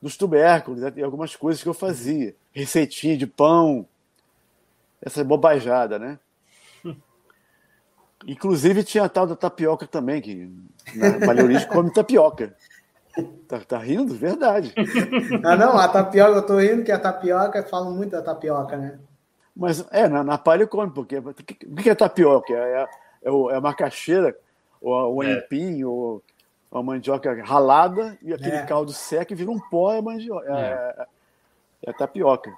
dos 0.00 0.16
tubérculos 0.16 0.80
né? 0.80 0.92
e 0.96 1.02
algumas 1.02 1.34
coisas 1.34 1.62
que 1.62 1.68
eu 1.68 1.74
fazia. 1.74 2.34
Receitinha 2.52 3.16
de 3.16 3.26
pão, 3.26 3.86
essa 5.00 5.24
bobajada, 5.24 5.98
né? 5.98 6.18
Inclusive 8.26 8.84
tinha 8.84 9.04
a 9.04 9.08
tal 9.08 9.26
da 9.26 9.34
tapioca 9.34 9.86
também, 9.86 10.20
que 10.20 10.50
na 10.94 11.26
paleolítica 11.26 11.72
come 11.72 11.92
tapioca. 11.92 12.54
Tá, 13.48 13.60
tá, 13.60 13.78
rindo? 13.78 14.14
Verdade. 14.14 14.74
Ah, 15.44 15.56
não, 15.56 15.76
a 15.76 15.88
tapioca, 15.88 16.36
eu 16.36 16.46
tô 16.46 16.58
rindo 16.58 16.84
que 16.84 16.92
a 16.92 16.98
tapioca, 16.98 17.62
falam 17.64 17.92
muito 17.92 18.12
da 18.12 18.22
tapioca, 18.22 18.76
né? 18.76 18.98
Mas 19.56 19.84
é, 19.90 20.08
na, 20.08 20.22
na 20.22 20.38
palha 20.38 20.66
come, 20.66 20.92
porque 20.92 21.18
o 21.18 21.74
que 21.76 21.90
é 21.90 21.94
tapioca? 21.94 22.52
É, 22.52 22.86
é, 23.22 23.30
é 23.30 23.56
a 23.56 23.60
macaxeira 23.60 24.36
o, 24.80 24.90
o 24.90 25.22
é. 25.22 25.34
aipim, 25.34 25.84
ou 25.84 26.22
a 26.70 26.82
mandioca 26.82 27.42
ralada 27.42 28.16
e 28.22 28.32
aquele 28.32 28.56
é. 28.56 28.66
caldo 28.66 28.92
seco 28.92 29.32
e 29.32 29.36
vira 29.36 29.50
um 29.50 29.58
pó 29.58 29.92
é, 29.92 30.00
mandioca, 30.00 30.46
é. 30.48 31.06
é, 31.82 31.90
é 31.90 31.92
tapioca. 31.92 32.52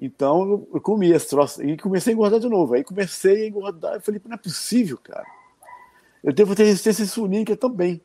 Então 0.00 0.66
eu 0.72 0.80
comi 0.80 1.10
esse 1.10 1.30
troço 1.30 1.62
e 1.62 1.76
comecei 1.76 2.12
a 2.12 2.14
engordar 2.14 2.38
de 2.38 2.48
novo. 2.48 2.74
Aí 2.74 2.84
comecei 2.84 3.44
a 3.44 3.48
engordar. 3.48 3.94
Eu 3.94 4.00
falei, 4.00 4.20
não 4.24 4.34
é 4.34 4.38
possível, 4.38 4.98
cara. 5.02 5.24
Eu 6.22 6.32
devo 6.32 6.54
ter 6.54 6.64
resistência 6.64 7.02
insulínica 7.02 7.56
também. 7.56 8.02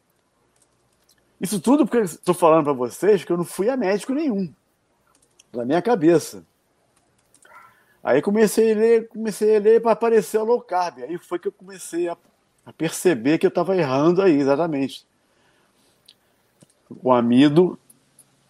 Isso 1.41 1.59
tudo 1.59 1.85
porque 1.85 2.03
estou 2.03 2.35
falando 2.35 2.65
para 2.65 2.73
vocês 2.73 3.23
que 3.25 3.31
eu 3.31 3.37
não 3.37 3.43
fui 3.43 3.69
a 3.69 3.75
médico 3.75 4.13
nenhum. 4.13 4.53
Na 5.51 5.65
minha 5.65 5.81
cabeça. 5.81 6.45
Aí 8.03 8.21
comecei 8.21 8.71
a 8.71 8.75
ler, 8.75 9.07
comecei 9.09 9.57
a 9.57 9.59
ler 9.59 9.81
para 9.81 9.91
aparecer 9.91 10.37
o 10.37 10.45
low 10.45 10.61
carb. 10.61 10.99
Aí 10.99 11.17
foi 11.17 11.39
que 11.39 11.47
eu 11.47 11.51
comecei 11.51 12.07
a 12.07 12.17
a 12.65 12.71
perceber 12.71 13.37
que 13.37 13.45
eu 13.45 13.49
estava 13.49 13.75
errando 13.75 14.21
aí, 14.21 14.39
exatamente. 14.39 15.05
O 17.01 17.11
amido 17.11 17.79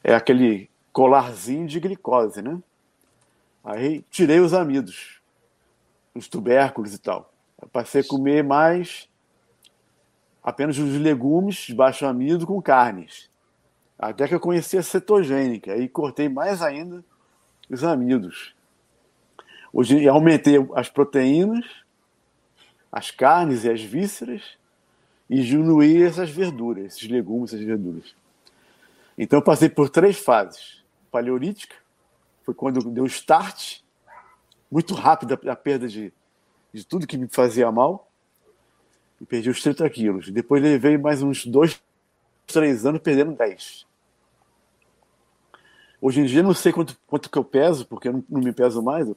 é 0.04 0.13
aquele 0.13 0.69
colarzinho 0.91 1.67
de 1.67 1.80
glicose, 1.80 2.41
né? 2.41 2.60
Aí 3.63 4.04
tirei 4.10 4.39
os 4.39 4.54
amidos, 4.54 5.21
os 6.15 6.27
tubérculos 6.27 6.93
e 6.93 6.97
tal. 6.97 7.32
Passei 7.71 8.01
a 8.01 8.08
comer 8.08 8.43
mais 8.43 9.08
apenas 10.43 10.77
os 10.77 10.99
legumes 10.99 11.56
de 11.67 11.75
baixo 11.75 12.06
amido 12.06 12.47
com 12.47 12.62
carnes. 12.62 13.30
Até 13.97 14.27
que 14.27 14.34
eu 14.34 14.39
conheci 14.39 14.77
a 14.77 14.84
cetogênica. 14.84 15.73
Aí 15.73 15.88
cortei 15.88 16.27
mais 16.27 16.62
ainda 16.62 17.04
os 17.69 17.84
amidos. 17.84 18.56
Hoje 19.71 20.08
aumentei 20.08 20.56
as 20.75 20.89
proteínas 20.89 21.65
as 22.91 23.10
carnes 23.10 23.63
e 23.63 23.69
as 23.69 23.82
vísceras 23.82 24.58
e 25.30 25.41
diminuir 25.41 26.04
essas 26.04 26.30
verduras, 26.30 26.86
esses 26.86 27.08
legumes, 27.08 27.54
essas 27.54 27.65
verduras. 27.65 28.13
Então 29.17 29.39
eu 29.39 29.43
passei 29.43 29.69
por 29.69 29.89
três 29.89 30.17
fases. 30.17 30.84
Paleolítica, 31.10 31.75
foi 32.43 32.54
quando 32.54 32.82
deu 32.89 33.06
start, 33.06 33.80
muito 34.69 34.93
rápido 34.93 35.39
a 35.47 35.56
perda 35.56 35.88
de, 35.88 36.12
de 36.73 36.86
tudo 36.86 37.08
que 37.08 37.17
me 37.17 37.27
fazia 37.30 37.71
mal, 37.71 38.11
e 39.21 39.25
perdi 39.25 39.51
os 39.51 39.62
30 39.62 39.88
quilos. 39.91 40.29
Depois 40.29 40.62
levei 40.62 40.97
mais 40.97 41.21
uns 41.21 41.45
dois, 41.45 41.79
três 42.47 42.86
anos 42.86 43.01
perdendo 43.01 43.34
10. 43.34 43.86
Hoje 46.01 46.21
em 46.21 46.25
dia 46.25 46.41
não 46.41 46.55
sei 46.55 46.73
quanto, 46.73 46.97
quanto 47.05 47.29
que 47.29 47.38
eu 47.38 47.43
peso, 47.43 47.86
porque 47.86 48.07
eu 48.07 48.13
não, 48.13 48.23
não 48.27 48.41
me 48.41 48.51
peso 48.51 48.81
mais, 48.81 49.07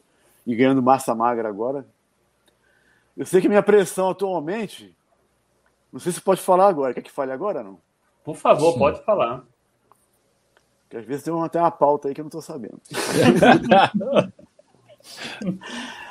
e 0.46 0.54
ganhando 0.54 0.82
massa 0.82 1.14
magra 1.14 1.48
agora, 1.48 1.86
eu 3.16 3.24
sei 3.24 3.40
que 3.40 3.48
minha 3.48 3.62
pressão 3.62 4.10
atualmente. 4.10 4.94
Não 5.90 5.98
sei 5.98 6.12
se 6.12 6.20
pode 6.20 6.42
falar 6.42 6.68
agora. 6.68 6.92
Quer 6.92 7.02
que 7.02 7.10
fale 7.10 7.32
agora 7.32 7.62
não? 7.62 7.78
Por 8.22 8.36
favor, 8.36 8.72
Sim. 8.72 8.78
pode 8.78 9.02
falar. 9.04 9.42
Porque 10.82 10.98
às 10.98 11.06
vezes 11.06 11.24
tem 11.24 11.32
tem 11.48 11.60
uma 11.60 11.70
pauta 11.70 12.08
aí 12.08 12.14
que 12.14 12.20
eu 12.20 12.24
não 12.24 12.28
estou 12.28 12.42
sabendo. 12.42 12.80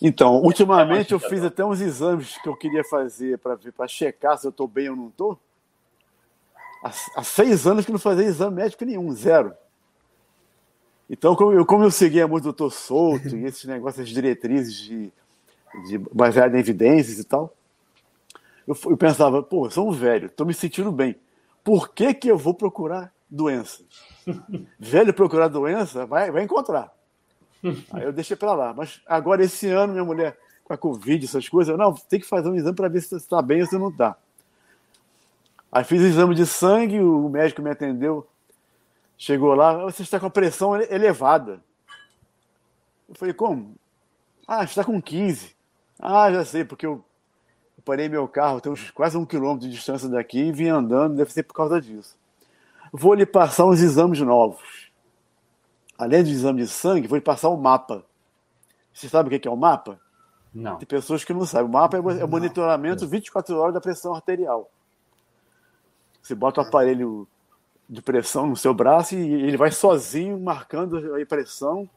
então, 0.00 0.36
ultimamente 0.42 1.12
eu 1.12 1.20
fiz 1.20 1.42
até 1.42 1.64
uns 1.64 1.80
exames 1.80 2.36
que 2.38 2.48
eu 2.48 2.56
queria 2.56 2.84
fazer 2.84 3.38
para 3.38 3.88
checar 3.88 4.38
se 4.38 4.46
eu 4.46 4.50
estou 4.50 4.68
bem 4.68 4.88
ou 4.88 4.96
não 4.96 5.08
estou. 5.08 5.38
Há, 6.82 6.90
há, 7.16 7.24
seis 7.24 7.66
anos 7.66 7.84
que 7.84 7.90
não 7.90 7.98
fazia 7.98 8.24
exame 8.24 8.56
médico 8.56 8.84
nenhum, 8.84 9.10
zero. 9.12 9.52
Então, 11.10 11.34
como 11.34 11.52
eu, 11.52 11.66
como 11.66 11.82
eu 11.82 11.90
seguia 11.90 12.28
muito 12.28 12.44
o 12.44 12.52
doutor 12.52 12.70
Souto 12.70 13.34
e 13.36 13.44
esses 13.44 13.64
negócios, 13.64 14.06
as 14.06 14.08
diretrizes 14.08 14.74
de 14.74 15.12
de, 15.86 15.98
baseado 16.12 16.54
em 16.54 16.58
evidências 16.58 17.18
e 17.18 17.24
tal. 17.24 17.54
Eu, 18.66 18.76
eu 18.86 18.96
pensava, 18.96 19.42
pô, 19.42 19.66
eu 19.66 19.70
sou 19.70 19.88
um 19.88 19.92
velho, 19.92 20.26
estou 20.26 20.46
me 20.46 20.54
sentindo 20.54 20.92
bem. 20.92 21.16
Por 21.62 21.90
que, 21.90 22.14
que 22.14 22.30
eu 22.30 22.38
vou 22.38 22.54
procurar 22.54 23.12
doença? 23.28 23.82
velho 24.78 25.12
procurar 25.12 25.48
doença, 25.48 26.06
vai, 26.06 26.30
vai 26.30 26.42
encontrar. 26.42 26.92
Aí 27.92 28.04
eu 28.04 28.12
deixei 28.12 28.36
para 28.36 28.54
lá. 28.54 28.74
Mas 28.74 29.00
agora, 29.06 29.44
esse 29.44 29.68
ano, 29.68 29.92
minha 29.92 30.04
mulher, 30.04 30.38
com 30.64 30.72
a 30.72 30.78
Covid, 30.78 31.24
essas 31.24 31.48
coisas, 31.48 31.70
eu, 31.70 31.78
não, 31.78 31.92
tem 31.92 32.20
que 32.20 32.26
fazer 32.26 32.48
um 32.48 32.54
exame 32.54 32.76
para 32.76 32.88
ver 32.88 33.00
se 33.00 33.16
está 33.16 33.40
bem 33.42 33.62
ou 33.62 33.66
se 33.66 33.78
não 33.78 33.88
está. 33.88 34.16
Aí 35.70 35.84
fiz 35.84 36.00
o 36.00 36.06
exame 36.06 36.34
de 36.34 36.46
sangue, 36.46 37.00
o 37.00 37.28
médico 37.28 37.60
me 37.60 37.70
atendeu 37.70 38.26
Chegou 39.20 39.52
lá, 39.52 39.76
você 39.78 40.04
está 40.04 40.20
com 40.20 40.26
a 40.26 40.30
pressão 40.30 40.80
elevada. 40.80 41.60
Eu 43.08 43.16
falei, 43.16 43.34
como? 43.34 43.74
Ah, 44.46 44.62
está 44.62 44.84
com 44.84 45.02
15. 45.02 45.56
Ah, 45.98 46.30
já 46.30 46.44
sei, 46.44 46.64
porque 46.64 46.86
eu 46.86 47.04
parei 47.84 48.08
meu 48.08 48.28
carro, 48.28 48.60
tem 48.60 48.70
uns, 48.70 48.92
quase 48.92 49.16
um 49.16 49.26
quilômetro 49.26 49.66
de 49.66 49.74
distância 49.74 50.08
daqui 50.08 50.38
e 50.38 50.52
vim 50.52 50.68
andando, 50.68 51.16
deve 51.16 51.32
ser 51.32 51.42
por 51.42 51.54
causa 51.54 51.80
disso. 51.80 52.16
Vou 52.92 53.12
lhe 53.12 53.26
passar 53.26 53.66
uns 53.66 53.80
exames 53.80 54.20
novos. 54.20 54.87
Além 55.98 56.22
do 56.22 56.30
exame 56.30 56.62
de 56.62 56.68
sangue, 56.68 57.08
vou 57.08 57.18
lhe 57.18 57.24
passar 57.24 57.48
o 57.48 57.56
um 57.56 57.60
mapa. 57.60 58.04
Você 58.94 59.08
sabe 59.08 59.34
o 59.34 59.40
que 59.40 59.48
é 59.48 59.50
o 59.50 59.56
mapa? 59.56 60.00
Não. 60.54 60.76
Tem 60.76 60.86
pessoas 60.86 61.24
que 61.24 61.34
não 61.34 61.44
sabem. 61.44 61.68
O 61.68 61.72
mapa 61.72 61.96
é 61.96 62.24
o 62.24 62.28
monitoramento 62.28 63.06
24 63.06 63.56
horas 63.56 63.74
da 63.74 63.80
pressão 63.80 64.14
arterial. 64.14 64.70
Você 66.22 66.34
bota 66.34 66.60
o 66.60 66.64
aparelho 66.64 67.26
de 67.88 68.02
pressão 68.02 68.46
no 68.46 68.56
seu 68.56 68.74
braço 68.74 69.14
e 69.14 69.18
ele 69.18 69.56
vai 69.56 69.70
sozinho 69.70 70.38
marcando 70.38 71.14
a 71.14 71.26
pressão 71.26 71.88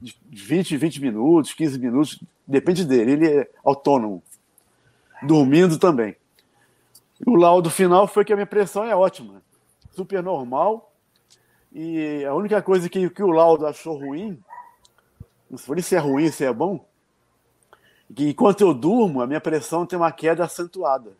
de 0.00 0.16
20, 0.30 0.76
20 0.76 1.00
minutos, 1.00 1.52
15 1.52 1.78
minutos, 1.78 2.22
depende 2.46 2.84
dele, 2.84 3.12
ele 3.12 3.28
é 3.28 3.50
autônomo. 3.64 4.22
Dormindo 5.22 5.78
também. 5.78 6.16
O 7.26 7.34
laudo 7.34 7.70
final 7.70 8.06
foi 8.06 8.24
que 8.24 8.32
a 8.32 8.36
minha 8.36 8.46
pressão 8.46 8.84
é 8.84 8.94
ótima, 8.94 9.42
super 9.92 10.22
normal. 10.22 10.85
E 11.78 12.24
a 12.24 12.34
única 12.34 12.62
coisa 12.62 12.88
que, 12.88 13.10
que 13.10 13.22
o 13.22 13.30
laudo 13.30 13.66
achou 13.66 13.98
ruim, 13.98 14.42
não 15.50 15.58
sei 15.58 15.82
se 15.82 15.94
é 15.94 15.98
ruim, 15.98 16.30
se 16.30 16.42
é 16.42 16.50
bom, 16.50 16.82
que 18.14 18.30
enquanto 18.30 18.62
eu 18.62 18.72
durmo, 18.72 19.20
a 19.20 19.26
minha 19.26 19.42
pressão 19.42 19.84
tem 19.84 19.98
uma 19.98 20.10
queda 20.10 20.42
acentuada. 20.42 21.12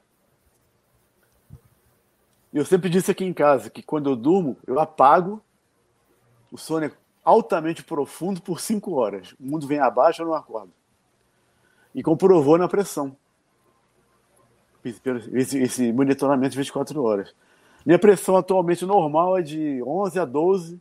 Eu 2.55 2.65
sempre 2.65 2.89
disse 2.89 3.11
aqui 3.11 3.23
em 3.23 3.35
casa 3.35 3.69
que 3.69 3.83
quando 3.83 4.09
eu 4.09 4.17
durmo, 4.17 4.57
eu 4.67 4.81
apago, 4.81 5.43
o 6.51 6.57
sono 6.57 6.87
é 6.87 6.93
altamente 7.23 7.85
profundo 7.85 8.41
por 8.41 8.59
cinco 8.59 8.95
horas. 8.95 9.33
O 9.39 9.45
mundo 9.45 9.67
vem 9.67 9.79
abaixo, 9.79 10.23
eu 10.23 10.27
não 10.27 10.33
acordo. 10.33 10.73
E 11.95 12.03
comprovou 12.03 12.57
na 12.57 12.67
pressão. 12.67 13.15
Esse, 15.35 15.59
esse 15.59 15.93
monitoramento 15.93 16.53
de 16.53 16.57
24 16.57 17.03
horas. 17.03 17.35
Minha 17.87 18.01
pressão 18.01 18.37
atualmente 18.37 18.85
normal 18.85 19.39
é 19.39 19.43
de 19.43 19.81
11 19.81 20.19
a 20.19 20.25
12 20.25 20.81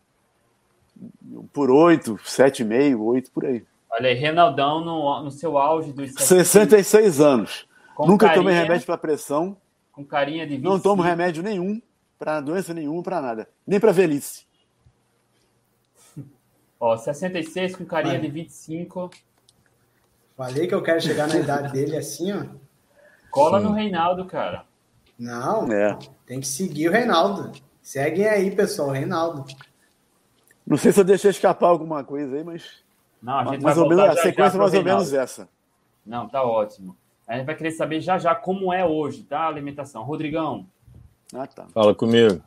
por 1.53 1.69
8, 1.69 2.15
7,5, 2.15 2.99
8 2.99 3.31
por 3.31 3.45
aí. 3.45 3.63
Olha 3.91 4.09
aí, 4.09 4.15
Renaldão 4.15 4.83
no, 4.83 5.21
no 5.21 5.29
seu 5.29 5.55
auge 5.55 5.93
dos 5.93 6.13
66 6.15 7.21
anos. 7.21 7.67
Nunca 7.99 8.25
carinha, 8.25 8.43
tomei 8.43 8.55
remédio 8.55 8.87
para 8.87 8.97
pressão. 8.97 9.55
Com 9.91 10.03
carinha 10.03 10.47
de 10.47 10.53
25. 10.55 10.73
Não 10.73 10.79
tomo 10.79 11.03
remédio 11.03 11.43
nenhum, 11.43 11.79
para 12.17 12.41
doença 12.41 12.73
nenhuma, 12.73 13.03
para 13.03 13.21
nada. 13.21 13.47
Nem 13.67 13.79
para 13.79 13.91
velhice. 13.91 14.43
Ó, 16.79 16.97
66 16.97 17.75
com 17.75 17.85
carinha 17.85 18.19
de 18.19 18.27
25. 18.27 19.11
Falei 20.35 20.65
que 20.65 20.73
eu 20.73 20.81
quero 20.81 20.99
chegar 20.99 21.27
na 21.27 21.37
idade 21.37 21.71
dele 21.71 21.95
assim, 21.95 22.33
ó. 22.33 22.43
Cola 23.29 23.59
Sim. 23.59 23.67
no 23.67 23.71
Reinaldo, 23.73 24.25
cara. 24.25 24.65
Não, 25.17 25.71
é. 25.71 25.97
Tem 26.25 26.39
que 26.39 26.47
seguir 26.47 26.89
o 26.89 26.91
Reinaldo. 26.91 27.51
Seguem 27.81 28.27
aí, 28.27 28.49
pessoal, 28.49 28.89
Reinaldo. 28.89 29.45
Não 30.65 30.77
sei 30.77 30.91
se 30.91 30.99
eu 30.99 31.03
deixei 31.03 31.29
escapar 31.29 31.67
alguma 31.67 32.03
coisa 32.03 32.35
aí, 32.35 32.43
mas. 32.43 32.83
Não, 33.21 33.39
a 33.39 33.45
gente 33.45 33.61
mais 33.61 33.75
vai 33.77 33.83
ou 33.83 33.89
menos, 33.89 34.05
a 34.05 34.21
sequência 34.21 34.59
mais 34.59 34.73
ou 34.73 34.83
menos 34.83 35.13
essa. 35.13 35.47
Não, 36.05 36.27
tá 36.27 36.43
ótimo. 36.43 36.97
A 37.27 37.37
gente 37.37 37.45
vai 37.45 37.55
querer 37.55 37.71
saber 37.71 38.01
já 38.01 38.17
já 38.17 38.35
como 38.35 38.73
é 38.73 38.85
hoje, 38.85 39.23
tá? 39.23 39.41
A 39.41 39.47
alimentação. 39.47 40.03
Rodrigão. 40.03 40.67
Ah, 41.33 41.47
tá. 41.47 41.67
Fala 41.73 41.93
comigo. 41.93 42.41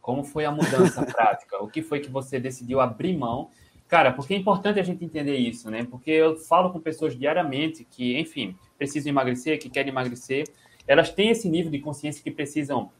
Como 0.00 0.24
foi 0.24 0.44
a 0.44 0.50
mudança 0.50 1.04
prática? 1.06 1.62
O 1.62 1.68
que 1.68 1.82
foi 1.82 2.00
que 2.00 2.10
você 2.10 2.40
decidiu 2.40 2.80
abrir 2.80 3.16
mão? 3.16 3.50
Cara, 3.86 4.12
porque 4.12 4.34
é 4.34 4.36
importante 4.36 4.78
a 4.78 4.82
gente 4.82 5.04
entender 5.04 5.36
isso, 5.36 5.70
né? 5.70 5.86
Porque 5.90 6.10
eu 6.10 6.36
falo 6.36 6.70
com 6.70 6.80
pessoas 6.80 7.16
diariamente 7.16 7.84
que, 7.84 8.18
enfim, 8.18 8.56
precisam 8.76 9.10
emagrecer, 9.10 9.58
que 9.58 9.70
querem 9.70 9.90
emagrecer. 9.90 10.46
Elas 10.86 11.10
têm 11.10 11.30
esse 11.30 11.48
nível 11.48 11.70
de 11.70 11.78
consciência 11.78 12.22
que 12.22 12.30
precisam 12.30 12.90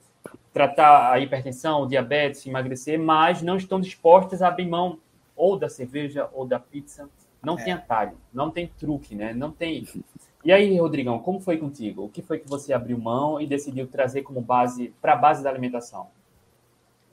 tratar 0.52 1.12
a 1.12 1.18
hipertensão, 1.20 1.82
o 1.82 1.86
diabetes, 1.86 2.46
emagrecer, 2.46 2.98
mas 2.98 3.42
não 3.42 3.56
estão 3.56 3.80
dispostas 3.80 4.42
a 4.42 4.48
abrir 4.48 4.66
mão 4.66 4.98
ou 5.36 5.56
da 5.56 5.68
cerveja 5.68 6.28
ou 6.32 6.46
da 6.46 6.58
pizza. 6.58 7.08
Não 7.42 7.58
é. 7.58 7.64
tem 7.64 7.72
atalho, 7.72 8.16
não 8.32 8.50
tem 8.50 8.66
truque, 8.78 9.14
né? 9.14 9.32
Não 9.32 9.52
tem. 9.52 9.86
E 10.44 10.52
aí, 10.52 10.78
Rodrigão, 10.78 11.18
como 11.18 11.40
foi 11.40 11.56
contigo? 11.56 12.04
O 12.04 12.08
que 12.08 12.22
foi 12.22 12.38
que 12.38 12.48
você 12.48 12.72
abriu 12.72 12.98
mão 12.98 13.40
e 13.40 13.46
decidiu 13.46 13.86
trazer 13.86 14.22
como 14.22 14.40
base 14.40 14.92
para 15.00 15.12
a 15.12 15.16
base 15.16 15.42
da 15.42 15.50
alimentação? 15.50 16.08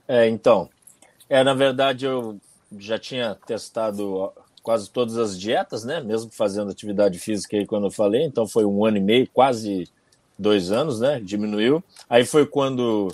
É, 0.07 0.28
então, 0.28 0.70
é 1.30 1.43
na 1.43 1.53
verdade 1.53 2.05
eu 2.05 2.39
já 2.78 2.99
tinha 2.99 3.36
testado 3.45 4.32
quase 4.61 4.89
todas 4.89 5.18
as 5.18 5.39
dietas, 5.39 5.84
né? 5.84 6.01
Mesmo 6.01 6.32
fazendo 6.32 6.72
atividade 6.72 7.20
física 7.20 7.55
aí 7.55 7.66
quando 7.66 7.86
eu 7.86 7.91
falei, 7.91 8.24
então 8.24 8.47
foi 8.47 8.66
um 8.66 8.84
ano 8.84 8.97
e 8.97 9.01
meio, 9.01 9.30
quase 9.32 9.88
dois 10.38 10.72
anos, 10.72 11.00
né? 11.00 11.20
Diminuiu. 11.22 11.84
Aí 12.10 12.26
foi 12.26 12.46
quando 12.46 13.12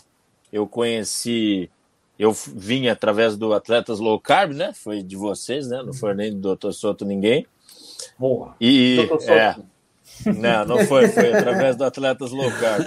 eu 0.51 0.67
conheci, 0.67 1.69
eu 2.17 2.31
vim 2.33 2.87
através 2.87 3.37
do 3.37 3.53
Atletas 3.53 3.99
Low 3.99 4.19
Carb, 4.19 4.53
né? 4.53 4.73
Foi 4.73 5.01
de 5.01 5.15
vocês, 5.15 5.67
né? 5.67 5.81
Não 5.83 5.93
foi 5.93 6.13
nem 6.13 6.37
do 6.37 6.55
Dr. 6.55 6.71
Soto 6.71 7.05
ninguém. 7.05 7.45
Boa. 8.17 8.55
E 8.59 9.09
é, 9.27 9.55
não, 10.25 10.65
não 10.65 10.85
foi, 10.85 11.07
foi 11.07 11.33
através 11.33 11.75
do 11.75 11.83
Atletas 11.83 12.31
Low 12.31 12.51
Carb. 12.51 12.85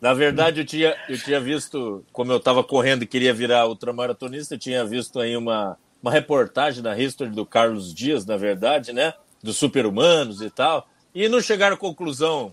Na 0.00 0.14
verdade, 0.14 0.60
eu 0.60 0.64
tinha, 0.64 0.96
eu 1.08 1.18
tinha 1.18 1.40
visto, 1.40 2.04
como 2.12 2.32
eu 2.32 2.36
estava 2.36 2.62
correndo 2.62 3.02
e 3.02 3.06
queria 3.06 3.34
virar 3.34 3.66
ultramaratonista, 3.66 4.54
eu 4.54 4.58
tinha 4.58 4.84
visto 4.84 5.18
aí 5.18 5.36
uma, 5.36 5.76
uma 6.02 6.10
reportagem 6.10 6.82
na 6.82 6.96
History 6.96 7.30
do 7.30 7.44
Carlos 7.44 7.92
Dias, 7.94 8.24
na 8.24 8.36
verdade, 8.36 8.92
né? 8.92 9.14
Dos 9.42 9.56
super-humanos 9.56 10.40
e 10.40 10.50
tal. 10.50 10.88
E 11.14 11.28
não 11.28 11.40
chegaram 11.40 11.74
a 11.74 11.78
conclusão. 11.78 12.52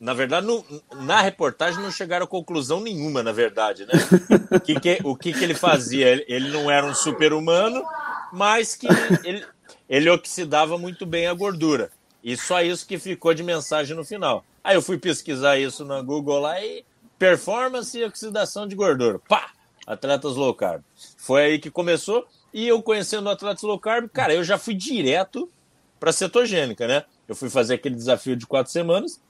Na 0.00 0.14
verdade, 0.14 0.46
no, 0.46 0.64
na 1.02 1.20
reportagem 1.20 1.82
não 1.82 1.90
chegaram 1.90 2.24
a 2.24 2.28
conclusão 2.28 2.80
nenhuma, 2.80 3.22
na 3.22 3.32
verdade, 3.32 3.84
né? 3.84 3.92
O 4.50 4.58
que, 4.60 4.80
que, 4.80 4.98
o 5.04 5.14
que, 5.14 5.30
que 5.30 5.44
ele 5.44 5.54
fazia? 5.54 6.24
Ele, 6.26 6.48
não 6.48 6.70
era 6.70 6.86
um 6.86 6.94
super-humano, 6.94 7.84
mas 8.32 8.74
que 8.74 8.88
ele, 9.22 9.44
ele 9.86 10.08
oxidava 10.08 10.78
muito 10.78 11.04
bem 11.04 11.26
a 11.26 11.34
gordura. 11.34 11.90
E 12.24 12.34
só 12.34 12.62
isso 12.62 12.86
que 12.86 12.98
ficou 12.98 13.34
de 13.34 13.42
mensagem 13.42 13.94
no 13.94 14.02
final. 14.02 14.42
Aí 14.64 14.74
eu 14.74 14.80
fui 14.80 14.96
pesquisar 14.96 15.58
isso 15.58 15.84
na 15.84 16.00
Google 16.00 16.38
lá 16.38 16.58
e 16.64 16.82
performance 17.18 17.98
e 17.98 18.04
oxidação 18.04 18.66
de 18.66 18.74
gordura. 18.74 19.18
Pá! 19.28 19.50
Atletas 19.86 20.34
low 20.34 20.54
carb. 20.54 20.82
Foi 21.18 21.42
aí 21.42 21.58
que 21.58 21.70
começou. 21.70 22.26
E 22.54 22.66
eu 22.66 22.82
conhecendo 22.82 23.26
o 23.26 23.30
Atletas 23.30 23.62
low 23.62 23.78
carb, 23.78 24.08
cara, 24.08 24.32
eu 24.32 24.42
já 24.42 24.56
fui 24.56 24.74
direto 24.74 25.50
para 25.98 26.12
cetogênica, 26.12 26.86
né? 26.86 27.04
Eu 27.28 27.36
fui 27.36 27.50
fazer 27.50 27.74
aquele 27.74 27.94
desafio 27.94 28.34
de 28.34 28.46
quatro 28.46 28.72
semanas. 28.72 29.20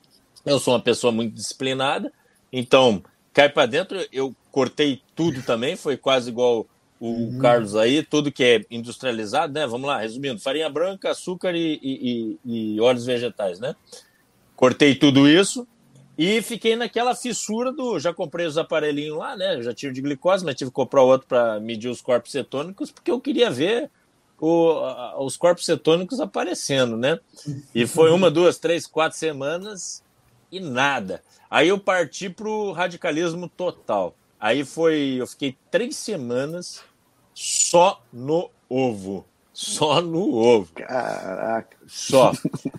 Eu 0.44 0.58
sou 0.58 0.74
uma 0.74 0.80
pessoa 0.80 1.12
muito 1.12 1.34
disciplinada, 1.34 2.12
então 2.52 3.02
cai 3.32 3.48
para 3.48 3.66
dentro. 3.66 3.98
Eu 4.12 4.34
cortei 4.50 5.02
tudo 5.14 5.42
também, 5.42 5.76
foi 5.76 5.96
quase 5.96 6.30
igual 6.30 6.66
o 6.98 7.08
uhum. 7.08 7.38
Carlos 7.38 7.74
aí, 7.76 8.02
tudo 8.02 8.30
que 8.30 8.44
é 8.44 8.64
industrializado, 8.70 9.52
né? 9.52 9.66
Vamos 9.66 9.86
lá, 9.86 9.98
resumindo: 9.98 10.40
farinha 10.40 10.68
branca, 10.68 11.10
açúcar 11.10 11.54
e, 11.54 11.80
e, 11.82 12.38
e, 12.44 12.74
e 12.76 12.80
óleos 12.80 13.06
vegetais, 13.06 13.58
né? 13.58 13.74
Cortei 14.54 14.94
tudo 14.94 15.26
isso 15.26 15.66
e 16.18 16.42
fiquei 16.42 16.76
naquela 16.76 17.14
fissura 17.14 17.72
do. 17.72 17.98
Já 17.98 18.12
comprei 18.12 18.46
os 18.46 18.58
aparelhinhos 18.58 19.16
lá, 19.16 19.34
né? 19.34 19.62
Já 19.62 19.72
tive 19.72 19.94
de 19.94 20.02
glicose, 20.02 20.44
mas 20.44 20.54
tive 20.54 20.70
que 20.70 20.74
comprar 20.74 21.02
outro 21.02 21.26
para 21.26 21.58
medir 21.58 21.88
os 21.88 22.02
corpos 22.02 22.32
cetônicos, 22.32 22.90
porque 22.90 23.10
eu 23.10 23.18
queria 23.18 23.50
ver 23.50 23.90
o, 24.38 25.24
os 25.24 25.38
corpos 25.38 25.64
cetônicos 25.64 26.20
aparecendo, 26.20 26.98
né? 26.98 27.18
E 27.74 27.86
foi 27.86 28.10
uma, 28.12 28.30
duas, 28.30 28.58
três, 28.58 28.86
quatro 28.86 29.18
semanas 29.18 30.02
e 30.50 30.60
nada. 30.60 31.22
Aí 31.50 31.68
eu 31.68 31.78
parti 31.78 32.28
para 32.30 32.48
o 32.48 32.72
radicalismo 32.72 33.48
total. 33.48 34.14
Aí 34.38 34.64
foi. 34.64 35.16
Eu 35.18 35.26
fiquei 35.26 35.56
três 35.70 35.96
semanas 35.96 36.82
só 37.34 38.02
no 38.12 38.50
ovo. 38.68 39.26
Só 39.52 40.00
no 40.00 40.34
ovo. 40.34 40.72
Caraca. 40.74 41.76
Só. 41.86 42.32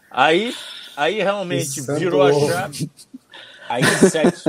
Aí, 0.09 0.55
aí 0.95 1.22
realmente 1.22 1.82
virou 1.82 2.24
a 2.24 2.34
chave. 2.34 2.89
Aí 3.72 3.84
em 3.84 4.09
sete, 4.09 4.43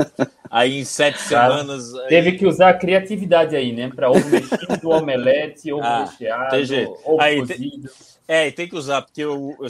aí 0.51 0.79
em 0.79 0.85
sete 0.85 1.21
semanas. 1.21 1.95
Aí... 1.95 2.07
Teve 2.09 2.31
que 2.33 2.45
usar 2.45 2.69
a 2.69 2.73
criatividade 2.73 3.55
aí, 3.55 3.71
né? 3.71 3.89
Para 3.93 4.09
ovo 4.09 4.27
mexido, 4.29 4.89
omelete, 4.89 5.71
ovo 5.71 5.83
ah, 5.83 6.05
recheado, 6.05 6.97
ovo 7.05 7.21
aí, 7.21 7.39
cozido. 7.39 7.89
É, 8.27 8.47
e 8.47 8.51
tem 8.51 8.67
que 8.67 8.75
usar, 8.75 9.01
porque 9.01 9.21
eu, 9.21 9.55
eu 9.59 9.67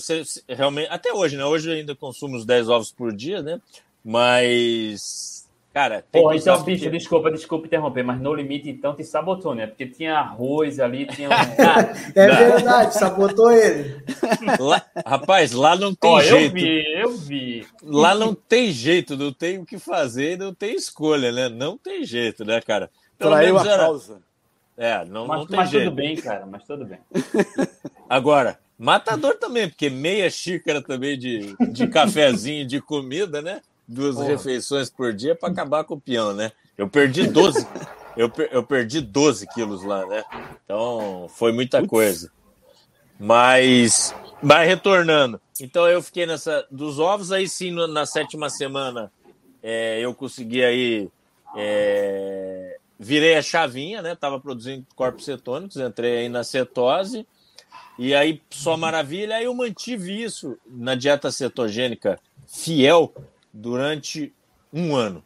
realmente. 0.55 0.87
Até 0.89 1.13
hoje, 1.13 1.37
né? 1.37 1.45
Hoje 1.45 1.69
eu 1.69 1.75
ainda 1.75 1.95
consumo 1.95 2.35
uns 2.35 2.45
10 2.45 2.69
ovos 2.69 2.91
por 2.91 3.13
dia, 3.13 3.41
né? 3.41 3.59
Mas 4.03 5.42
Cara, 5.74 6.03
tem 6.11 6.21
Porra, 6.21 6.36
então, 6.36 6.63
bicho, 6.63 6.84
que... 6.84 6.89
desculpa, 6.91 7.32
desculpa 7.32 7.65
interromper, 7.65 8.03
mas 8.03 8.21
no 8.21 8.32
limite 8.32 8.69
então 8.69 8.93
te 8.95 9.03
sabotou, 9.03 9.55
né? 9.55 9.65
Porque 9.65 9.88
tinha 9.88 10.19
arroz 10.19 10.80
ali, 10.80 11.07
tinha. 11.07 11.28
Um... 11.28 11.34
é 12.13 12.28
verdade, 12.28 12.93
sabotou 12.93 13.51
ele. 13.51 14.03
Lá, 14.59 14.86
rapaz, 15.03 15.51
lá 15.51 15.76
não 15.76 15.95
tem 15.95 16.11
oh, 16.11 16.21
jeito. 16.21 16.55
Eu 16.57 16.61
vi, 16.61 16.93
eu 16.93 17.17
vi. 17.17 17.67
Lá 17.82 18.13
não 18.13 18.36
tem 18.36 18.71
jeito, 18.71 19.17
não 19.17 19.34
tem 19.34 19.57
o 19.57 19.65
que 19.65 19.80
fazer, 19.80 20.38
não 20.38 20.53
tem 20.53 20.76
escolha, 20.76 21.32
né? 21.32 21.49
Não 21.49 21.76
tem 21.76 22.05
jeito, 22.05 22.45
né, 22.45 22.61
cara? 22.61 22.91
Pelo 23.17 23.32
Traiu 23.32 23.57
a 23.57 23.65
era... 23.65 23.78
causa. 23.86 24.21
É, 24.78 25.03
não, 25.05 25.26
Mas, 25.26 25.39
não 25.39 25.47
tem 25.47 25.57
mas 25.57 25.69
jeito. 25.69 25.86
tudo 25.86 25.95
bem, 25.95 26.15
cara, 26.15 26.45
mas 26.45 26.63
tudo 26.65 26.86
bem. 26.86 26.99
Agora, 28.07 28.59
matador 28.78 29.36
também, 29.38 29.69
porque 29.69 29.89
meia 29.89 30.30
xícara 30.30 30.82
também 30.84 31.17
de, 31.17 31.55
de 31.71 31.88
cafezinho, 31.88 32.67
de 32.67 32.80
comida, 32.80 33.41
né? 33.41 33.61
Duas 33.88 34.15
Porra. 34.15 34.27
refeições 34.27 34.89
por 34.89 35.13
dia 35.13 35.36
para 35.36 35.49
acabar 35.49 35.84
com 35.84 35.95
o 35.95 36.01
peão, 36.01 36.34
né? 36.34 36.51
Eu 36.77 36.88
perdi 36.89 37.27
12. 37.27 37.67
Eu, 38.15 38.29
per- 38.29 38.49
eu 38.51 38.63
perdi 38.63 39.01
12 39.01 39.47
quilos 39.53 39.84
lá, 39.84 40.05
né? 40.05 40.23
Então, 40.63 41.27
foi 41.36 41.51
muita 41.51 41.86
coisa. 41.88 42.31
Mas, 43.19 44.13
vai 44.41 44.65
retornando. 44.65 45.39
Então, 45.59 45.88
eu 45.88 46.01
fiquei 46.01 46.25
nessa. 46.25 46.65
Dos 46.71 46.99
ovos, 46.99 47.31
aí 47.31 47.47
sim, 47.47 47.71
na 47.71 48.05
sétima 48.05 48.49
semana, 48.49 49.11
é, 49.61 49.99
eu 49.99 50.13
consegui 50.13 50.63
aí. 50.63 51.09
é, 51.55 52.77
virei 52.99 53.36
a 53.36 53.41
chavinha, 53.41 54.01
né? 54.01 54.15
Tava 54.15 54.39
produzindo 54.39 54.86
corpos 54.95 55.25
cetônicos, 55.25 55.77
entrei 55.77 56.19
aí 56.19 56.29
na 56.29 56.43
cetose. 56.43 57.27
E 57.99 58.13
aí, 58.15 58.41
só 58.49 58.75
maravilha, 58.75 59.36
aí 59.36 59.43
eu 59.45 59.53
mantive 59.53 60.23
isso 60.23 60.57
na 60.65 60.95
dieta 60.95 61.31
cetogênica 61.31 62.19
fiel 62.47 63.13
durante 63.53 64.33
um 64.73 64.95
ano. 64.95 65.23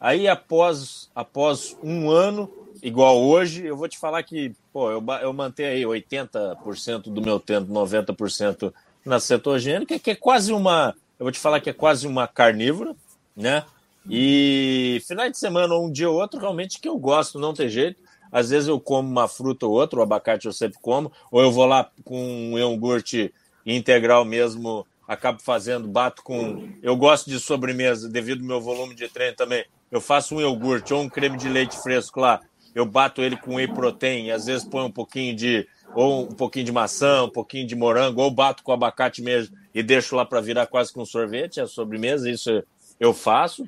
Aí, 0.00 0.28
após, 0.28 1.10
após 1.14 1.76
um 1.82 2.10
ano, 2.10 2.50
igual 2.82 3.20
hoje, 3.20 3.66
eu 3.66 3.76
vou 3.76 3.88
te 3.88 3.98
falar 3.98 4.22
que 4.22 4.52
pô, 4.72 4.90
eu, 4.90 5.04
eu 5.22 5.32
mantenho 5.32 5.70
aí 5.70 6.02
80% 6.02 7.04
do 7.12 7.20
meu 7.20 7.40
tempo, 7.40 7.72
90% 7.72 8.72
na 9.04 9.18
cetogênica, 9.18 9.98
que 9.98 10.10
é 10.10 10.14
quase 10.14 10.52
uma. 10.52 10.94
Eu 11.18 11.24
vou 11.24 11.32
te 11.32 11.38
falar 11.38 11.60
que 11.60 11.70
é 11.70 11.72
quase 11.72 12.06
uma 12.06 12.28
carnívora, 12.28 12.94
né? 13.34 13.64
E 14.08 15.02
final 15.06 15.28
de 15.28 15.38
semana, 15.38 15.74
um 15.74 15.90
dia 15.90 16.08
ou 16.08 16.20
outro, 16.20 16.38
realmente 16.38 16.78
que 16.78 16.88
eu 16.88 16.96
gosto, 16.96 17.38
não 17.38 17.54
tem 17.54 17.68
jeito. 17.68 18.00
Às 18.30 18.50
vezes 18.50 18.68
eu 18.68 18.78
como 18.78 19.08
uma 19.08 19.26
fruta 19.26 19.66
ou 19.66 19.72
outra, 19.72 19.98
o 19.98 20.02
abacate 20.02 20.46
eu 20.46 20.52
sempre 20.52 20.78
como, 20.80 21.10
ou 21.30 21.42
eu 21.42 21.50
vou 21.50 21.64
lá 21.64 21.90
com 22.04 22.52
um 22.52 22.58
iogurte 22.58 23.32
integral 23.64 24.24
mesmo, 24.24 24.86
acabo 25.06 25.40
fazendo, 25.42 25.86
bato 25.88 26.22
com. 26.22 26.68
Eu 26.82 26.96
gosto 26.96 27.30
de 27.30 27.38
sobremesa, 27.38 28.08
devido 28.08 28.40
ao 28.40 28.46
meu 28.46 28.60
volume 28.60 28.94
de 28.94 29.08
treino 29.08 29.36
também. 29.36 29.64
Eu 29.90 30.00
faço 30.00 30.34
um 30.34 30.40
iogurte 30.40 30.92
ou 30.92 31.02
um 31.02 31.08
creme 31.08 31.36
de 31.36 31.48
leite 31.48 31.76
fresco 31.80 32.20
lá, 32.20 32.40
eu 32.74 32.84
bato 32.84 33.22
ele 33.22 33.36
com 33.38 33.54
whey 33.54 33.66
protein, 33.66 34.30
às 34.30 34.44
vezes 34.44 34.62
põe 34.62 34.84
um 34.84 34.90
pouquinho 34.90 35.34
de. 35.34 35.66
Ou 35.94 36.24
um 36.24 36.34
pouquinho 36.34 36.66
de 36.66 36.72
maçã, 36.72 37.22
um 37.22 37.30
pouquinho 37.30 37.66
de 37.66 37.74
morango, 37.74 38.20
ou 38.20 38.30
bato 38.30 38.62
com 38.62 38.70
abacate 38.70 39.22
mesmo 39.22 39.56
e 39.74 39.82
deixo 39.82 40.14
lá 40.14 40.26
para 40.26 40.42
virar 40.42 40.66
quase 40.66 40.92
com 40.92 41.06
sorvete, 41.06 41.60
a 41.60 41.66
sobremesa, 41.66 42.28
isso 42.28 42.62
eu 43.00 43.14
faço. 43.14 43.66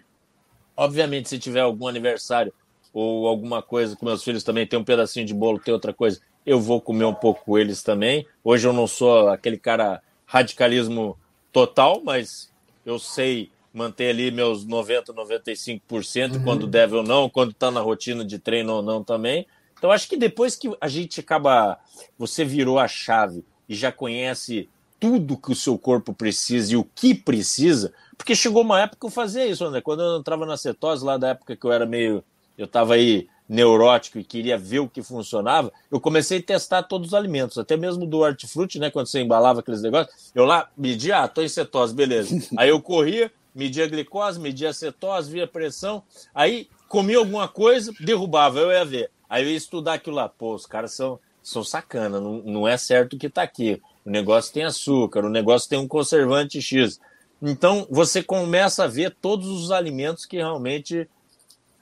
Obviamente, 0.76 1.28
se 1.28 1.38
tiver 1.38 1.60
algum 1.60 1.88
aniversário 1.88 2.52
ou 2.92 3.26
alguma 3.26 3.62
coisa 3.62 3.96
com 3.96 4.04
meus 4.04 4.22
filhos 4.22 4.44
também, 4.44 4.66
tem 4.66 4.78
um 4.78 4.84
pedacinho 4.84 5.24
de 5.24 5.32
bolo, 5.32 5.58
tem 5.58 5.72
outra 5.72 5.94
coisa, 5.94 6.20
eu 6.44 6.60
vou 6.60 6.80
comer 6.80 7.04
um 7.04 7.14
pouco 7.14 7.44
com 7.44 7.58
eles 7.58 7.82
também. 7.82 8.26
Hoje 8.44 8.66
eu 8.66 8.72
não 8.72 8.86
sou 8.86 9.28
aquele 9.28 9.56
cara 9.56 10.02
radicalismo 10.26 11.16
total, 11.52 12.02
mas 12.04 12.50
eu 12.84 12.98
sei 12.98 13.50
manter 13.72 14.10
ali 14.10 14.30
meus 14.30 14.64
90, 14.64 15.12
95% 15.12 16.36
Uhum. 16.36 16.44
quando 16.44 16.66
deve 16.66 16.96
ou 16.96 17.02
não, 17.02 17.28
quando 17.28 17.50
está 17.52 17.70
na 17.70 17.80
rotina 17.80 18.24
de 18.24 18.38
treino 18.38 18.74
ou 18.74 18.82
não 18.82 19.04
também. 19.04 19.46
Então 19.76 19.90
acho 19.90 20.08
que 20.08 20.16
depois 20.16 20.56
que 20.56 20.70
a 20.80 20.88
gente 20.88 21.20
acaba, 21.20 21.78
você 22.18 22.44
virou 22.44 22.78
a 22.78 22.88
chave 22.88 23.44
e 23.68 23.74
já 23.74 23.92
conhece 23.92 24.68
tudo 24.98 25.36
que 25.36 25.52
o 25.52 25.54
seu 25.54 25.78
corpo 25.78 26.12
precisa 26.12 26.72
e 26.72 26.76
o 26.76 26.82
que 26.82 27.14
precisa, 27.14 27.92
porque 28.16 28.34
chegou 28.34 28.62
uma 28.62 28.80
época 28.80 28.98
que 29.00 29.06
eu 29.06 29.10
fazia 29.10 29.46
isso, 29.46 29.64
André. 29.64 29.80
Quando 29.80 30.02
eu 30.02 30.18
entrava 30.18 30.44
na 30.44 30.56
cetose, 30.56 31.04
lá 31.04 31.16
da 31.16 31.28
época 31.28 31.54
que 31.54 31.64
eu 31.64 31.70
era 31.72 31.86
meio. 31.86 32.24
Eu 32.56 32.64
estava 32.64 32.94
aí 32.94 33.28
neurótico 33.48 34.18
e 34.18 34.24
queria 34.24 34.58
ver 34.58 34.80
o 34.80 34.88
que 34.88 35.02
funcionava, 35.02 35.72
eu 35.90 35.98
comecei 36.00 36.38
a 36.38 36.42
testar 36.42 36.82
todos 36.82 37.08
os 37.08 37.14
alimentos, 37.14 37.56
até 37.56 37.76
mesmo 37.76 38.06
do 38.06 38.18
hortifruti, 38.18 38.78
né? 38.78 38.90
Quando 38.90 39.06
você 39.06 39.20
embalava 39.20 39.60
aqueles 39.60 39.80
negócios, 39.80 40.30
eu 40.34 40.44
lá 40.44 40.68
media, 40.76 41.22
ah, 41.22 41.28
tô 41.28 41.40
em 41.40 41.48
cetose, 41.48 41.94
beleza. 41.94 42.36
Aí 42.58 42.68
eu 42.68 42.80
corria, 42.82 43.32
media 43.54 43.84
a 43.84 43.88
glicose, 43.88 44.38
media 44.38 44.70
a 44.70 44.72
cetose, 44.72 45.30
via 45.30 45.46
pressão, 45.46 46.02
aí 46.34 46.68
comia 46.88 47.18
alguma 47.18 47.48
coisa, 47.48 47.92
derrubava, 47.98 48.60
eu 48.60 48.70
ia 48.70 48.84
ver. 48.84 49.10
Aí 49.28 49.44
eu 49.44 49.50
ia 49.50 49.56
estudar 49.56 49.94
aquilo 49.94 50.16
lá, 50.16 50.28
pô, 50.28 50.54
os 50.54 50.64
caras 50.64 50.92
são, 50.92 51.18
são 51.42 51.64
sacana, 51.64 52.20
não, 52.20 52.34
não 52.42 52.68
é 52.68 52.76
certo 52.76 53.14
o 53.14 53.18
que 53.18 53.28
tá 53.28 53.42
aqui. 53.42 53.80
O 54.04 54.10
negócio 54.10 54.52
tem 54.52 54.64
açúcar, 54.64 55.24
o 55.24 55.28
negócio 55.28 55.68
tem 55.68 55.78
um 55.78 55.88
conservante 55.88 56.62
X. 56.62 57.00
Então 57.42 57.86
você 57.90 58.22
começa 58.22 58.84
a 58.84 58.88
ver 58.88 59.14
todos 59.20 59.48
os 59.48 59.70
alimentos 59.70 60.24
que 60.24 60.36
realmente. 60.36 61.08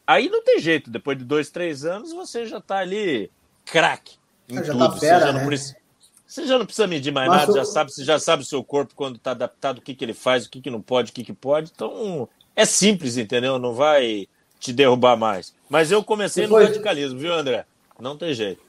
Aí 0.06 0.28
não 0.28 0.42
tem 0.42 0.58
jeito, 0.60 0.88
depois 0.90 1.18
de 1.18 1.24
dois, 1.24 1.50
três 1.50 1.84
anos, 1.84 2.12
você 2.12 2.46
já 2.46 2.60
tá 2.60 2.78
ali 2.78 3.30
craque 3.64 4.16
em 4.48 4.58
Ah, 4.58 4.62
já 4.62 4.72
tudo. 4.72 4.88
tá 4.88 4.96
fera, 4.98 5.18
você, 5.18 5.26
já 5.26 5.32
não 5.32 5.40
né? 5.40 5.46
precisa, 5.46 5.76
você 6.26 6.46
já 6.46 6.58
não 6.58 6.64
precisa 6.66 6.86
medir 6.86 7.12
mais 7.12 7.28
Mas 7.28 7.40
nada, 7.40 7.52
o- 7.52 7.56
já 7.56 7.64
sabe, 7.64 7.92
você 7.92 8.04
já 8.04 8.18
sabe 8.18 8.42
o 8.42 8.46
seu 8.46 8.62
corpo 8.62 8.94
quando 8.94 9.18
tá 9.18 9.32
adaptado, 9.32 9.78
o 9.78 9.80
que, 9.82 9.94
que 9.94 10.04
ele 10.04 10.14
faz, 10.14 10.46
o 10.46 10.50
que, 10.50 10.60
que 10.60 10.70
não 10.70 10.80
pode, 10.80 11.10
o 11.10 11.14
que, 11.14 11.24
que 11.24 11.32
pode. 11.32 11.72
Então 11.74 12.28
é 12.54 12.64
simples, 12.64 13.16
entendeu? 13.16 13.58
Não 13.58 13.72
vai 13.74 14.28
te 14.60 14.72
derrubar 14.72 15.16
mais. 15.16 15.52
Mas 15.68 15.90
eu 15.90 16.02
comecei 16.04 16.44
Depois- 16.44 16.64
no 16.66 16.70
radicalismo, 16.72 17.18
viu, 17.18 17.32
André? 17.34 17.64
Não 17.98 18.16
tem 18.16 18.32
jeito. 18.32 18.62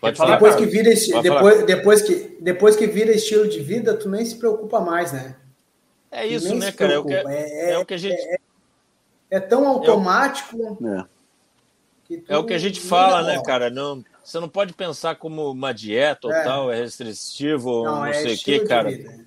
Pode 0.00 0.16
falar, 0.16 0.38
falar, 0.38 0.50
Depois 0.50 0.54
que, 0.54 0.66
vira, 0.66 0.90
esti- 0.90 1.10
Pode 1.10 1.26
falar. 1.28 1.40
depois, 1.42 1.66
depois, 1.66 2.02
que, 2.02 2.36
depois 2.40 2.76
que 2.76 2.86
vira 2.86 3.10
estilo 3.10 3.48
de 3.48 3.58
vida, 3.60 3.94
tu 3.94 4.08
nem 4.08 4.24
se 4.24 4.36
preocupa 4.36 4.78
mais, 4.80 5.12
né? 5.12 5.34
É 6.10 6.24
isso, 6.24 6.54
né, 6.54 6.70
se 6.70 6.76
cara? 6.76 6.94
É 6.94 6.98
o, 6.98 7.02
que, 7.02 7.08
preocupa. 7.08 7.34
É- 7.34 7.70
é 7.72 7.78
o 7.78 7.84
que 7.84 7.94
a 7.94 7.98
gente. 7.98 8.38
É 9.30 9.38
tão 9.40 9.66
automático 9.68 10.78
É. 10.86 11.04
que 12.04 12.18
tu 12.18 12.32
É 12.32 12.36
o 12.38 12.44
que 12.44 12.54
a 12.54 12.58
gente 12.58 12.80
fala, 12.80 13.22
né, 13.22 13.42
cara? 13.42 13.68
Não, 13.70 14.02
você 14.24 14.40
não 14.40 14.48
pode 14.48 14.72
pensar 14.72 15.16
como 15.16 15.50
uma 15.50 15.72
dieta 15.72 16.28
ou 16.28 16.32
É. 16.32 16.42
tal, 16.44 16.72
é 16.72 16.76
restritivo 16.76 17.68
ou 17.70 17.84
não, 17.84 17.94
Não, 17.96 18.06
é 18.06 18.12
sei 18.14 18.34
o 18.34 18.38
que, 18.38 18.60
cara. 18.60 18.90
vida. 18.90 19.26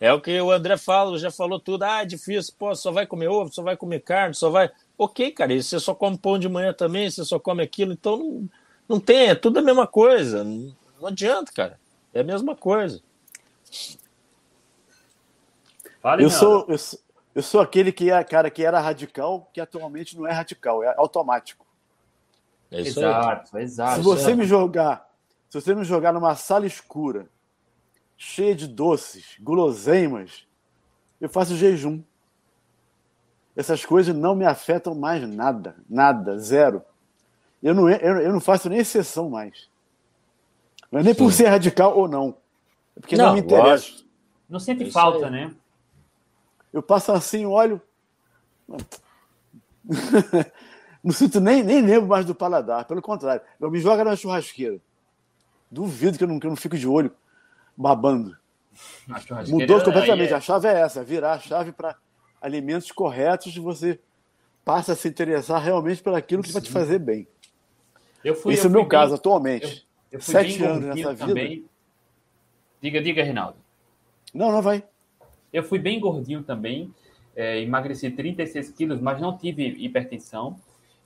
É 0.00 0.12
o 0.12 0.20
que 0.20 0.40
o 0.40 0.52
André 0.52 0.76
fala, 0.76 1.18
já 1.18 1.28
falou 1.30 1.58
tudo. 1.58 1.82
Ah, 1.82 2.02
é 2.02 2.06
difícil, 2.06 2.54
pô, 2.56 2.72
só 2.76 2.92
vai 2.92 3.04
comer 3.04 3.26
ovo, 3.26 3.52
só 3.52 3.62
vai 3.64 3.76
comer 3.76 4.00
carne, 4.00 4.32
só 4.34 4.48
vai. 4.48 4.70
Ok, 4.96 5.32
cara, 5.32 5.52
e 5.52 5.60
você 5.60 5.80
só 5.80 5.92
come 5.92 6.16
pão 6.16 6.38
de 6.38 6.48
manhã 6.48 6.72
também, 6.72 7.10
você 7.10 7.24
só 7.24 7.38
come 7.40 7.64
aquilo, 7.64 7.92
então 7.92 8.16
não, 8.16 8.48
não 8.88 9.00
tem, 9.00 9.28
é 9.30 9.34
tudo 9.34 9.58
a 9.58 9.62
mesma 9.62 9.88
coisa. 9.88 10.44
Não, 10.44 10.72
não 11.00 11.08
adianta, 11.08 11.50
cara. 11.52 11.80
É 12.14 12.20
a 12.20 12.24
mesma 12.24 12.54
coisa. 12.54 13.00
Fala, 16.00 16.22
Eu 16.22 16.28
Renato. 16.28 16.44
sou, 16.44 16.64
eu, 16.68 16.78
sou, 16.78 17.00
eu 17.38 17.42
sou 17.42 17.60
aquele 17.60 17.92
que 17.92 18.10
é, 18.10 18.24
cara, 18.24 18.50
que 18.50 18.64
era 18.64 18.80
radical, 18.80 19.48
que 19.52 19.60
atualmente 19.60 20.16
não 20.18 20.26
é 20.26 20.32
radical, 20.32 20.82
é 20.82 20.92
automático. 20.96 21.64
É 22.68 22.80
isso 22.80 22.98
aí. 22.98 23.06
Exato, 23.06 23.58
exato. 23.58 23.94
Se 23.94 24.02
você 24.02 24.34
me 24.34 24.44
jogar, 24.44 25.08
se 25.48 25.60
você 25.60 25.72
me 25.72 25.84
jogar 25.84 26.12
numa 26.12 26.34
sala 26.34 26.66
escura, 26.66 27.28
cheia 28.16 28.56
de 28.56 28.66
doces, 28.66 29.36
guloseimas, 29.40 30.48
eu 31.20 31.28
faço 31.28 31.54
jejum. 31.56 32.02
Essas 33.54 33.84
coisas 33.86 34.12
não 34.16 34.34
me 34.34 34.44
afetam 34.44 34.96
mais 34.96 35.22
nada, 35.28 35.76
nada, 35.88 36.36
zero. 36.40 36.82
Eu 37.62 37.72
não, 37.72 37.88
eu, 37.88 38.16
eu 38.20 38.32
não 38.32 38.40
faço 38.40 38.68
nem 38.68 38.80
exceção 38.80 39.30
mais. 39.30 39.68
Não 40.90 40.98
é 40.98 41.02
nem 41.04 41.14
por 41.14 41.30
Sim. 41.30 41.44
ser 41.44 41.46
radical 41.50 41.96
ou 41.96 42.08
não. 42.08 42.36
É 42.96 43.00
porque 43.00 43.16
não, 43.16 43.26
Não, 43.26 43.34
me 43.34 43.40
interessa. 43.42 43.68
lógico. 43.68 44.08
Não 44.48 44.58
sente 44.58 44.82
É 44.82 44.86
isso 44.86 44.92
falta, 44.92 45.26
aí. 45.26 45.30
né? 45.30 45.54
Eu 46.72 46.82
passo 46.82 47.12
assim, 47.12 47.46
olho. 47.46 47.80
não 51.02 51.12
sinto 51.12 51.40
nem, 51.40 51.62
nem 51.62 51.80
lembro 51.82 52.08
mais 52.08 52.24
do 52.24 52.34
paladar. 52.34 52.84
Pelo 52.84 53.02
contrário, 53.02 53.42
eu 53.60 53.70
me 53.70 53.78
joga 53.80 54.04
na 54.04 54.16
churrasqueira. 54.16 54.78
Duvido 55.70 56.16
que 56.18 56.24
eu 56.24 56.28
não, 56.28 56.38
que 56.40 56.46
eu 56.46 56.50
não 56.50 56.56
fico 56.56 56.76
de 56.78 56.86
olho 56.86 57.12
babando. 57.76 58.36
Mudou 59.48 59.82
completamente. 59.82 60.28
aí 60.28 60.34
é- 60.34 60.36
A 60.36 60.40
chave 60.40 60.68
é 60.68 60.80
essa: 60.80 61.02
virar 61.04 61.32
a 61.34 61.38
chave 61.38 61.72
para 61.72 61.96
alimentos 62.40 62.90
corretos 62.92 63.54
e 63.56 63.60
você 63.60 63.98
passa 64.64 64.92
a 64.92 64.96
se 64.96 65.08
interessar 65.08 65.60
realmente 65.62 66.02
por 66.02 66.14
aquilo 66.14 66.42
que 66.42 66.52
vai 66.52 66.62
te 66.62 66.70
fazer 66.70 66.98
bem. 66.98 67.26
Eu 68.24 68.34
fui, 68.34 68.54
Esse 68.54 68.64
eu 68.64 68.66
é 68.66 68.68
o 68.68 68.72
meu 68.72 68.80
fui 68.82 68.90
caso 68.90 69.10
bem- 69.12 69.18
atualmente. 69.18 69.88
eu 70.12 70.20
fui 70.20 70.32
Sete 70.32 70.58
bem 70.58 70.66
anos 70.68 70.84
nessa 70.84 71.12
vida. 71.14 71.26
também. 71.26 71.64
Diga, 72.80 73.02
diga, 73.02 73.22
Reinaldo. 73.24 73.56
Não, 74.32 74.52
não 74.52 74.62
vai. 74.62 74.84
Eu 75.52 75.62
fui 75.62 75.78
bem 75.78 75.98
gordinho 75.98 76.42
também, 76.42 76.92
é, 77.34 77.60
emagreci 77.60 78.10
36 78.10 78.70
quilos, 78.72 79.00
mas 79.00 79.20
não 79.20 79.36
tive 79.36 79.66
hipertensão. 79.78 80.56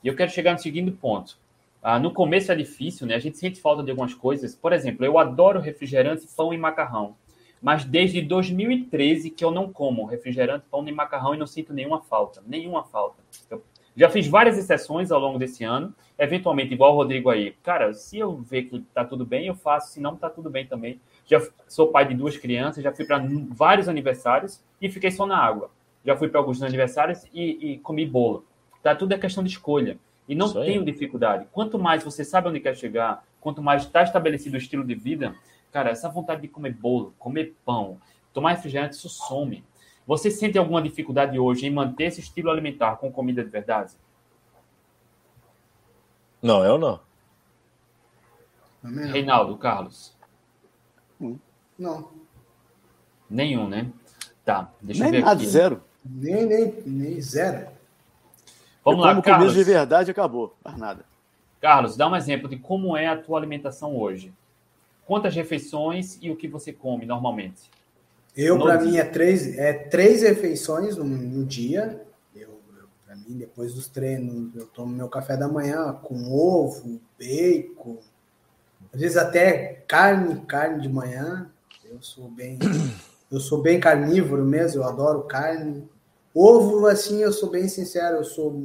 E 0.03 0.09
eu 0.09 0.17
quero 0.17 0.31
chegar 0.31 0.53
no 0.53 0.59
seguinte 0.59 0.91
ponto. 0.91 1.39
Ah, 1.83 1.99
no 1.99 2.13
começo 2.13 2.51
é 2.53 2.55
difícil, 2.55 3.07
né? 3.07 3.15
A 3.15 3.19
gente 3.19 3.39
sente 3.39 3.61
falta 3.61 3.83
de 3.83 3.91
algumas 3.91 4.15
coisas. 4.15 4.55
Por 4.55 4.73
exemplo, 4.73 5.05
eu 5.05 5.19
adoro 5.19 5.61
refrigerante, 5.61 6.27
pão 6.37 6.55
e 6.55 6.59
macarrão. 6.59 7.17
Mas 7.61 7.85
desde 7.85 8.23
2013 8.23 9.31
que 9.31 9.45
eu 9.45 9.51
não 9.51 9.73
como 9.73 10.05
refrigerante, 10.05 10.65
pão 10.71 10.83
nem 10.83 10.95
macarrão 10.95 11.35
e 11.35 11.39
não 11.39 11.47
sinto 11.47 11.73
nenhuma 11.73 12.01
falta. 12.01 12.43
Nenhuma 12.47 12.85
falta. 12.85 13.23
Eu 13.51 13.63
já 13.97 14.09
fiz 14.09 14.27
várias 14.27 14.57
exceções 14.57 15.11
ao 15.11 15.21
longo 15.21 15.39
desse 15.39 15.65
ano. 15.65 15.95
Eventualmente, 16.19 16.73
igual 16.73 16.93
o 16.93 16.97
Rodrigo 16.97 17.31
aí. 17.31 17.53
Cara, 17.63 17.93
se 17.93 18.19
eu 18.19 18.37
ver 18.37 18.63
que 18.65 18.81
tá 18.95 19.05
tudo 19.05 19.27
bem, 19.27 19.47
eu 19.47 19.55
faço. 19.55 19.93
Se 19.93 20.01
não, 20.01 20.17
tá 20.17 20.31
tudo 20.31 20.49
bem 20.51 20.67
também. 20.67 21.01
Já 21.27 21.41
sou 21.69 21.89
pai 21.89 22.07
de 22.07 22.15
duas 22.15 22.37
crianças, 22.37 22.83
já 22.83 22.93
fui 22.93 23.05
para 23.05 23.23
vários 23.51 23.89
aniversários 23.89 24.63
e 24.81 24.91
fiquei 24.91 25.11
só 25.11 25.27
na 25.27 25.37
água. 25.37 25.71
Já 26.05 26.17
fui 26.17 26.29
para 26.29 26.41
alguns 26.41 26.63
aniversários 26.63 27.25
e, 27.33 27.73
e 27.73 27.79
comi 27.79 28.05
bolo. 28.05 28.45
Tá 28.83 28.95
tudo 28.95 29.15
é 29.15 29.19
questão 29.19 29.45
de 29.45 29.51
escolha. 29.51 29.99
e 30.29 30.35
não 30.35 30.53
tenho 30.53 30.85
dificuldade. 30.85 31.47
Quanto 31.53 31.79
mais 31.79 32.03
você 32.03 32.25
sabe 32.25 32.49
onde 32.49 32.61
quer 32.61 32.77
chegar, 32.77 33.25
quanto 33.41 33.63
mais 33.63 33.83
está 33.83 34.03
estabelecido 34.03 34.55
o 34.55 34.59
estilo 34.59 34.85
de 34.85 34.95
vida, 34.95 35.35
cara, 35.71 35.91
essa 35.91 36.09
vontade 36.09 36.43
de 36.43 36.49
comer 36.49 36.75
bolo, 36.75 37.15
comer 37.19 37.55
pão, 37.65 37.99
tomar 38.33 38.53
refrigerante, 38.53 38.97
isso 38.97 39.09
some. 39.09 39.65
Você 40.07 40.31
sente 40.31 40.59
alguma 40.59 40.83
dificuldade 40.83 41.39
hoje 41.39 41.67
em 41.67 41.71
manter 41.71 42.05
esse 42.05 42.21
estilo 42.21 42.51
alimentar 42.51 42.97
com 42.97 43.13
comida 43.13 43.45
de 43.45 43.51
verdade? 43.51 43.93
Não, 46.43 46.65
eu 46.65 46.77
não. 46.77 47.01
Reinaldo, 48.83 49.57
Carlos. 49.57 50.17
Não. 51.83 52.09
Nenhum, 53.29 53.69
né? 53.69 53.91
Tá, 54.45 54.73
deixa 54.81 55.03
nem 55.05 55.09
eu 55.09 55.21
ver 55.21 55.27
nada, 55.27 55.41
aqui. 55.41 55.51
zero. 55.51 55.83
Nem, 56.05 56.47
nem, 56.47 56.83
nem 56.87 57.21
zero. 57.21 57.67
Vamos 58.85 59.01
eu 59.01 59.07
lá, 59.07 59.11
como 59.11 59.23
Carlos. 59.23 59.55
de 59.55 59.65
verdade 59.65 60.11
acabou. 60.11 60.55
Mais 60.65 60.77
nada. 60.79 61.05
Carlos, 61.61 61.97
dá 61.97 62.09
um 62.09 62.17
exemplo 62.17 62.49
de 62.49 62.57
como 62.57 62.97
é 62.97 63.07
a 63.07 63.17
tua 63.17 63.39
alimentação 63.39 63.97
hoje. 63.97 64.33
Quantas 65.07 65.35
refeições 65.35 66.19
e 66.23 66.31
o 66.31 66.37
que 66.37 66.49
você 66.49 66.73
come 66.73 67.05
normalmente? 67.07 67.71
Eu, 68.37 68.57
No 68.57 68.65
para 68.65 68.81
mim, 68.81 68.97
é 68.97 69.05
três, 69.05 69.59
é 69.59 69.73
três 69.73 70.23
refeições 70.23 70.97
no, 70.97 71.05
no 71.05 71.45
dia. 71.45 72.05
Eu, 72.35 72.49
eu 72.79 72.85
para 73.05 73.15
mim, 73.17 73.37
depois 73.37 73.75
dos 73.75 73.89
treinos, 73.89 74.55
eu 74.57 74.67
tomo 74.67 74.93
meu 74.95 75.09
café 75.09 75.37
da 75.37 75.49
manhã 75.49 75.93
com 75.93 76.33
ovo, 76.33 77.01
bacon, 77.19 77.99
às 78.93 79.01
vezes 79.01 79.17
até 79.17 79.85
carne, 79.87 80.41
carne 80.47 80.81
de 80.81 80.89
manhã. 80.89 81.52
Eu 81.93 82.01
sou 82.01 82.27
bem, 82.27 82.59
eu 83.31 83.39
sou 83.39 83.61
bem 83.61 83.79
carnívoro 83.79 84.43
mesmo. 84.43 84.81
Eu 84.81 84.89
adoro 84.89 85.25
carne. 85.25 85.87
Ovo, 86.35 86.87
assim, 86.87 87.19
eu 87.19 87.31
sou 87.31 87.51
bem 87.51 87.69
sincero. 87.69 88.17
Eu 88.17 88.25
sou, 88.25 88.59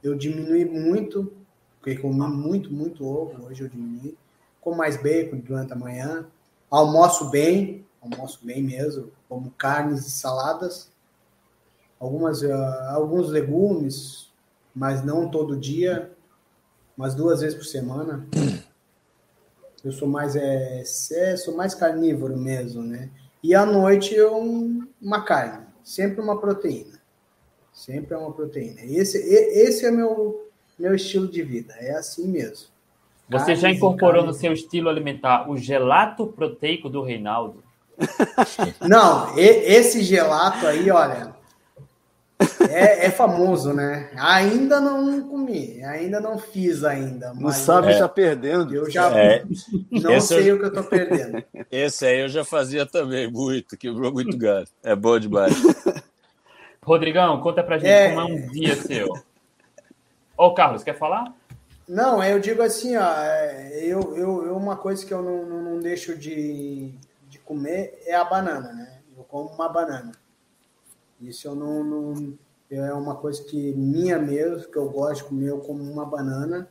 eu 0.00 0.14
diminui 0.14 0.64
muito, 0.64 1.32
porque 1.80 1.96
comi 1.96 2.20
muito, 2.28 2.72
muito 2.72 3.04
ovo. 3.04 3.46
Hoje 3.46 3.64
eu 3.64 3.68
diminui. 3.68 4.16
Como 4.60 4.76
mais 4.76 4.96
bacon 4.96 5.38
durante 5.38 5.72
a 5.72 5.76
manhã. 5.76 6.28
Almoço 6.70 7.28
bem, 7.28 7.84
almoço 8.00 8.38
bem 8.44 8.62
mesmo, 8.62 9.10
como 9.28 9.50
carnes 9.52 10.06
e 10.06 10.10
saladas, 10.10 10.90
algumas, 11.98 12.42
ah, 12.44 12.92
alguns 12.94 13.30
legumes, 13.30 14.32
mas 14.74 15.04
não 15.04 15.28
todo 15.28 15.56
dia, 15.56 16.12
mas 16.96 17.14
duas 17.14 17.40
vezes 17.40 17.56
por 17.56 17.64
semana. 17.64 18.26
Eu 19.84 19.92
sou 19.92 20.08
mais 20.08 20.34
é, 20.34 20.82
sou 21.36 21.54
mais 21.54 21.74
carnívoro 21.74 22.36
mesmo, 22.36 22.82
né? 22.82 23.10
E 23.42 23.54
à 23.54 23.66
noite 23.66 24.14
eu 24.14 24.32
uma 25.00 25.22
carne, 25.22 25.66
sempre 25.82 26.22
uma 26.22 26.40
proteína, 26.40 26.98
sempre 27.72 28.14
é 28.14 28.16
uma 28.16 28.32
proteína. 28.32 28.80
Esse 28.82 29.18
esse 29.18 29.84
é 29.84 29.90
meu 29.90 30.48
meu 30.78 30.94
estilo 30.94 31.28
de 31.28 31.42
vida, 31.42 31.74
é 31.78 31.92
assim 31.92 32.26
mesmo. 32.26 32.68
Você 33.28 33.54
já 33.54 33.62
Carnes 33.62 33.74
e 33.74 33.76
incorporou 33.76 34.24
no 34.24 34.32
seu 34.32 34.52
estilo 34.52 34.88
alimentar 34.88 35.50
o 35.50 35.56
gelato 35.56 36.26
proteico 36.26 36.88
do 36.88 37.02
Reinaldo? 37.02 37.62
Não, 38.86 39.38
esse 39.38 40.02
gelato 40.02 40.66
aí, 40.66 40.90
olha, 40.90 41.34
é, 42.70 43.06
é 43.06 43.10
famoso, 43.10 43.72
né? 43.72 44.10
Ainda 44.16 44.80
não 44.80 45.28
comi, 45.28 45.82
ainda 45.84 46.20
não 46.20 46.38
fiz 46.38 46.84
ainda. 46.84 47.28
Não 47.34 47.42
Mas 47.42 47.56
sabe, 47.56 47.88
É. 47.88 47.92
está 47.92 48.08
perdendo. 48.08 48.74
Eu 48.74 48.90
já 48.90 49.08
É, 49.16 49.44
não 49.90 50.12
esse 50.12 50.28
sei 50.28 50.50
eu- 50.50 50.56
o 50.56 50.58
que 50.58 50.64
eu 50.66 50.72
tô 50.72 50.82
perdendo. 50.84 51.42
esse 51.70 52.06
aí 52.06 52.20
eu 52.20 52.28
já 52.28 52.44
fazia 52.44 52.84
também, 52.86 53.30
muito, 53.30 53.76
quebrou 53.76 54.12
muito 54.12 54.36
galho. 54.36 54.66
É 54.82 54.94
bom 54.96 55.18
demais. 55.18 55.52
Rodrigão, 56.82 57.40
conta 57.40 57.62
pra 57.62 57.78
gente 57.78 57.88
É. 57.90 58.08
como 58.10 58.20
é 58.20 58.24
um 58.24 58.46
dia 58.48 58.76
seu. 58.76 59.08
Ô, 60.36 60.52
Carlos, 60.52 60.82
quer 60.82 60.98
falar? 60.98 61.32
Não, 61.88 62.22
eu 62.22 62.38
digo 62.40 62.62
assim, 62.62 62.96
ó, 62.96 63.12
é, 63.18 63.78
eu, 63.82 64.14
eu, 64.16 64.46
eu- 64.46 64.56
uma 64.56 64.76
coisa 64.76 65.04
que 65.04 65.12
eu 65.12 65.22
não, 65.22 65.44
não, 65.46 65.62
não 65.62 65.78
deixo 65.80 66.16
de, 66.16 66.90
de 67.28 67.38
comer 67.38 68.02
é 68.06 68.14
a 68.14 68.24
banana, 68.24 68.72
né? 68.72 68.98
Eu 69.16 69.22
como 69.24 69.48
uma 69.50 69.68
banana. 69.68 70.12
Isso 71.28 71.48
eu 71.48 71.54
não, 71.54 71.82
não- 71.84 72.38
é 72.70 72.92
uma 72.92 73.14
coisa 73.16 73.42
que 73.44 73.72
minha 73.74 74.18
mesmo, 74.18 74.68
que 74.70 74.76
eu 74.76 74.88
gosto 74.90 75.22
de 75.22 75.28
comer, 75.28 75.48
eu 75.50 75.58
como 75.58 75.82
uma 75.82 76.04
banana, 76.04 76.68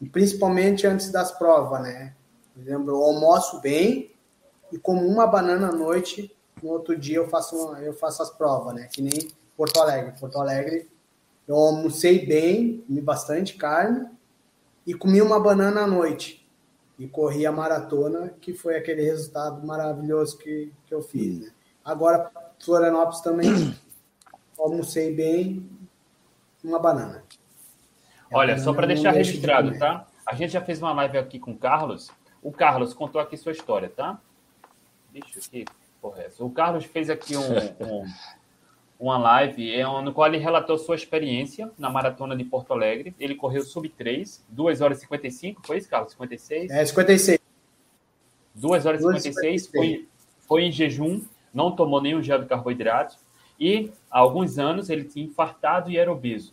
e 0.00 0.08
principalmente 0.08 0.86
antes 0.86 1.10
das 1.10 1.32
provas, 1.32 1.82
né? 1.82 2.14
Por 2.54 2.62
exemplo, 2.62 2.90
eu 2.90 2.96
almoço 3.02 3.60
bem 3.60 4.12
e 4.72 4.78
como 4.78 5.06
uma 5.06 5.26
banana 5.26 5.68
à 5.68 5.72
noite, 5.72 6.34
no 6.62 6.70
outro 6.70 6.96
dia 6.98 7.16
eu 7.16 7.28
faço, 7.28 7.56
uma- 7.56 7.80
eu 7.80 7.92
faço 7.94 8.22
as 8.22 8.30
provas, 8.30 8.74
né? 8.74 8.88
Que 8.92 9.00
nem 9.02 9.30
Porto 9.56 9.80
Alegre. 9.80 10.18
Porto 10.18 10.38
Alegre, 10.38 10.88
eu 11.48 11.54
almocei 11.56 12.26
bem, 12.26 12.78
comi 12.86 13.00
bastante 13.00 13.56
carne, 13.56 14.06
e 14.86 14.94
comi 14.94 15.20
uma 15.22 15.38
banana 15.40 15.82
à 15.82 15.86
noite. 15.86 16.46
E 16.98 17.06
corri 17.06 17.46
a 17.46 17.52
maratona, 17.52 18.34
que 18.40 18.52
foi 18.52 18.76
aquele 18.76 19.02
resultado 19.02 19.66
maravilhoso 19.66 20.36
que, 20.36 20.70
que 20.86 20.94
eu 20.94 21.00
fiz. 21.02 21.40
Né? 21.40 21.50
Agora, 21.84 22.30
Florianópolis 22.60 23.20
também, 23.20 23.76
almocei 24.58 25.14
bem, 25.14 25.68
uma 26.62 26.78
banana. 26.78 27.24
A 28.30 28.38
Olha, 28.38 28.48
banana 28.54 28.64
só 28.64 28.72
para 28.72 28.86
deixar 28.86 29.12
registrado, 29.12 29.78
tá? 29.78 30.06
A 30.26 30.34
gente 30.34 30.52
já 30.52 30.60
fez 30.60 30.80
uma 30.80 30.92
live 30.92 31.18
aqui 31.18 31.38
com 31.38 31.52
o 31.52 31.56
Carlos. 31.56 32.10
O 32.42 32.52
Carlos 32.52 32.94
contou 32.94 33.20
aqui 33.20 33.36
sua 33.36 33.52
história, 33.52 33.88
tá? 33.88 34.20
Deixa 35.12 35.38
aqui, 35.40 35.64
porra, 36.00 36.22
é 36.22 36.26
essa. 36.26 36.44
O 36.44 36.50
Carlos 36.50 36.84
fez 36.84 37.10
aqui 37.10 37.36
um, 37.36 37.42
um- 37.84 38.04
uma 38.98 39.16
live 39.16 39.74
é, 39.74 39.82
no 40.02 40.12
qual 40.12 40.28
ele 40.28 40.36
relatou 40.36 40.76
sua 40.76 40.94
experiência 40.94 41.72
na 41.78 41.88
maratona 41.88 42.36
de 42.36 42.44
Porto 42.44 42.72
Alegre. 42.74 43.14
Ele 43.18 43.34
correu 43.34 43.62
sub 43.62 43.88
3, 43.88 44.44
2 44.50 44.80
horas 44.82 44.98
e 44.98 45.00
55, 45.00 45.66
foi 45.66 45.78
isso, 45.78 45.88
Carlos? 45.88 46.12
56? 46.12 46.70
É 46.70 46.84
56. 46.84 47.38
2 48.54 48.86
horas 48.86 49.00
2 49.00 49.16
e 49.16 49.20
56, 49.32 49.62
56. 49.62 49.70
foi, 49.70 50.08
foi 50.46 50.62
em 50.64 50.70
jejum, 50.72 51.22
não 51.52 51.72
tomou 51.72 52.00
nenhum 52.00 52.22
gel 52.22 52.40
de 52.40 52.46
carboidrato. 52.46 53.16
E 53.58 53.90
há 54.10 54.18
alguns 54.18 54.58
anos 54.58 54.88
ele 54.88 55.04
tinha 55.04 55.24
infartado 55.24 55.90
e 55.90 55.98
era 55.98 56.10
obeso. 56.10 56.52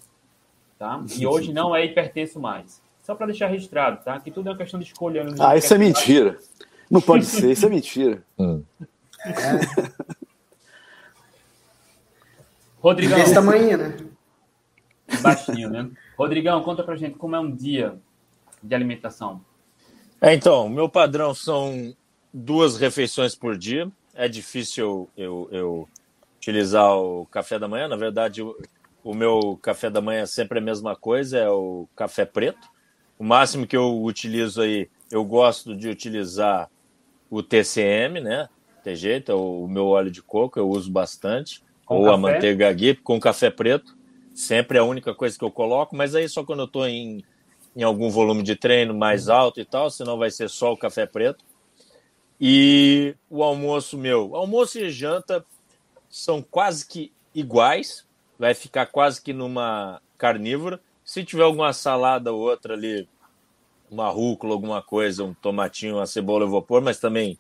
Tá? 0.78 1.04
E 1.18 1.26
hoje 1.28 1.54
não 1.54 1.76
é 1.76 1.86
hipertenso 1.86 2.40
mais. 2.40 2.82
Só 3.02 3.16
para 3.16 3.28
deixar 3.28 3.48
registrado, 3.48 4.04
tá? 4.04 4.20
Que 4.20 4.30
tudo 4.30 4.50
é 4.50 4.52
uma 4.52 4.58
questão 4.58 4.80
de 4.80 4.86
escolha. 4.86 5.24
não 5.24 5.46
Ah, 5.46 5.56
isso 5.56 5.74
é 5.74 5.78
mentira. 5.78 6.38
Não 6.90 7.00
pode 7.00 7.26
ser, 7.26 7.52
isso 7.52 7.66
é 7.66 7.70
mentira. 7.70 8.24
Hum. 8.40 8.64
Rodrigão, 12.80 13.18
Desse 13.18 13.34
tamanho, 13.34 13.78
né? 13.78 13.98
baixinho, 15.22 15.70
né? 15.70 15.90
Rodrigão, 16.18 16.62
conta 16.64 16.84
pra 16.84 16.96
gente 16.96 17.18
como 17.18 17.36
é 17.36 17.40
um 17.40 17.54
dia 17.54 17.98
de 18.62 18.76
alimentação. 18.76 19.42
É, 20.22 20.34
então, 20.34 20.66
o 20.66 20.70
meu 20.70 20.90
padrão 20.90 21.34
são 21.34 21.96
duas 22.34 22.78
refeições 22.78 23.36
por 23.36 23.58
dia. 23.58 23.92
É 24.18 24.28
difícil 24.28 25.08
eu, 25.16 25.48
eu, 25.52 25.88
utilizar 26.38 26.98
o 26.98 27.28
café 27.28 27.60
da 27.60 27.68
manhã. 27.68 27.88
Na 27.88 27.96
verdade, 27.96 28.42
o, 28.42 28.58
o 29.04 29.14
meu 29.14 29.60
café 29.62 29.92
da 29.92 30.02
manhã 30.02 30.22
é 30.22 30.26
sempre 30.26 30.58
a 30.58 30.62
mesma 30.62 30.96
coisa, 30.96 31.38
é 31.38 31.50
o 31.50 31.88
café 31.96 32.26
preto. 32.26 32.68
O 33.20 33.24
máximo 33.24 33.68
que 33.68 33.78
eu 33.78 34.04
utilizo 34.04 34.62
aí, 34.62 34.90
eu 35.12 35.24
gosto 35.24 35.76
de 35.76 35.88
utilizar 35.88 36.68
o 37.30 37.44
TCM, 37.44 38.20
né? 38.20 38.50
Tem 38.84 38.96
jeito, 38.96 39.32
é 39.32 39.36
o, 39.36 39.66
o 39.66 39.68
meu 39.68 39.86
óleo 39.86 40.10
de 40.10 40.24
coco, 40.24 40.58
eu 40.58 40.68
uso 40.68 40.92
bastante. 40.92 41.62
Com 41.86 42.00
ou 42.00 42.06
a 42.10 42.12
café? 42.12 42.18
manteiga 42.18 42.74
ghee 42.74 42.96
com 42.96 43.20
café 43.20 43.52
preto. 43.52 43.96
Sempre 44.34 44.80
é 44.80 44.82
a 44.82 44.84
única 44.84 45.14
coisa 45.14 45.38
que 45.38 45.46
eu 45.46 45.52
coloco, 45.52 45.96
mas 45.96 46.16
aí 46.16 46.28
só 46.28 46.44
quando 46.44 46.60
eu 46.62 46.66
estou 46.66 46.88
em, 46.88 47.24
em 47.76 47.84
algum 47.84 48.10
volume 48.10 48.42
de 48.42 48.56
treino 48.56 48.96
mais 48.96 49.30
alto 49.30 49.60
e 49.60 49.66
tal, 49.66 49.92
senão 49.92 50.18
vai 50.18 50.32
ser 50.32 50.50
só 50.50 50.74
o 50.74 50.78
café 50.78 51.06
preto. 51.06 51.46
E 52.40 53.16
o 53.30 53.44
almoço 53.44 53.98
meu, 53.98 54.36
almoço 54.36 54.78
e 54.78 54.92
janta 54.92 55.44
são 56.10 56.42
quase 56.42 56.86
que 56.86 57.12
iguais, 57.34 58.06
vai 58.38 58.54
ficar 58.54 58.86
quase 58.88 59.22
que 59.22 59.34
numa 59.34 60.02
carnívora. 60.18 60.80
Se 61.04 61.24
tiver 61.24 61.44
alguma 61.44 61.74
salada 61.74 62.32
ou 62.32 62.42
outra 62.42 62.74
ali, 62.76 63.08
uma 63.90 64.10
rúcula, 64.10 64.54
alguma 64.54 64.82
coisa, 64.82 65.24
um 65.24 65.34
tomatinho, 65.34 65.96
uma 65.96 66.06
cebola 66.06 66.44
eu 66.44 66.50
vou 66.50 66.62
pôr, 66.62 66.82
mas 66.82 67.00
também 67.00 67.40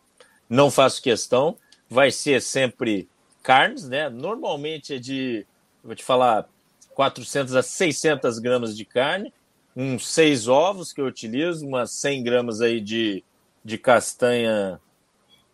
não 0.50 0.72
faço 0.72 1.02
questão. 1.02 1.58
Vai 1.90 2.12
ser 2.12 2.42
sempre 2.42 3.08
carnes, 3.44 3.88
né? 3.88 4.10
Normalmente 4.10 4.96
é 4.96 5.00
de, 5.00 5.46
vou 5.84 5.96
te 5.96 6.04
falar, 6.04 6.48
400 6.96 7.56
a 7.56 7.62
600 7.62 8.40
gramas 8.40 8.76
de 8.76 8.84
carne, 8.84 9.32
uns 9.76 10.08
seis 10.08 10.48
ovos 10.48 10.92
que 10.92 11.00
eu 11.00 11.06
utilizo, 11.06 11.66
umas 11.66 11.92
100 11.92 12.24
gramas 12.24 12.62
aí 12.62 12.82
de, 12.82 13.24
de 13.64 13.78
castanha 13.78 14.82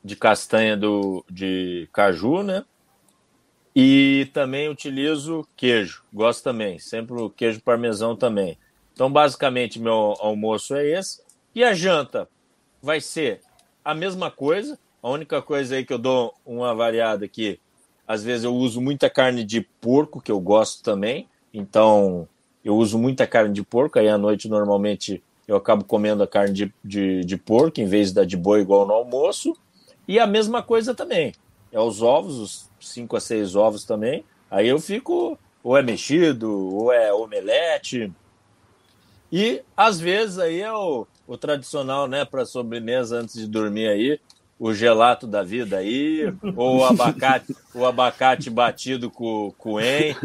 de 0.03 0.15
castanha 0.15 0.75
do, 0.75 1.23
de 1.29 1.87
caju, 1.93 2.43
né? 2.43 2.65
E 3.75 4.29
também 4.33 4.69
utilizo 4.69 5.47
queijo, 5.55 6.03
gosto 6.13 6.43
também, 6.43 6.77
sempre 6.77 7.19
o 7.19 7.29
queijo 7.29 7.61
parmesão 7.61 8.15
também. 8.15 8.57
Então, 8.93 9.11
basicamente, 9.11 9.79
meu 9.79 10.15
almoço 10.19 10.75
é 10.75 10.85
esse. 10.85 11.21
E 11.55 11.63
a 11.63 11.73
janta 11.73 12.29
vai 12.81 13.01
ser 13.01 13.41
a 13.83 13.95
mesma 13.95 14.29
coisa. 14.29 14.77
A 15.01 15.09
única 15.09 15.41
coisa 15.41 15.75
aí 15.75 15.85
que 15.85 15.91
eu 15.91 15.97
dou 15.97 16.33
uma 16.45 16.73
variada 16.75 17.25
aqui, 17.25 17.59
às 18.07 18.23
vezes 18.23 18.43
eu 18.43 18.53
uso 18.53 18.79
muita 18.79 19.09
carne 19.09 19.43
de 19.43 19.61
porco, 19.81 20.21
que 20.21 20.31
eu 20.31 20.39
gosto 20.39 20.83
também. 20.83 21.27
Então, 21.51 22.27
eu 22.63 22.75
uso 22.75 22.97
muita 22.97 23.25
carne 23.25 23.53
de 23.53 23.63
porco, 23.63 23.97
aí 23.97 24.07
à 24.07 24.17
noite 24.17 24.47
normalmente 24.47 25.21
eu 25.47 25.55
acabo 25.55 25.83
comendo 25.83 26.23
a 26.23 26.27
carne 26.27 26.53
de, 26.53 26.73
de, 26.83 27.25
de 27.25 27.37
porco 27.37 27.81
em 27.81 27.85
vez 27.85 28.13
da 28.13 28.23
de 28.23 28.37
boi 28.37 28.61
igual 28.61 28.87
no 28.87 28.93
almoço. 28.93 29.57
E 30.07 30.19
a 30.19 30.27
mesma 30.27 30.61
coisa 30.61 30.93
também. 30.93 31.33
É 31.71 31.79
os 31.79 32.01
ovos, 32.01 32.39
os 32.39 32.69
5 32.79 33.15
a 33.15 33.19
6 33.19 33.55
ovos 33.55 33.83
também. 33.83 34.23
Aí 34.49 34.67
eu 34.67 34.79
fico, 34.79 35.37
ou 35.63 35.77
é 35.77 35.81
mexido, 35.81 36.51
ou 36.51 36.91
é 36.91 37.13
omelete. 37.13 38.11
E 39.31 39.63
às 39.75 39.99
vezes 39.99 40.37
aí 40.37 40.61
é 40.61 40.71
o, 40.71 41.07
o 41.25 41.37
tradicional, 41.37 42.07
né, 42.07 42.23
para 42.23 42.45
sobremesa 42.45 43.17
antes 43.17 43.35
de 43.35 43.47
dormir 43.47 43.87
aí, 43.87 44.19
o 44.59 44.73
gelato 44.73 45.25
da 45.25 45.41
vida 45.41 45.77
aí, 45.77 46.31
ou 46.55 46.77
o 46.77 46.85
abacate, 46.85 47.55
o 47.73 47.85
abacate 47.85 48.49
batido 48.49 49.09
com 49.09 49.51
coen. 49.57 50.15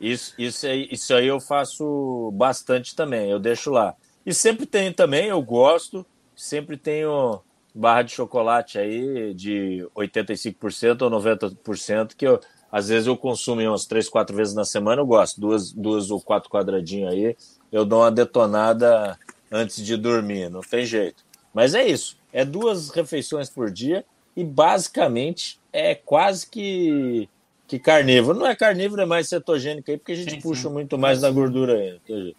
Isso, 0.00 0.34
isso, 0.38 0.66
aí, 0.66 0.88
isso 0.90 1.14
aí 1.14 1.26
eu 1.26 1.40
faço 1.40 2.30
bastante 2.34 2.94
também, 2.94 3.30
eu 3.30 3.40
deixo 3.40 3.70
lá. 3.70 3.94
E 4.24 4.32
sempre 4.32 4.66
tem 4.66 4.92
também, 4.92 5.26
eu 5.26 5.42
gosto, 5.42 6.06
sempre 6.36 6.76
tenho 6.76 7.40
barra 7.74 8.02
de 8.02 8.12
chocolate 8.12 8.78
aí 8.78 9.34
de 9.34 9.86
85% 9.96 11.02
ou 11.02 11.10
90%, 11.10 12.14
que 12.16 12.26
eu, 12.26 12.40
às 12.70 12.88
vezes 12.88 13.06
eu 13.06 13.16
consumo 13.16 13.60
umas 13.62 13.84
três, 13.84 14.08
quatro 14.08 14.36
vezes 14.36 14.54
na 14.54 14.64
semana, 14.64 15.02
eu 15.02 15.06
gosto, 15.06 15.40
duas, 15.40 15.72
duas 15.72 16.10
ou 16.10 16.20
quatro 16.20 16.48
quadradinhos 16.48 17.12
aí, 17.12 17.36
eu 17.72 17.84
dou 17.84 18.02
uma 18.02 18.10
detonada 18.12 19.18
antes 19.50 19.84
de 19.84 19.96
dormir, 19.96 20.48
não 20.48 20.60
tem 20.60 20.86
jeito. 20.86 21.24
Mas 21.52 21.74
é 21.74 21.84
isso, 21.86 22.16
é 22.32 22.44
duas 22.44 22.90
refeições 22.90 23.50
por 23.50 23.70
dia 23.70 24.04
e 24.36 24.44
basicamente 24.44 25.58
é 25.72 25.94
quase 25.94 26.46
que, 26.46 27.28
que 27.66 27.78
carnívoro. 27.78 28.38
Não 28.38 28.46
é 28.46 28.54
carnívoro, 28.54 29.02
é 29.02 29.06
mais 29.06 29.28
cetogênico 29.28 29.90
aí, 29.90 29.96
porque 29.96 30.12
a 30.12 30.16
gente 30.16 30.32
sim, 30.32 30.40
puxa 30.40 30.68
sim. 30.68 30.74
muito 30.74 30.96
mais 30.96 31.22
na 31.22 31.30
gordura 31.30 31.74
aí. 31.74 32.34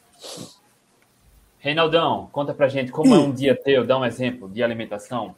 Reinaldão, 1.65 2.29
conta 2.31 2.53
pra 2.53 2.67
gente 2.67 2.91
como 2.91 3.15
é 3.15 3.17
um 3.17 3.31
dia 3.31 3.55
teu, 3.55 3.83
dá 3.83 3.97
um 3.97 4.05
exemplo 4.05 4.47
de 4.47 4.61
alimentação. 4.61 5.35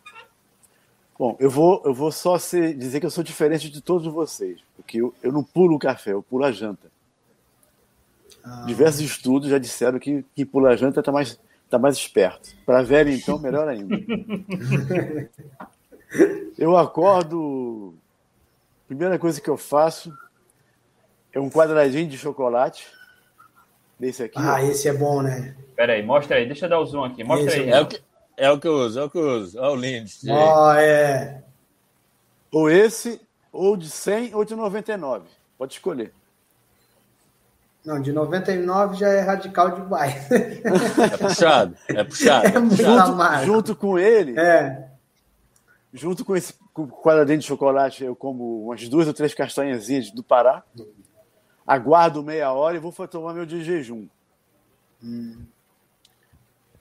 Bom, 1.18 1.38
eu 1.40 1.50
vou, 1.50 1.82
eu 1.86 1.94
vou 1.94 2.12
só 2.12 2.38
ser, 2.38 2.74
dizer 2.74 3.00
que 3.00 3.06
eu 3.06 3.10
sou 3.10 3.24
diferente 3.24 3.70
de 3.70 3.80
todos 3.80 4.12
vocês, 4.12 4.60
porque 4.76 4.98
eu, 4.98 5.16
eu 5.24 5.32
não 5.32 5.42
pulo 5.42 5.78
o 5.78 5.80
café, 5.80 6.12
eu 6.12 6.22
pulo 6.22 6.44
a 6.44 6.52
janta. 6.52 6.92
Ah. 8.44 8.66
Diversos 8.68 9.00
estudos 9.00 9.50
já 9.50 9.58
disseram 9.58 10.00
que 10.00 10.26
quem 10.36 10.46
pula 10.46 10.72
a 10.72 10.76
janta 10.76 11.00
está 11.00 11.14
mais, 11.14 11.40
tá 11.70 11.80
mais 11.80 11.96
esperto. 11.96 12.54
Para 12.66 12.84
velho, 12.84 13.10
então, 13.10 13.40
melhor 13.40 13.66
ainda. 13.66 13.96
eu 16.60 16.76
acordo, 16.76 17.94
primeira 18.86 19.18
coisa 19.18 19.40
que 19.40 19.50
eu 19.50 19.56
faço 19.56 20.14
é 21.32 21.40
um 21.40 21.50
quadradinho 21.50 22.10
de 22.10 22.18
chocolate, 22.18 22.86
desse 24.00 24.24
aqui. 24.24 24.38
Ah, 24.38 24.56
ó. 24.56 24.58
esse 24.60 24.88
é 24.88 24.94
bom, 24.94 25.22
né? 25.22 25.56
Pera 25.76 25.94
aí, 25.94 26.04
mostra 26.04 26.38
aí, 26.38 26.46
deixa 26.46 26.66
eu 26.66 26.70
dar 26.70 26.80
o 26.80 26.86
zoom 26.86 27.04
aqui. 27.04 27.24
Mostra 27.24 27.48
Esse 27.48 27.60
aí. 27.60 27.70
É 27.70 27.82
o, 27.82 27.86
que, 27.86 28.02
é 28.36 28.52
o 28.52 28.60
que 28.60 28.68
eu 28.68 28.74
uso, 28.74 29.00
é 29.00 29.04
o 29.04 29.10
que 29.10 29.18
eu 29.18 29.30
uso. 29.42 29.60
Olha 29.60 29.72
o 29.72 29.76
lindo. 29.76 30.10
Ó, 30.30 30.70
oh, 30.70 30.74
é. 30.74 31.44
Ou 32.52 32.70
esse, 32.70 33.22
ou 33.52 33.78
de 33.78 33.90
100 33.90 34.34
ou 34.34 34.44
de 34.44 34.56
99. 34.56 35.26
Pode 35.58 35.74
escolher. 35.74 36.14
Não, 37.86 38.02
de 38.02 38.12
99 38.12 38.98
já 38.98 39.08
é 39.08 39.22
radical 39.22 39.72
demais. 39.72 40.30
É 40.30 41.18
puxado, 41.18 41.78
é 41.88 42.04
puxado. 42.04 42.48
É 42.54 42.60
muito 42.60 42.76
junto, 42.76 43.46
junto 43.46 43.76
com 43.76 43.98
ele, 43.98 44.38
é. 44.38 44.90
junto 45.94 46.26
com 46.26 46.36
esse 46.36 46.54
quadradinho 47.02 47.40
de 47.40 47.46
chocolate, 47.46 48.04
eu 48.04 48.16
como 48.16 48.66
umas 48.66 48.88
duas 48.90 49.08
ou 49.08 49.14
três 49.14 49.34
castanhazinhas 49.34 50.12
do 50.12 50.22
Pará. 50.22 50.64
Aguardo 51.68 52.24
meia 52.24 52.54
hora 52.54 52.78
e 52.78 52.80
vou 52.80 52.94
tomar 53.10 53.34
meu 53.34 53.46
de 53.46 53.62
jejum. 53.62 54.08
Hum. 55.04 55.46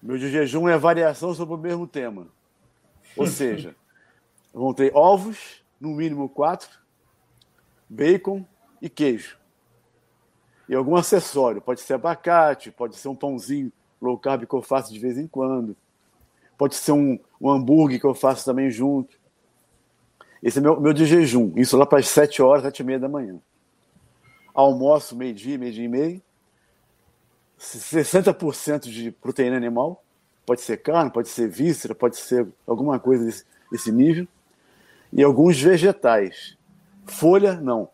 Meu 0.01 0.16
de 0.16 0.30
jejum 0.30 0.68
é 0.68 0.78
variação 0.78 1.34
sobre 1.34 1.55
o 1.55 1.59
mesmo 1.59 1.89
tema. 1.89 2.28
Ou 3.16 3.26
seja, 3.26 3.74
vão 4.55 4.72
ter 4.72 4.95
ovos, 4.95 5.64
no 5.80 5.89
mínimo 5.91 6.28
quatro, 6.28 6.70
bacon 7.89 8.47
e 8.80 8.89
queijo. 8.89 9.37
E 10.68 10.74
algum 10.74 10.95
acessório. 10.95 11.61
Pode 11.61 11.80
ser 11.80 11.95
abacate, 11.95 12.70
pode 12.70 12.97
ser 12.97 13.09
um 13.09 13.16
pãozinho 13.16 13.72
low 14.01 14.16
carb 14.16 14.47
que 14.47 14.55
eu 14.55 14.62
faço 14.62 14.93
de 14.93 14.99
vez 15.01 15.18
em 15.18 15.26
quando. 15.26 15.76
Pode 16.57 16.76
ser 16.76 16.93
um, 16.93 17.18
um 17.41 17.51
hambúrguer 17.51 18.01
que 18.01 18.07
eu 18.07 18.14
faço 18.14 18.45
também 18.45 18.70
junto. 18.70 19.18
Esse 20.43 20.59
é 20.59 20.61
meu, 20.61 20.80
meu 20.80 20.93
de 20.93 21.05
jejum. 21.05 21.53
Isso 21.57 21.76
lá 21.76 21.84
para 21.84 21.99
as 21.99 22.09
7 22.09 22.41
horas, 22.41 22.62
7 22.62 22.80
e 22.80 22.84
meia 22.84 22.99
da 22.99 23.09
manhã. 23.09 23.41
Almoço, 24.57 25.15
meio-dia, 25.15 25.59
meio-dia 25.59 25.85
e 25.85 25.89
meio. 25.89 26.23
60% 27.61 28.91
de 28.91 29.11
proteína 29.11 29.57
animal, 29.57 30.03
pode 30.47 30.63
ser 30.63 30.79
carne, 30.79 31.11
pode 31.11 31.29
ser 31.29 31.47
víscera, 31.49 31.95
pode 31.95 32.17
ser 32.17 32.49
alguma 32.67 32.99
coisa 32.99 33.25
desse, 33.25 33.45
desse 33.71 33.93
nível, 33.93 34.27
e 35.13 35.23
alguns 35.23 35.61
vegetais. 35.61 36.57
Folha, 37.05 37.61
não. 37.61 37.91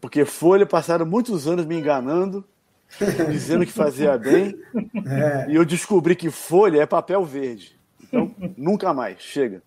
Porque 0.00 0.24
folha 0.24 0.66
passaram 0.66 1.06
muitos 1.06 1.46
anos 1.46 1.64
me 1.64 1.78
enganando, 1.78 2.44
dizendo 3.30 3.64
que 3.64 3.72
fazia 3.72 4.18
bem, 4.18 4.58
é. 5.06 5.50
e 5.50 5.54
eu 5.54 5.64
descobri 5.64 6.16
que 6.16 6.28
folha 6.28 6.82
é 6.82 6.86
papel 6.86 7.24
verde. 7.24 7.78
Então, 8.02 8.34
nunca 8.56 8.92
mais, 8.92 9.20
chega. 9.20 9.62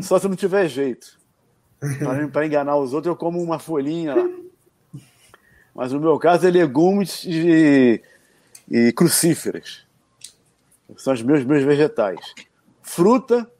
Só 0.00 0.18
se 0.18 0.26
não 0.26 0.34
tiver 0.34 0.66
jeito. 0.66 1.18
Para 2.32 2.46
enganar 2.46 2.76
os 2.76 2.94
outros, 2.94 3.12
eu 3.12 3.16
como 3.16 3.42
uma 3.42 3.58
folhinha 3.58 4.14
lá. 4.14 4.43
Mas 5.74 5.92
no 5.92 6.00
meu 6.00 6.18
caso 6.18 6.46
é 6.46 6.50
legumes 6.50 7.24
e, 7.24 8.00
e 8.70 8.92
crucíferas. 8.92 9.84
São 10.96 11.12
os 11.12 11.22
meus, 11.22 11.44
meus 11.44 11.64
vegetais. 11.64 12.20
Fruta, 12.80 13.50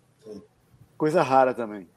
coisa 0.97 1.23
rara 1.23 1.53
também. 1.53 1.89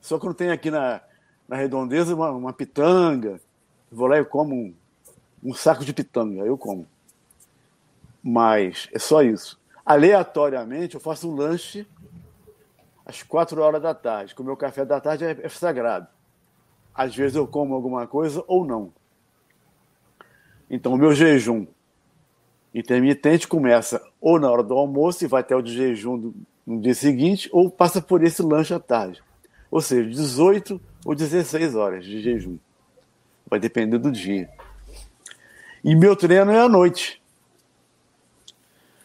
Só 0.00 0.18
que 0.18 0.26
não 0.26 0.34
tem 0.34 0.50
aqui 0.50 0.70
na, 0.70 1.00
na 1.48 1.56
redondeza 1.56 2.14
uma, 2.14 2.30
uma 2.30 2.52
pitanga. 2.52 3.40
Vou 3.90 4.06
lá 4.06 4.18
e 4.18 4.24
como 4.24 4.54
um, 4.54 4.74
um 5.42 5.54
saco 5.54 5.84
de 5.84 5.92
pitanga, 5.92 6.44
eu 6.44 6.56
como. 6.56 6.86
Mas 8.22 8.88
é 8.92 8.98
só 8.98 9.22
isso. 9.22 9.60
Aleatoriamente, 9.84 10.94
eu 10.94 11.00
faço 11.00 11.28
um 11.28 11.34
lanche 11.34 11.86
às 13.04 13.22
quatro 13.22 13.60
horas 13.60 13.82
da 13.82 13.94
tarde, 13.94 14.34
que 14.34 14.40
o 14.40 14.44
meu 14.44 14.56
café 14.56 14.84
da 14.84 15.00
tarde 15.00 15.24
é, 15.24 15.36
é 15.42 15.48
sagrado. 15.48 16.06
Às 16.94 17.16
vezes 17.16 17.34
eu 17.34 17.48
como 17.48 17.74
alguma 17.74 18.06
coisa 18.06 18.44
ou 18.46 18.64
não. 18.64 18.92
Então, 20.72 20.94
o 20.94 20.96
meu 20.96 21.14
jejum 21.14 21.66
intermitente 22.74 23.46
começa 23.46 24.02
ou 24.18 24.40
na 24.40 24.50
hora 24.50 24.62
do 24.62 24.72
almoço 24.72 25.22
e 25.22 25.28
vai 25.28 25.42
até 25.42 25.54
o 25.54 25.60
de 25.60 25.74
jejum 25.74 26.32
no 26.66 26.80
dia 26.80 26.94
seguinte, 26.94 27.46
ou 27.52 27.70
passa 27.70 28.00
por 28.00 28.24
esse 28.24 28.40
lanche 28.40 28.72
à 28.72 28.80
tarde. 28.80 29.22
Ou 29.70 29.82
seja, 29.82 30.08
18 30.08 30.80
ou 31.04 31.14
16 31.14 31.74
horas 31.74 32.06
de 32.06 32.22
jejum. 32.22 32.56
Vai 33.46 33.60
depender 33.60 33.98
do 33.98 34.10
dia. 34.10 34.48
E 35.84 35.94
meu 35.94 36.16
treino 36.16 36.50
é 36.50 36.60
à 36.60 36.68
noite. 36.68 37.20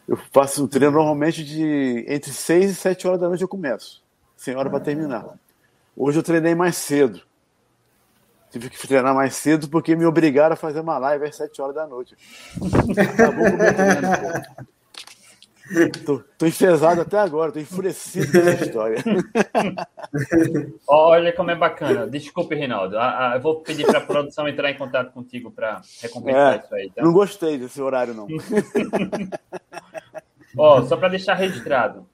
Eu 0.07 0.15
faço 0.31 0.63
um 0.63 0.67
treino 0.67 0.91
normalmente 0.91 1.43
de 1.43 2.05
entre 2.07 2.31
6 2.31 2.71
e 2.71 2.75
7 2.75 3.07
horas 3.07 3.19
da 3.19 3.27
noite 3.27 3.41
eu 3.41 3.47
começo. 3.47 4.01
Sem 4.37 4.55
hora 4.55 4.69
para 4.69 4.79
terminar. 4.79 5.37
Hoje 5.97 6.19
eu 6.19 6.23
treinei 6.23 6.55
mais 6.55 6.77
cedo. 6.77 7.23
Tive 8.51 8.69
que 8.69 8.87
treinar 8.87 9.13
mais 9.13 9.35
cedo 9.35 9.69
porque 9.69 9.95
me 9.95 10.05
obrigaram 10.05 10.53
a 10.53 10.57
fazer 10.57 10.79
uma 10.79 10.97
live 10.97 11.25
às 11.25 11.35
7 11.35 11.61
horas 11.61 11.75
da 11.75 11.85
noite. 11.85 12.15
Acabou 12.97 13.45
com 13.45 13.51
o 13.51 13.57
meu 13.57 13.73
treino, 13.73 14.07
Tô, 16.05 16.23
tô 16.37 16.45
enfesado 16.45 17.01
até 17.01 17.17
agora, 17.17 17.51
tô 17.51 17.59
enfurecido 17.59 18.31
com 18.31 18.37
essa 18.37 18.65
história. 18.65 19.03
Olha 20.87 21.33
como 21.33 21.51
é 21.51 21.55
bacana. 21.55 22.07
Desculpe, 22.07 22.55
Reinaldo. 22.55 22.97
Ah, 22.97 23.31
ah, 23.31 23.35
eu 23.35 23.41
vou 23.41 23.59
pedir 23.59 23.85
para 23.85 23.97
a 23.97 24.05
produção 24.05 24.47
entrar 24.47 24.71
em 24.71 24.77
contato 24.77 25.11
contigo 25.11 25.51
para 25.51 25.81
recompensar 26.01 26.53
é, 26.53 26.57
isso 26.57 26.75
aí. 26.75 26.89
Tá? 26.89 27.03
Não 27.03 27.11
gostei 27.11 27.57
desse 27.57 27.81
horário, 27.81 28.13
não. 28.13 28.27
Ó, 30.57 30.81
só 30.83 30.95
para 30.95 31.09
deixar 31.09 31.33
registrado. 31.33 32.07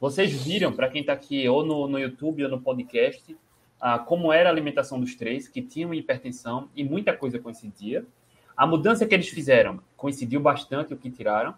Vocês 0.00 0.32
viram, 0.32 0.72
para 0.72 0.88
quem 0.88 1.02
está 1.02 1.12
aqui 1.12 1.46
ou 1.48 1.64
no, 1.64 1.86
no 1.86 1.98
YouTube 1.98 2.44
ou 2.44 2.50
no 2.50 2.60
podcast, 2.60 3.36
ah, 3.80 3.98
como 3.98 4.32
era 4.32 4.48
a 4.48 4.52
alimentação 4.52 4.98
dos 4.98 5.14
três, 5.14 5.48
que 5.48 5.62
tinham 5.62 5.92
hipertensão 5.92 6.68
e 6.74 6.82
muita 6.82 7.12
coisa 7.12 7.38
coincidia. 7.38 8.04
A 8.56 8.66
mudança 8.66 9.06
que 9.06 9.14
eles 9.14 9.28
fizeram 9.28 9.80
coincidiu 9.96 10.40
bastante 10.40 10.94
o 10.94 10.96
que 10.96 11.10
tiraram, 11.10 11.54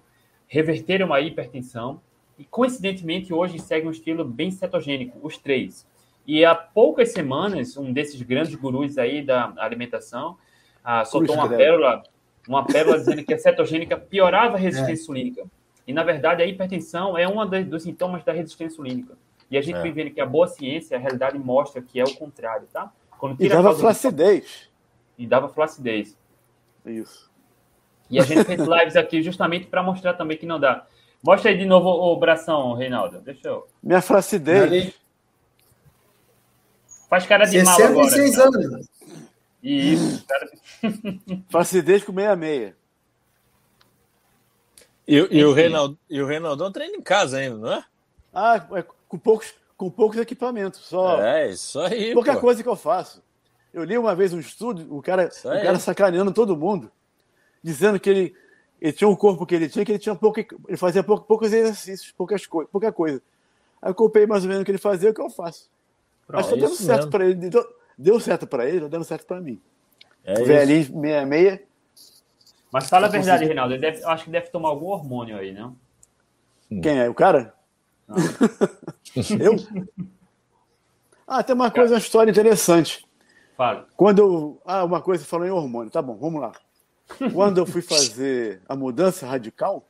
reverteram 0.46 1.12
a 1.12 1.20
hipertensão 1.20 2.00
e, 2.38 2.44
coincidentemente, 2.44 3.32
hoje 3.32 3.58
seguem 3.58 3.88
um 3.88 3.92
estilo 3.92 4.24
bem 4.24 4.50
cetogênico, 4.50 5.18
os 5.22 5.38
três. 5.38 5.86
E 6.26 6.44
há 6.44 6.54
poucas 6.54 7.12
semanas, 7.12 7.76
um 7.76 7.92
desses 7.92 8.20
grandes 8.20 8.54
gurus 8.54 8.98
aí 8.98 9.22
da 9.22 9.52
alimentação 9.56 10.36
ah, 10.84 11.04
soltou 11.04 11.34
uma 11.34 11.48
pérola, 11.48 12.02
uma 12.46 12.64
pérola 12.64 12.98
dizendo 12.98 13.24
que 13.24 13.34
a 13.34 13.38
cetogênica 13.38 13.96
piorava 13.96 14.56
a 14.56 14.58
resistência 14.58 14.90
é. 14.90 14.94
insulínica. 14.94 15.44
E, 15.86 15.92
na 15.92 16.02
verdade, 16.02 16.42
a 16.42 16.46
hipertensão 16.46 17.16
é 17.16 17.26
um 17.26 17.46
dos 17.64 17.82
sintomas 17.82 18.22
da 18.24 18.32
resistência 18.32 18.74
insulínica. 18.74 19.16
E 19.50 19.56
a 19.56 19.62
gente 19.62 19.76
é. 19.76 19.82
vem 19.82 19.92
vendo 19.92 20.10
que 20.10 20.20
a 20.20 20.26
boa 20.26 20.46
ciência, 20.46 20.96
a 20.96 21.00
realidade 21.00 21.38
mostra 21.38 21.80
que 21.80 21.98
é 21.98 22.04
o 22.04 22.14
contrário, 22.14 22.66
tá? 22.72 22.92
Quando 23.18 23.42
e 23.42 23.48
dava 23.48 23.74
flacidez. 23.74 24.68
E 25.16 25.26
dava 25.26 25.48
flacidez. 25.48 26.16
Isso. 26.84 27.30
E 28.10 28.18
a 28.18 28.22
gente 28.22 28.44
fez 28.44 28.60
lives 28.60 28.96
aqui 28.96 29.22
justamente 29.22 29.66
para 29.66 29.82
mostrar 29.82 30.14
também 30.14 30.36
que 30.36 30.46
não 30.46 30.60
dá. 30.60 30.86
Mostra 31.22 31.50
aí 31.50 31.58
de 31.58 31.66
novo 31.66 31.88
o 31.88 32.16
bração, 32.16 32.74
Reinaldo. 32.74 33.20
Deixa 33.20 33.48
eu. 33.48 33.66
Minha 33.82 34.00
flacidez. 34.00 34.62
Ali, 34.62 34.94
Faz 37.08 37.26
cara 37.26 37.46
de 37.46 37.62
mal 37.62 37.74
agora. 37.74 38.08
66 38.10 38.36
Reinaldo. 38.36 38.58
anos. 38.58 38.88
Isso, 39.62 40.26
cara. 40.26 40.50
Flacidez 41.50 42.04
com 42.04 42.12
meia-meia. 42.12 42.76
E, 45.06 45.16
e, 45.16 45.44
o. 45.44 45.52
Reinaldo, 45.52 45.98
e 46.08 46.20
o 46.20 46.26
Reinaldão 46.26 46.70
treina 46.70 46.96
em 46.96 47.02
casa 47.02 47.38
ainda, 47.38 47.56
não 47.56 47.72
é? 47.72 47.84
Ah, 48.32 48.66
é 48.72 48.84
com 49.08 49.18
poucos, 49.18 49.54
com 49.76 49.90
poucos 49.90 50.18
equipamentos. 50.18 50.80
Só 50.80 51.20
É, 51.22 51.50
isso 51.50 51.80
aí. 51.80 52.12
pouca 52.12 52.34
pô. 52.34 52.40
coisa 52.40 52.62
que 52.62 52.68
eu 52.68 52.76
faço. 52.76 53.22
Eu 53.72 53.84
li 53.84 53.96
uma 53.98 54.14
vez 54.14 54.32
um 54.32 54.40
estudo, 54.40 54.86
o 54.96 55.02
cara, 55.02 55.28
o 55.44 55.48
cara 55.62 55.78
sacaneando 55.78 56.32
todo 56.32 56.56
mundo, 56.56 56.90
dizendo 57.62 58.00
que 58.00 58.08
ele, 58.08 58.34
ele 58.80 58.92
tinha 58.92 59.08
um 59.08 59.14
corpo 59.16 59.44
que 59.44 59.54
ele 59.54 59.68
tinha, 59.68 59.84
que 59.84 59.92
ele 59.92 59.98
tinha 59.98 60.14
pouco, 60.14 60.40
ele 60.40 60.76
fazia 60.76 61.02
pouco, 61.02 61.24
poucos 61.26 61.52
exercícios, 61.52 62.10
poucas 62.12 62.46
coi 62.46 62.66
pouca 62.66 62.90
coisa. 62.92 63.20
Aí 63.80 63.90
eu 63.90 63.94
copiei 63.94 64.26
mais 64.26 64.42
ou 64.42 64.48
menos 64.48 64.62
o 64.62 64.64
que 64.64 64.70
ele 64.70 64.78
fazia, 64.78 65.10
o 65.10 65.14
que 65.14 65.20
eu 65.20 65.30
faço. 65.30 65.70
Mas 66.26 66.48
tá 66.48 66.56
dando 66.56 66.74
certo 66.74 67.08
para 67.08 67.24
ele. 67.26 67.34
Deu, 67.48 67.74
deu 67.96 68.20
certo 68.20 68.46
para 68.46 68.66
ele, 68.68 68.80
tá 68.80 68.88
dando 68.88 69.04
certo 69.04 69.24
para 69.26 69.40
mim. 69.40 69.60
É 70.24 70.32
o 70.32 70.36
isso. 70.38 70.44
velhinho 70.46 70.96
meia-meia, 70.98 71.62
Mas 72.72 72.88
fala 72.88 73.06
a 73.06 73.08
Eu 73.08 73.12
verdade, 73.12 73.30
consigo. 73.38 73.48
Reinaldo. 73.48 73.74
Ele 73.74 73.80
deve- 73.80 74.02
eu 74.02 74.08
acho 74.10 74.24
que 74.24 74.30
deve 74.30 74.48
tomar 74.50 74.68
algum 74.70 74.86
hormônio 74.88 75.36
aí, 75.38 75.52
não? 75.52 75.76
quem 76.82 76.98
é? 77.00 77.08
O 77.08 77.14
cara? 77.14 77.54
Eu? 79.40 79.56
Ah, 81.30 81.42
tem 81.42 81.54
uma 81.54 81.70
coisa, 81.70 81.92
uma 81.92 82.00
história 82.00 82.30
interessante. 82.30 83.06
Fala. 83.54 83.86
Quando 83.94 84.18
eu. 84.20 84.62
Ah, 84.64 84.82
uma 84.82 85.02
coisa 85.02 85.26
falou 85.26 85.46
em 85.46 85.50
hormônio. 85.50 85.90
Tá 85.90 86.00
bom, 86.00 86.16
vamos 86.16 86.40
lá. 86.40 86.52
Quando 87.34 87.58
eu 87.58 87.66
fui 87.66 87.82
fazer 87.82 88.62
a 88.66 88.74
mudança 88.74 89.26
radical 89.26 89.86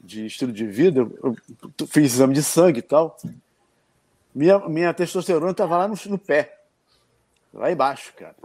de 0.00 0.26
estilo 0.26 0.52
de 0.52 0.64
vida, 0.64 1.00
eu 1.00 1.36
eu 1.80 1.86
fiz 1.88 2.14
exame 2.14 2.34
de 2.34 2.42
sangue 2.42 2.78
e 2.78 2.82
tal. 2.82 3.16
Minha, 4.32 4.60
minha 4.68 4.94
testosterona 4.94 5.50
estava 5.50 5.76
lá 5.76 5.88
no, 5.88 5.96
no 6.06 6.18
pé, 6.18 6.60
lá 7.52 7.70
embaixo, 7.70 8.12
cara. 8.14 8.36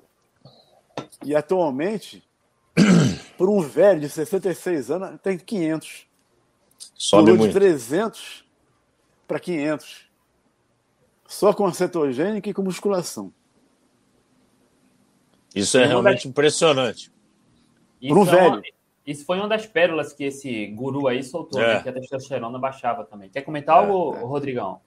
E 1.23 1.36
atualmente, 1.36 2.28
por 3.38 3.49
um 3.49 3.61
velho 3.61 4.01
de 4.01 4.09
66 4.09 4.89
anos, 4.89 5.21
tem 5.21 5.38
500. 5.38 6.07
Sobe 6.97 7.23
Pulou 7.25 7.35
de 7.37 7.43
muito. 7.43 7.53
300 7.53 8.43
para 9.27 9.39
500. 9.39 10.07
Só 11.27 11.53
com 11.53 11.65
a 11.65 11.73
cetogênica 11.73 12.49
e 12.49 12.53
com 12.53 12.61
musculação. 12.63 13.31
Isso 15.55 15.77
é 15.77 15.85
realmente 15.85 16.27
impressionante. 16.27 17.11
Isso, 18.01 18.13
Pro 18.13 18.23
é 18.23 18.31
velho. 18.35 18.53
uma- 18.55 18.61
isso 19.05 19.25
foi 19.25 19.37
uma 19.37 19.47
das 19.47 19.65
pérolas 19.65 20.13
que 20.13 20.23
esse 20.25 20.67
guru 20.67 21.07
aí 21.07 21.23
soltou, 21.23 21.61
É. 21.61 21.75
né? 21.75 21.83
Que 21.83 21.89
a 21.89 21.93
testosterona 21.93 22.59
baixava 22.59 23.03
também. 23.03 23.29
Quer 23.29 23.41
comentar 23.41 23.77
algo, 23.77 24.11
Rodrigão? 24.25 24.81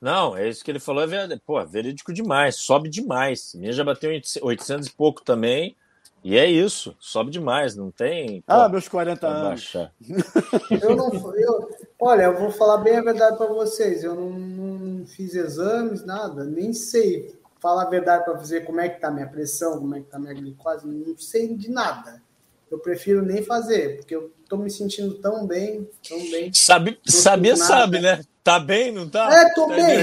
Não, 0.00 0.36
é 0.36 0.48
isso 0.48 0.64
que 0.64 0.70
ele 0.70 0.78
falou, 0.78 1.02
é 1.02 1.06
verdade. 1.06 1.40
Pô, 1.44 1.64
verídico 1.64 2.12
demais, 2.12 2.56
sobe 2.56 2.88
demais. 2.88 3.54
Minha 3.54 3.72
já 3.72 3.82
bateu 3.82 4.12
em 4.12 4.20
800 4.42 4.88
e 4.88 4.92
pouco 4.92 5.22
também. 5.22 5.76
E 6.28 6.36
é 6.36 6.44
isso, 6.50 6.92
sobe 6.98 7.30
demais, 7.30 7.76
não 7.76 7.88
tem. 7.88 8.40
pô, 8.40 8.52
Ah, 8.52 8.68
meus 8.68 8.88
40 8.88 9.20
pra 9.20 9.28
anos. 9.28 9.72
Eu 10.82 10.96
não, 10.96 11.08
eu, 11.36 11.70
olha, 12.00 12.22
eu 12.24 12.36
vou 12.36 12.50
falar 12.50 12.78
bem 12.78 12.96
a 12.96 13.00
verdade 13.00 13.36
para 13.36 13.46
vocês. 13.46 14.02
Eu 14.02 14.16
não, 14.16 14.30
não 14.30 15.06
fiz 15.06 15.36
exames, 15.36 16.04
nada, 16.04 16.42
nem 16.42 16.72
sei 16.72 17.32
falar 17.60 17.84
a 17.84 17.88
verdade 17.90 18.24
para 18.24 18.34
dizer 18.34 18.64
como 18.64 18.80
é 18.80 18.88
que 18.88 19.00
tá 19.00 19.08
minha 19.08 19.28
pressão, 19.28 19.78
como 19.78 19.94
é 19.94 20.00
que 20.00 20.06
tá 20.06 20.18
minha 20.18 20.34
glicose, 20.34 20.84
não 20.84 21.16
sei 21.16 21.54
de 21.54 21.70
nada. 21.70 22.20
Eu 22.68 22.80
prefiro 22.80 23.24
nem 23.24 23.44
fazer, 23.44 23.98
porque 23.98 24.16
eu 24.16 24.32
tô 24.48 24.56
me 24.56 24.68
sentindo 24.68 25.14
tão 25.18 25.46
bem, 25.46 25.88
tão 26.08 26.18
bem. 26.18 26.52
Sabe, 26.52 26.98
saber 27.06 27.56
sabe, 27.56 28.00
né? 28.00 28.24
Tá 28.42 28.58
bem, 28.58 28.90
não 28.90 29.08
tá? 29.08 29.32
É, 29.32 29.54
tô 29.54 29.68
tá 29.68 29.76
bem. 29.76 30.02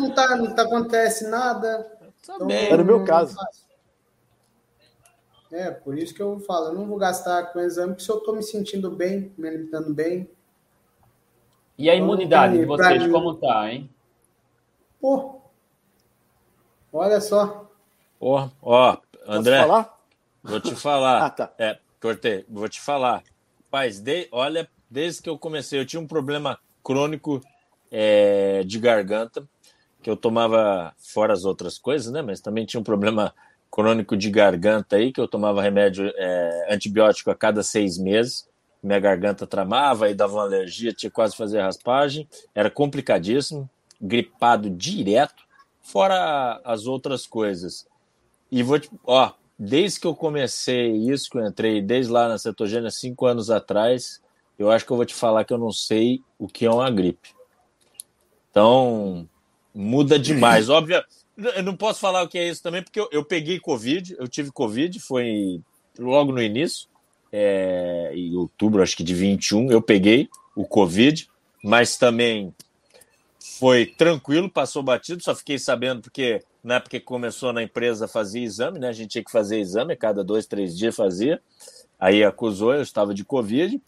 Não 0.00 0.10
tá, 0.10 0.36
não 0.36 0.54
tá 0.54 0.62
acontece 0.64 1.26
nada. 1.28 1.78
Tá 2.26 2.34
Então, 2.34 2.46
bem. 2.46 2.70
Era 2.70 2.82
o 2.82 2.84
meu 2.84 2.98
não 2.98 3.06
caso. 3.06 3.34
faço. 3.34 3.65
É, 5.52 5.70
por 5.70 5.96
isso 5.96 6.12
que 6.14 6.20
eu 6.20 6.40
falo, 6.40 6.68
eu 6.68 6.74
não 6.74 6.86
vou 6.86 6.98
gastar 6.98 7.52
com 7.52 7.60
exame, 7.60 7.92
porque 7.92 8.04
se 8.04 8.10
eu 8.10 8.20
tô 8.20 8.32
me 8.32 8.42
sentindo 8.42 8.90
bem, 8.90 9.32
me 9.38 9.48
alimentando 9.48 9.94
bem, 9.94 10.28
E 11.78 11.90
a 11.90 11.94
imunidade 11.94 12.58
de 12.58 12.64
vocês, 12.64 13.02
mim- 13.02 13.12
como 13.12 13.34
tá, 13.34 13.70
hein? 13.70 13.90
pô, 15.00 15.40
olha 16.92 17.20
só. 17.20 17.70
Ó, 18.18 18.48
ó, 18.62 18.96
André, 19.26 19.60
falar? 19.60 19.98
vou 20.42 20.60
te 20.60 20.74
falar. 20.74 21.22
Ah, 21.26 21.30
tá. 21.30 21.54
É, 21.58 21.78
cortei, 22.00 22.44
vou 22.48 22.68
te 22.68 22.80
falar. 22.80 23.22
Paz, 23.70 24.00
de, 24.00 24.28
olha, 24.32 24.68
desde 24.90 25.22
que 25.22 25.28
eu 25.28 25.38
comecei, 25.38 25.78
eu 25.78 25.86
tinha 25.86 26.00
um 26.00 26.06
problema 26.06 26.58
crônico 26.82 27.40
é, 27.90 28.62
de 28.64 28.78
garganta, 28.78 29.46
que 30.02 30.08
eu 30.08 30.16
tomava 30.16 30.94
fora 30.98 31.32
as 31.32 31.44
outras 31.44 31.78
coisas, 31.78 32.10
né? 32.10 32.22
Mas 32.22 32.40
também 32.40 32.64
tinha 32.64 32.80
um 32.80 32.84
problema 32.84 33.34
crônico 33.76 34.16
de 34.16 34.30
garganta 34.30 34.96
aí, 34.96 35.12
que 35.12 35.20
eu 35.20 35.28
tomava 35.28 35.60
remédio 35.60 36.10
é, 36.16 36.68
antibiótico 36.70 37.30
a 37.30 37.34
cada 37.34 37.62
seis 37.62 37.98
meses. 37.98 38.48
Minha 38.82 38.98
garganta 38.98 39.46
tramava 39.46 40.08
e 40.08 40.14
dava 40.14 40.32
uma 40.32 40.44
alergia, 40.44 40.94
tinha 40.94 41.10
quase 41.10 41.32
que 41.32 41.38
fazer 41.38 41.60
raspagem. 41.60 42.26
Era 42.54 42.70
complicadíssimo, 42.70 43.68
gripado 44.00 44.70
direto, 44.70 45.44
fora 45.82 46.58
as 46.64 46.86
outras 46.86 47.26
coisas. 47.26 47.86
E 48.50 48.62
vou 48.62 48.80
te, 48.80 48.90
ó, 49.04 49.32
desde 49.58 50.00
que 50.00 50.06
eu 50.06 50.14
comecei 50.14 50.92
isso, 50.92 51.28
que 51.28 51.36
eu 51.36 51.46
entrei 51.46 51.82
desde 51.82 52.10
lá 52.10 52.28
na 52.28 52.38
cetogênia 52.38 52.90
cinco 52.90 53.26
anos 53.26 53.50
atrás, 53.50 54.22
eu 54.58 54.70
acho 54.70 54.86
que 54.86 54.90
eu 54.90 54.96
vou 54.96 55.04
te 55.04 55.14
falar 55.14 55.44
que 55.44 55.52
eu 55.52 55.58
não 55.58 55.70
sei 55.70 56.22
o 56.38 56.48
que 56.48 56.64
é 56.64 56.70
uma 56.70 56.90
gripe. 56.90 57.28
Então, 58.50 59.28
muda 59.74 60.18
demais. 60.18 60.70
Óbvio, 60.72 61.04
eu 61.36 61.62
não 61.62 61.76
posso 61.76 62.00
falar 62.00 62.22
o 62.22 62.28
que 62.28 62.38
é 62.38 62.48
isso 62.48 62.62
também, 62.62 62.82
porque 62.82 62.98
eu, 62.98 63.08
eu 63.12 63.24
peguei 63.24 63.60
Covid, 63.60 64.16
eu 64.18 64.28
tive 64.28 64.50
Covid, 64.50 64.98
foi 65.00 65.60
logo 65.98 66.32
no 66.32 66.42
início, 66.42 66.88
é, 67.32 68.12
em 68.14 68.34
outubro, 68.34 68.82
acho 68.82 68.96
que 68.96 69.04
de 69.04 69.14
21, 69.14 69.70
eu 69.70 69.82
peguei 69.82 70.28
o 70.54 70.64
Covid, 70.64 71.28
mas 71.62 71.96
também 71.96 72.54
foi 73.58 73.86
tranquilo, 73.86 74.50
passou 74.50 74.82
batido, 74.82 75.22
só 75.22 75.34
fiquei 75.34 75.58
sabendo 75.58 76.02
porque 76.02 76.42
na 76.62 76.76
época 76.76 76.98
que 76.98 77.04
começou 77.04 77.52
na 77.52 77.62
empresa 77.62 78.08
fazia 78.08 78.42
exame, 78.42 78.78
né? 78.78 78.88
A 78.88 78.92
gente 78.92 79.10
tinha 79.10 79.24
que 79.24 79.30
fazer 79.30 79.60
exame, 79.60 79.94
cada 79.94 80.24
dois, 80.24 80.46
três 80.46 80.76
dias 80.76 80.96
fazia. 80.96 81.40
Aí 81.98 82.24
acusou, 82.24 82.74
eu 82.74 82.82
estava 82.82 83.14
de 83.14 83.24
Covid, 83.24 83.80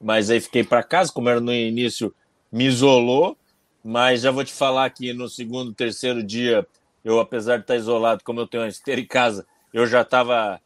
mas 0.00 0.30
aí 0.30 0.40
fiquei 0.40 0.64
para 0.64 0.82
casa, 0.82 1.12
como 1.12 1.28
era 1.28 1.40
no 1.40 1.52
início, 1.52 2.12
me 2.50 2.66
isolou, 2.66 3.36
mas 3.84 4.22
já 4.22 4.30
vou 4.30 4.44
te 4.44 4.52
falar 4.52 4.90
que 4.90 5.12
no 5.12 5.28
segundo, 5.28 5.72
terceiro 5.72 6.22
dia, 6.22 6.66
eu, 7.04 7.20
apesar 7.20 7.56
de 7.56 7.62
estar 7.62 7.76
isolado, 7.76 8.24
como 8.24 8.40
eu 8.40 8.46
tenho 8.46 8.62
uma 8.62 8.68
esteira 8.68 9.00
em 9.00 9.06
casa, 9.06 9.46
eu 9.72 9.86
já 9.86 10.02
estava 10.02 10.60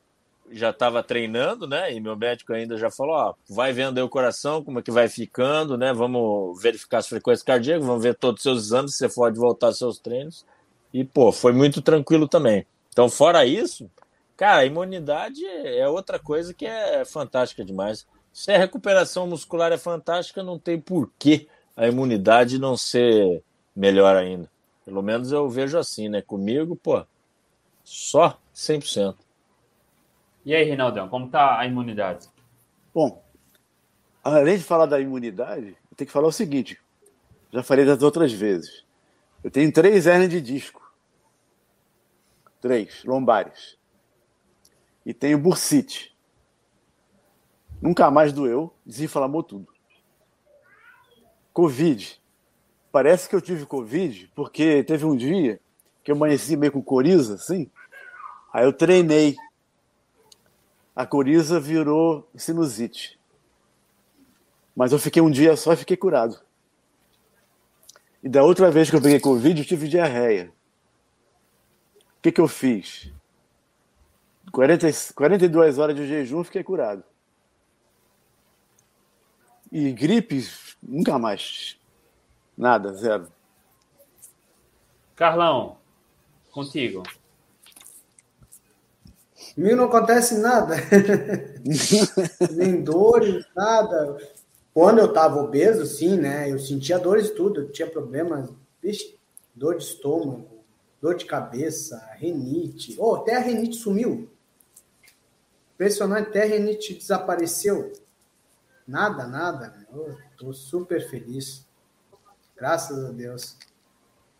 já 0.50 0.70
estava 0.70 1.02
treinando, 1.02 1.66
né? 1.66 1.92
E 1.92 2.00
meu 2.00 2.16
médico 2.16 2.52
ainda 2.52 2.76
já 2.76 2.90
falou, 2.90 3.14
ó, 3.14 3.34
vai 3.48 3.72
vendo 3.72 3.98
aí 3.98 4.02
o 4.04 4.08
coração, 4.08 4.64
como 4.64 4.78
é 4.78 4.82
que 4.82 4.90
vai 4.90 5.08
ficando, 5.08 5.76
né? 5.76 5.92
Vamos 5.92 6.60
verificar 6.62 6.98
as 6.98 7.08
frequências 7.08 7.42
cardíacas, 7.42 7.84
vamos 7.84 8.02
ver 8.02 8.14
todos 8.14 8.38
os 8.38 8.42
seus 8.42 8.64
exames, 8.64 8.92
se 8.92 8.98
você 8.98 9.14
pode 9.14 9.38
voltar 9.38 9.66
aos 9.66 9.78
seus 9.78 9.98
treinos. 9.98 10.46
E, 10.92 11.04
pô, 11.04 11.30
foi 11.32 11.52
muito 11.52 11.82
tranquilo 11.82 12.26
também. 12.26 12.66
Então, 12.90 13.08
fora 13.08 13.44
isso, 13.44 13.90
cara, 14.36 14.62
a 14.62 14.64
imunidade 14.64 15.44
é 15.44 15.86
outra 15.86 16.18
coisa 16.18 16.54
que 16.54 16.66
é 16.66 17.04
fantástica 17.04 17.64
demais. 17.64 18.06
Se 18.32 18.50
a 18.50 18.58
recuperação 18.58 19.26
muscular 19.26 19.72
é 19.72 19.78
fantástica, 19.78 20.42
não 20.42 20.58
tem 20.58 20.80
porquê 20.80 21.46
a 21.76 21.86
imunidade 21.86 22.58
não 22.58 22.76
ser 22.76 23.42
melhor 23.76 24.16
ainda. 24.16 24.50
Pelo 24.88 25.02
menos 25.02 25.30
eu 25.32 25.46
vejo 25.50 25.76
assim, 25.76 26.08
né? 26.08 26.22
Comigo, 26.22 26.74
pô, 26.74 27.04
só 27.84 28.40
100%. 28.54 29.18
E 30.46 30.54
aí, 30.54 30.64
Reinaldão, 30.64 31.10
como 31.10 31.28
tá 31.28 31.58
a 31.58 31.66
imunidade? 31.66 32.26
Bom, 32.94 33.22
além 34.24 34.56
de 34.56 34.64
falar 34.64 34.86
da 34.86 34.98
imunidade, 34.98 35.76
eu 35.90 35.94
tenho 35.94 36.06
que 36.06 36.12
falar 36.12 36.28
o 36.28 36.32
seguinte: 36.32 36.80
já 37.52 37.62
falei 37.62 37.84
das 37.84 38.02
outras 38.02 38.32
vezes. 38.32 38.82
Eu 39.44 39.50
tenho 39.50 39.70
três 39.70 40.06
hernias 40.06 40.30
de 40.30 40.40
disco. 40.40 40.90
Três, 42.58 43.04
lombares. 43.04 43.76
E 45.04 45.12
tenho 45.12 45.38
bursite. 45.38 46.16
Nunca 47.78 48.10
mais 48.10 48.32
doeu, 48.32 48.74
desinflamou 48.86 49.42
tudo. 49.42 49.68
Covid. 51.52 52.18
Parece 52.90 53.28
que 53.28 53.34
eu 53.34 53.40
tive 53.40 53.66
Covid 53.66 54.30
porque 54.34 54.82
teve 54.82 55.04
um 55.04 55.16
dia 55.16 55.60
que 56.02 56.10
eu 56.10 56.16
amanheci 56.16 56.56
meio 56.56 56.72
com 56.72 56.82
coriza, 56.82 57.34
assim. 57.34 57.70
Aí 58.52 58.64
eu 58.64 58.72
treinei. 58.72 59.36
A 60.96 61.06
coriza 61.06 61.60
virou 61.60 62.28
sinusite. 62.34 63.18
Mas 64.74 64.92
eu 64.92 64.98
fiquei 64.98 65.20
um 65.20 65.30
dia 65.30 65.56
só 65.56 65.72
e 65.72 65.76
fiquei 65.76 65.96
curado. 65.96 66.40
E 68.22 68.28
da 68.28 68.42
outra 68.42 68.70
vez 68.70 68.90
que 68.90 68.96
eu 68.96 69.02
peguei 69.02 69.20
Covid, 69.20 69.60
eu 69.60 69.66
tive 69.66 69.86
diarreia. 69.86 70.52
O 72.18 72.22
que, 72.22 72.32
que 72.32 72.40
eu 72.40 72.48
fiz? 72.48 73.12
40, 74.50 74.88
42 75.14 75.78
horas 75.78 75.94
de 75.94 76.06
jejum, 76.06 76.42
fiquei 76.42 76.64
curado. 76.64 77.04
E 79.70 79.92
gripe, 79.92 80.44
nunca 80.82 81.18
mais. 81.18 81.77
Nada, 82.58 82.92
zero. 82.92 83.28
Carlão, 85.14 85.78
contigo. 86.50 87.04
Comigo 89.54 89.76
não 89.76 89.84
acontece 89.84 90.38
nada. 90.38 90.74
Nem 92.50 92.82
dores, 92.82 93.46
nada. 93.54 94.18
Quando 94.74 94.98
eu 94.98 95.12
tava 95.12 95.40
obeso, 95.40 95.86
sim, 95.86 96.16
né? 96.16 96.50
Eu 96.50 96.58
sentia 96.58 96.98
dores 96.98 97.30
tudo. 97.30 97.60
Eu 97.60 97.70
tinha 97.70 97.88
problemas, 97.88 98.50
vixe, 98.82 99.16
dor 99.54 99.76
de 99.76 99.84
estômago, 99.84 100.48
dor 101.00 101.14
de 101.14 101.26
cabeça, 101.26 102.04
renite. 102.16 102.96
Oh, 102.98 103.14
até 103.14 103.36
a 103.36 103.40
renite 103.40 103.76
sumiu. 103.76 104.28
Impressionante, 105.74 106.30
até 106.30 106.42
a 106.42 106.46
renite 106.46 106.94
desapareceu. 106.94 107.92
Nada, 108.84 109.28
nada. 109.28 109.86
Eu 109.92 110.18
tô 110.36 110.52
super 110.52 111.08
feliz. 111.08 111.67
Graças 112.58 113.04
a 113.04 113.12
Deus. 113.12 113.56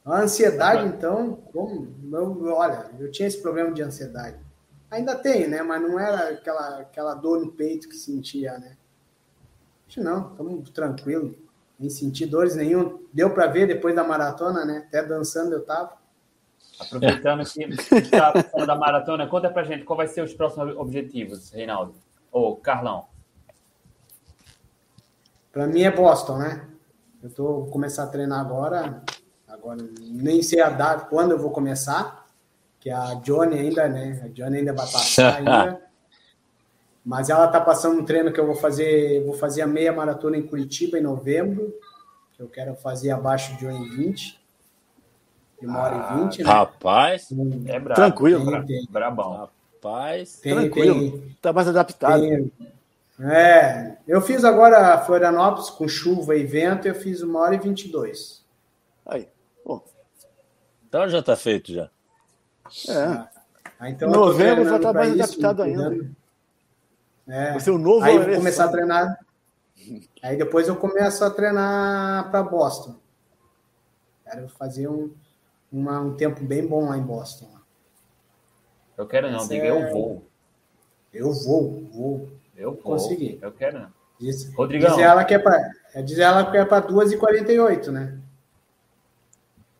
A 0.05 0.23
ansiedade, 0.23 0.87
então, 0.87 1.37
como, 1.53 1.95
eu, 2.13 2.55
olha, 2.55 2.91
eu 2.99 3.11
tinha 3.11 3.29
esse 3.29 3.41
problema 3.41 3.73
de 3.73 3.83
ansiedade. 3.83 4.39
Ainda 4.91 5.15
tenho, 5.15 5.49
né? 5.51 5.63
Mas 5.63 5.83
não 5.83 6.01
era 6.01 6.31
aquela, 6.31 6.81
aquela 6.81 7.15
dor 7.15 7.41
no 7.41 7.53
peito 7.53 7.89
que 7.89 7.97
sentia, 7.97 8.59
né? 8.59 8.77
Não, 9.97 10.31
estamos 10.31 10.71
tranquilo. 10.71 11.35
Nem 11.79 11.91
senti 11.91 12.27
dores 12.27 12.57
nenhum. 12.57 13.07
Deu 13.13 13.31
para 13.31 13.47
ver 13.47 13.67
depois 13.67 13.95
da 13.95 14.03
maratona, 14.03 14.65
né? 14.65 14.85
Até 14.87 15.03
dançando 15.03 15.53
eu 15.53 15.65
tava. 15.65 15.97
Aproveitando 16.81 17.45
que 17.45 17.95
está 17.95 18.33
falando 18.51 18.67
da 18.67 18.75
maratona, 18.77 19.27
conta 19.27 19.51
pra 19.51 19.65
gente 19.65 19.85
qual 19.85 19.97
vai 19.97 20.09
ser 20.09 20.23
os 20.23 20.33
próximos 20.33 20.77
objetivos, 20.77 21.51
Reinaldo. 21.51 21.95
Ou 22.33 22.57
Carlão. 22.57 23.07
Para 25.53 25.67
mim 25.67 25.83
é 25.83 25.91
Boston, 25.91 26.39
né? 26.39 26.69
Eu 27.23 27.31
tô 27.31 27.67
começar 27.71 28.05
a 28.05 28.07
treinar 28.07 28.41
agora. 28.41 29.03
Agora 29.47 29.79
nem 30.01 30.43
sei 30.43 30.61
a 30.61 30.69
data 30.71 31.07
quando 31.07 31.33
eu 31.33 31.39
vou 31.39 31.51
começar, 31.51 32.27
que 32.79 32.91
a 32.91 33.15
Johnny 33.15 33.59
ainda, 33.59 33.89
né? 33.89 34.21
A 34.25 34.29
Johnny 34.29 34.59
ainda 34.59 34.73
vai 34.73 34.87
passar 34.87 35.37
ainda. 35.39 35.81
Mas 37.05 37.31
ela 37.31 37.49
tá 37.49 37.61
passando 37.61 37.99
um 38.01 38.05
treino 38.05 38.33
que 38.33 38.39
eu 38.39 38.47
vou 38.47 38.55
fazer, 38.55 39.25
vou 39.25 39.35
fazer 39.35 39.63
a 39.63 39.67
meia 39.67 39.93
maratona 39.93 40.37
em 40.37 40.47
Curitiba 40.47 40.99
em 40.99 41.03
novembro, 41.03 41.75
que 42.37 42.43
eu 42.43 42.49
quero 42.49 42.75
fazer 42.77 43.11
abaixo 43.11 43.57
de 43.57 43.67
1 43.67 43.71
em 43.71 43.89
20. 43.89 44.39
De 45.61 45.67
uma 45.67 45.81
hora 45.81 45.97
e 46.21 46.25
20, 46.25 46.43
né? 46.45 46.51
Rapaz, 46.51 47.29
É 47.67 47.81
brabo. 47.81 47.95
Tranquilo. 48.01 48.45
Tem, 48.45 48.53
Tem, 48.61 48.67
tem. 48.67 48.87
Brabão. 48.91 49.33
rapaz. 49.33 50.35
Tem, 50.41 50.55
Tranquilo. 50.55 51.11
tem- 51.13 51.37
Tá 51.41 51.53
mais 51.53 51.67
adaptado. 51.67 52.21
tem- 52.21 52.53
É, 53.21 53.97
eu 54.07 54.21
fiz 54.21 54.45
agora 54.45 54.99
Florianópolis 55.05 55.71
com 55.71 55.89
chuva 55.89 56.37
e 56.37 56.45
vento, 56.45 56.87
eu 56.87 56.95
fiz 56.95 57.21
uma 57.23 57.41
hora 57.41 57.55
e 57.55 57.59
22. 57.59 58.45
Aí. 59.07 59.29
Pô, 59.65 59.83
Então 60.87 61.09
já 61.09 61.23
tá 61.23 61.35
feito 61.37 61.73
já. 61.73 61.91
é. 62.89 63.29
Ah, 63.81 63.91
então 63.91 64.11
novembro 64.11 64.65
já 64.65 64.79
tá 64.79 64.93
mais 64.93 65.13
isso, 65.15 65.23
adaptado 65.23 65.63
ainda. 65.63 66.09
É. 67.29 67.53
Você 67.55 67.71
é 67.71 67.73
o 67.73 67.79
novo 67.79 68.05
Aí 68.05 68.17
eu 68.17 68.25
vou 68.25 68.35
começar 68.37 68.65
a 68.65 68.69
treinar. 68.69 69.19
Aí 70.23 70.37
depois 70.37 70.67
eu 70.69 70.77
começo 70.77 71.25
a 71.25 71.31
treinar 71.31 72.31
para 72.31 72.43
Boston. 72.43 72.97
Quero 74.25 74.49
fazer 74.49 74.89
um, 74.89 75.13
uma- 75.73 76.01
um 76.01 76.15
tempo 76.17 76.43
bem 76.45 76.67
bom 76.67 76.89
lá 76.89 76.97
em 76.99 77.03
Boston. 77.03 77.49
Eu 78.97 79.07
quero 79.07 79.31
não, 79.31 79.39
Essa 79.39 79.49
diga 79.49 79.67
é- 79.67 79.71
eu 79.89 79.93
vou. 79.93 80.25
Eu 81.13 81.33
vou, 81.33 81.85
vou. 81.93 82.29
Eu 82.59 82.73
vou. 82.73 82.83
Consegui. 82.83 83.39
Eu 83.41 83.53
quero 83.53 83.79
não. 83.79 83.93
Diz, 84.19 84.53
Rodrigão. 84.53 84.91
diz 84.91 84.99
ela 84.99 85.25
que 85.25 85.33
é 85.33 85.39
para 85.39 85.73
diz 86.05 86.19
ela 86.19 86.51
que 86.51 86.57
é 86.57 86.65
para 86.65 86.87
2h48, 86.87 87.87
né? 87.89 88.19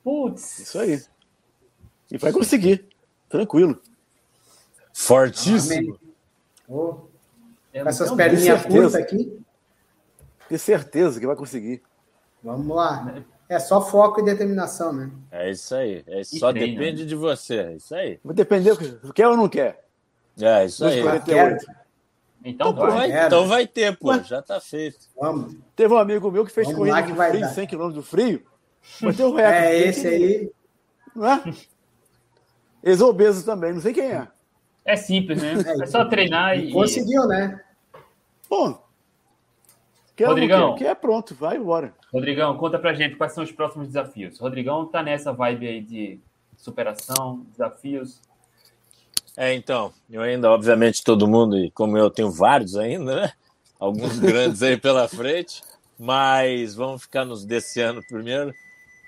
Putz. 0.05 0.61
Isso 0.61 0.79
aí. 0.79 1.03
E 2.11 2.17
vai 2.17 2.33
conseguir. 2.33 2.89
Tranquilo. 3.29 3.81
Fortíssimo. 4.95 5.99
Eu 6.69 7.09
com 7.73 7.89
essas 7.89 8.11
perninhas 8.13 8.65
curtas 8.65 8.95
aqui, 8.95 9.39
Tenho 10.49 10.59
certeza 10.59 11.21
que 11.21 11.27
vai 11.27 11.37
conseguir. 11.37 11.83
vamos 12.43 12.75
lá. 12.75 13.23
É 13.49 13.59
só 13.59 13.81
foco 13.81 14.21
e 14.21 14.25
determinação, 14.25 14.93
né? 14.93 15.11
É 15.31 15.51
isso 15.51 15.75
aí. 15.75 16.05
É, 16.07 16.23
só 16.25 16.53
treino, 16.53 16.79
depende 16.79 17.07
de 17.07 17.15
você. 17.15 17.57
É 17.57 17.77
isso 17.77 17.95
aí. 17.95 18.21
Vai 18.23 18.35
depender, 18.35 18.77
quer 19.15 19.29
ou 19.29 19.37
não 19.37 19.49
quer? 19.49 19.85
É 20.41 20.65
isso 20.67 20.85
aí. 20.85 21.03
2,48. 21.03 21.59
Então 22.45 22.71
Então 22.71 22.87
vai. 22.91 23.09
Quero. 23.09 23.27
então 23.27 23.47
vai 23.49 23.67
ter, 23.67 23.97
pô. 23.97 24.09
Ué. 24.11 24.23
Já 24.25 24.41
tá 24.43 24.61
feito. 24.61 24.99
Vamos. 25.21 25.57
Teve 25.75 25.93
um 25.93 25.99
amigo 25.99 26.31
meu 26.31 26.45
que 26.45 26.53
fez 26.53 26.67
Vamos 26.67 26.79
corrida 26.79 27.03
que 27.03 27.15
frio, 27.15 27.41
dar. 27.41 27.49
100 27.49 27.67
km 27.67 27.89
do 27.91 28.03
frio. 28.03 28.43
Bateu 29.01 29.29
o 29.31 29.35
recorde. 29.35 29.57
É 29.67 29.79
esse 29.89 30.03
quem 30.03 30.11
aí. 30.11 30.51
Não 31.15 31.27
é? 31.27 31.43
Ex-obeso 32.83 33.45
também, 33.45 33.73
não 33.73 33.81
sei 33.81 33.93
quem 33.93 34.11
é. 34.13 34.29
É 34.85 34.97
simples, 34.97 35.43
né? 35.43 35.55
É 35.83 35.87
só 35.87 36.05
treinar 36.05 36.59
e. 36.59 36.73
Conseguiu, 36.73 37.27
né? 37.27 37.61
Bom. 38.49 38.83
Quer 40.17 40.25
ou 40.25 40.29
não 40.31 40.35
Rodrigão. 40.35 40.75
quer? 40.75 40.85
Quer, 40.87 40.95
pronto, 40.97 41.35
vai 41.35 41.57
embora. 41.57 41.95
Rodrigão, 42.13 42.57
conta 42.57 42.79
pra 42.79 42.95
gente 42.95 43.17
quais 43.17 43.33
são 43.33 43.45
os 43.45 43.53
próximos 43.53 43.89
desafios. 43.89 44.39
Rodrigão 44.39 44.87
tá 44.87 45.03
nessa 45.03 45.33
vibe 45.33 45.69
aí 45.69 45.81
de 45.83 46.21
superação, 46.57 47.45
desafios. 47.51 48.21
É, 49.41 49.55
então, 49.55 49.93
eu 50.11 50.21
ainda, 50.21 50.51
obviamente, 50.51 51.05
todo 51.05 51.29
mundo, 51.29 51.57
e 51.57 51.71
como 51.71 51.97
eu 51.97 52.11
tenho 52.11 52.29
vários 52.29 52.75
ainda, 52.75 53.15
né? 53.23 53.33
Alguns 53.79 54.19
grandes 54.19 54.65
aí 54.65 54.77
pela 54.77 55.07
frente, 55.07 55.63
mas 55.97 56.75
vamos 56.75 57.03
ficar 57.03 57.25
nos 57.25 57.45
desse 57.45 57.81
ano 57.81 58.03
primeiro. 58.09 58.53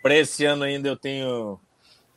Para 0.01 0.15
esse 0.15 0.45
ano 0.45 0.63
ainda 0.63 0.89
eu 0.89 0.97
tenho 0.97 1.59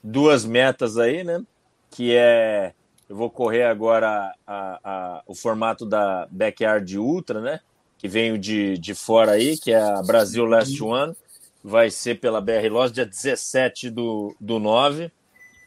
duas 0.04 0.46
metas 0.46 1.00
aí, 1.00 1.24
né? 1.24 1.42
Que 1.90 2.14
é 2.16 2.74
eu 3.10 3.16
vou 3.16 3.32
correr 3.32 3.64
agora 3.64 4.32
a, 4.46 4.80
a- 4.84 5.24
o 5.26 5.34
formato 5.34 5.84
da 5.84 6.28
Backyard 6.30 7.00
Ultra, 7.00 7.42
né? 7.42 7.60
Que 7.98 8.08
veio 8.08 8.38
de, 8.38 8.78
de 8.78 8.94
fora 8.94 9.32
aí, 9.32 9.58
que 9.58 9.72
é 9.72 9.82
a 9.82 10.04
Brasil 10.04 10.46
Last 10.46 10.82
One. 10.84 11.16
Vai 11.64 11.90
ser 11.90 12.20
pela 12.20 12.40
BR 12.40 12.70
Loss, 12.70 12.92
dia 12.92 13.06
17 13.08 13.90
do, 13.90 14.36
do 14.40 14.60
9, 14.60 15.12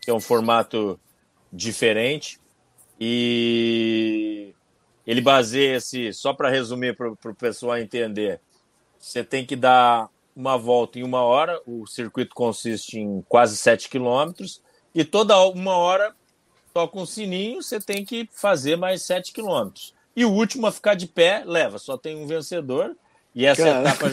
que 0.00 0.10
é 0.12 0.14
um 0.14 0.20
formato 0.20 1.00
diferente. 1.56 2.38
E 3.00 4.54
ele 5.06 5.20
baseia-se, 5.20 6.12
só 6.12 6.32
para 6.32 6.50
resumir 6.50 6.96
para 6.96 7.10
o 7.10 7.34
pessoal 7.34 7.78
entender, 7.78 8.40
você 8.98 9.24
tem 9.24 9.44
que 9.44 9.56
dar 9.56 10.08
uma 10.34 10.58
volta 10.58 10.98
em 10.98 11.02
uma 11.02 11.22
hora, 11.22 11.60
o 11.66 11.86
circuito 11.86 12.34
consiste 12.34 12.98
em 12.98 13.24
quase 13.28 13.56
7 13.56 13.88
quilômetros, 13.88 14.62
e 14.94 15.04
toda 15.04 15.38
uma 15.48 15.76
hora 15.76 16.14
toca 16.74 16.98
um 16.98 17.06
sininho, 17.06 17.62
você 17.62 17.80
tem 17.80 18.04
que 18.04 18.28
fazer 18.32 18.76
mais 18.76 19.02
7 19.02 19.32
quilômetros. 19.32 19.94
E 20.14 20.24
o 20.24 20.32
último 20.32 20.66
a 20.66 20.72
ficar 20.72 20.94
de 20.94 21.06
pé 21.06 21.42
leva, 21.44 21.78
só 21.78 21.96
tem 21.96 22.16
um 22.16 22.26
vencedor. 22.26 22.96
E 23.36 23.44
essa 23.44 23.64
Cara. 23.64 23.90
etapa. 23.90 24.06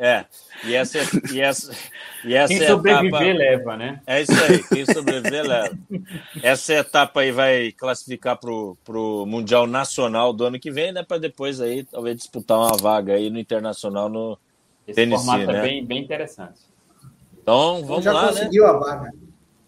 É, 0.00 0.24
e 0.64 0.74
essa, 0.74 0.98
e 1.32 1.40
essa, 1.40 1.72
e 2.24 2.34
essa 2.34 2.52
Quem 2.52 2.66
sobreviver 2.66 3.22
etapa. 3.22 3.38
leva, 3.38 3.76
né? 3.76 4.00
É 4.04 4.20
isso 4.20 4.32
aí, 4.32 4.64
quem 4.64 4.84
sobreviver 4.84 5.46
leva. 5.46 5.78
Essa 6.42 6.74
etapa 6.74 7.20
aí 7.20 7.30
vai 7.30 7.70
classificar 7.70 8.36
para 8.36 8.50
o 8.50 9.24
Mundial 9.24 9.64
Nacional 9.68 10.32
do 10.32 10.44
ano 10.44 10.58
que 10.58 10.72
vem, 10.72 10.90
né? 10.90 11.04
Para 11.04 11.18
depois 11.18 11.60
aí 11.60 11.84
talvez 11.84 12.16
disputar 12.16 12.58
uma 12.58 12.76
vaga 12.76 13.14
aí 13.14 13.30
no 13.30 13.38
Internacional 13.38 14.08
no. 14.08 14.36
Esse 14.88 14.96
Tennessee, 14.96 15.24
formato 15.24 15.52
né? 15.52 15.58
é 15.58 15.62
bem, 15.62 15.86
bem 15.86 16.02
interessante. 16.02 16.60
Então 17.40 17.84
vamos 17.84 18.04
já 18.04 18.12
lá, 18.12 18.22
né? 18.22 18.28
conseguiu 18.28 18.66
a 18.66 18.72
vaga. 18.72 19.12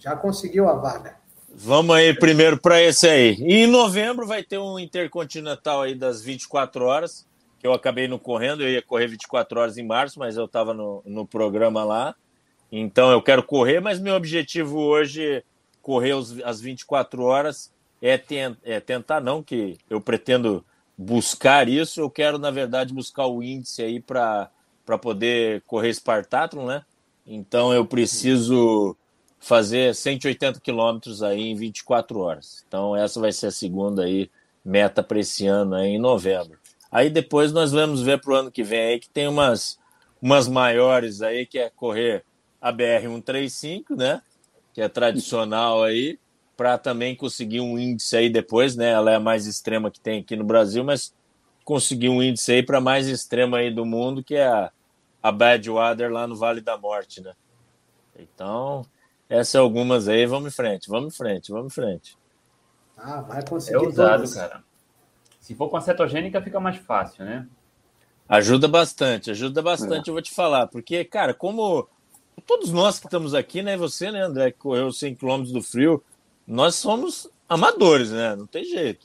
Já 0.00 0.16
conseguiu 0.16 0.68
a 0.68 0.74
vaga. 0.74 1.14
Vamos 1.54 1.94
aí 1.94 2.12
primeiro 2.12 2.58
para 2.58 2.82
esse 2.82 3.06
aí. 3.06 3.36
E 3.38 3.64
em 3.64 3.66
novembro 3.68 4.26
vai 4.26 4.42
ter 4.42 4.58
um 4.58 4.78
intercontinental 4.78 5.82
aí 5.82 5.94
das 5.94 6.22
24 6.22 6.84
horas, 6.84 7.26
que 7.60 7.66
eu 7.66 7.74
acabei 7.74 8.08
não 8.08 8.18
correndo, 8.18 8.62
eu 8.62 8.70
ia 8.70 8.82
correr 8.82 9.06
24 9.06 9.60
horas 9.60 9.78
em 9.78 9.86
março, 9.86 10.18
mas 10.18 10.36
eu 10.38 10.46
estava 10.46 10.74
no, 10.74 11.02
no 11.06 11.26
programa 11.26 11.84
lá. 11.84 12.16
Então 12.72 13.10
eu 13.12 13.22
quero 13.22 13.42
correr, 13.42 13.80
mas 13.80 14.00
meu 14.00 14.14
objetivo 14.14 14.78
hoje, 14.80 15.44
correr 15.82 16.14
os, 16.14 16.40
as 16.42 16.60
24 16.60 17.22
horas, 17.24 17.72
é, 18.00 18.18
ten- 18.18 18.56
é 18.64 18.80
tentar, 18.80 19.20
não 19.20 19.42
que 19.42 19.78
eu 19.90 20.00
pretendo 20.00 20.64
buscar 20.96 21.68
isso, 21.68 22.00
eu 22.00 22.10
quero, 22.10 22.38
na 22.38 22.50
verdade, 22.50 22.94
buscar 22.94 23.26
o 23.26 23.42
índice 23.42 23.82
aí 23.82 24.00
para 24.00 24.50
poder 25.02 25.62
correr 25.66 25.92
Spartathlon, 25.94 26.66
né? 26.66 26.84
Então 27.26 27.74
eu 27.74 27.86
preciso 27.86 28.96
fazer 29.38 29.94
180 29.94 30.60
quilômetros 30.60 31.22
aí 31.22 31.42
em 31.42 31.54
24 31.56 32.20
horas. 32.20 32.64
Então 32.68 32.96
essa 32.96 33.20
vai 33.20 33.32
ser 33.32 33.48
a 33.48 33.52
segunda 33.52 34.04
aí 34.04 34.30
meta 34.64 35.02
para 35.02 35.18
esse 35.20 35.46
ano 35.46 35.74
aí 35.74 35.90
em 35.90 35.98
novembro. 35.98 36.59
Aí 36.90 37.08
depois 37.08 37.52
nós 37.52 37.72
vamos 37.72 38.02
ver 38.02 38.20
para 38.20 38.32
o 38.32 38.34
ano 38.34 38.50
que 38.50 38.62
vem 38.62 38.80
aí 38.80 38.98
que 38.98 39.08
tem 39.08 39.28
umas 39.28 39.78
umas 40.20 40.48
maiores 40.48 41.22
aí 41.22 41.46
que 41.46 41.58
é 41.58 41.70
correr 41.70 42.24
a 42.60 42.70
BR 42.70 43.02
135, 43.02 43.96
né? 43.96 44.20
Que 44.74 44.82
é 44.82 44.88
tradicional 44.88 45.82
aí 45.82 46.18
para 46.56 46.76
também 46.76 47.16
conseguir 47.16 47.60
um 47.60 47.78
índice 47.78 48.16
aí 48.16 48.28
depois, 48.28 48.76
né? 48.76 48.90
Ela 48.90 49.12
é 49.12 49.14
a 49.14 49.20
mais 49.20 49.46
extrema 49.46 49.90
que 49.90 49.98
tem 49.98 50.20
aqui 50.20 50.36
no 50.36 50.44
Brasil, 50.44 50.84
mas 50.84 51.14
conseguir 51.64 52.10
um 52.10 52.22
índice 52.22 52.52
aí 52.52 52.62
para 52.62 52.80
mais 52.80 53.08
extrema 53.08 53.58
aí 53.58 53.72
do 53.72 53.86
mundo, 53.86 54.22
que 54.22 54.34
é 54.34 54.46
a, 54.46 54.70
a 55.22 55.32
Badwater 55.32 56.12
lá 56.12 56.26
no 56.26 56.36
Vale 56.36 56.60
da 56.60 56.76
Morte, 56.76 57.22
né? 57.22 57.32
Então, 58.18 58.84
essas 59.26 59.54
algumas 59.54 60.06
aí, 60.06 60.26
vamos 60.26 60.52
em 60.52 60.54
frente, 60.54 60.90
vamos 60.90 61.14
em 61.14 61.16
frente, 61.16 61.50
vamos 61.50 61.72
em 61.72 61.74
frente. 61.74 62.18
Ah, 62.96 63.22
vai 63.22 63.42
conseguir. 63.46 63.76
É 63.76 63.88
usado, 63.88 64.16
todas. 64.18 64.34
cara. 64.34 64.62
Se 65.40 65.54
for 65.54 65.68
com 65.68 65.76
a 65.76 65.80
cetogênica, 65.80 66.40
fica 66.40 66.60
mais 66.60 66.76
fácil, 66.76 67.24
né? 67.24 67.46
Ajuda 68.28 68.68
bastante, 68.68 69.30
ajuda 69.32 69.60
bastante, 69.60 70.06
eu 70.06 70.14
vou 70.14 70.22
te 70.22 70.32
falar, 70.32 70.68
porque, 70.68 71.04
cara, 71.04 71.34
como 71.34 71.88
todos 72.46 72.70
nós 72.70 73.00
que 73.00 73.06
estamos 73.06 73.34
aqui, 73.34 73.60
né, 73.60 73.76
você, 73.76 74.12
né, 74.12 74.22
André, 74.22 74.52
que 74.52 74.58
correu 74.58 74.92
100 74.92 75.16
km 75.16 75.42
do 75.44 75.60
frio, 75.60 76.00
nós 76.46 76.76
somos 76.76 77.28
amadores, 77.48 78.12
né, 78.12 78.36
não 78.36 78.46
tem 78.46 78.64
jeito. 78.64 79.04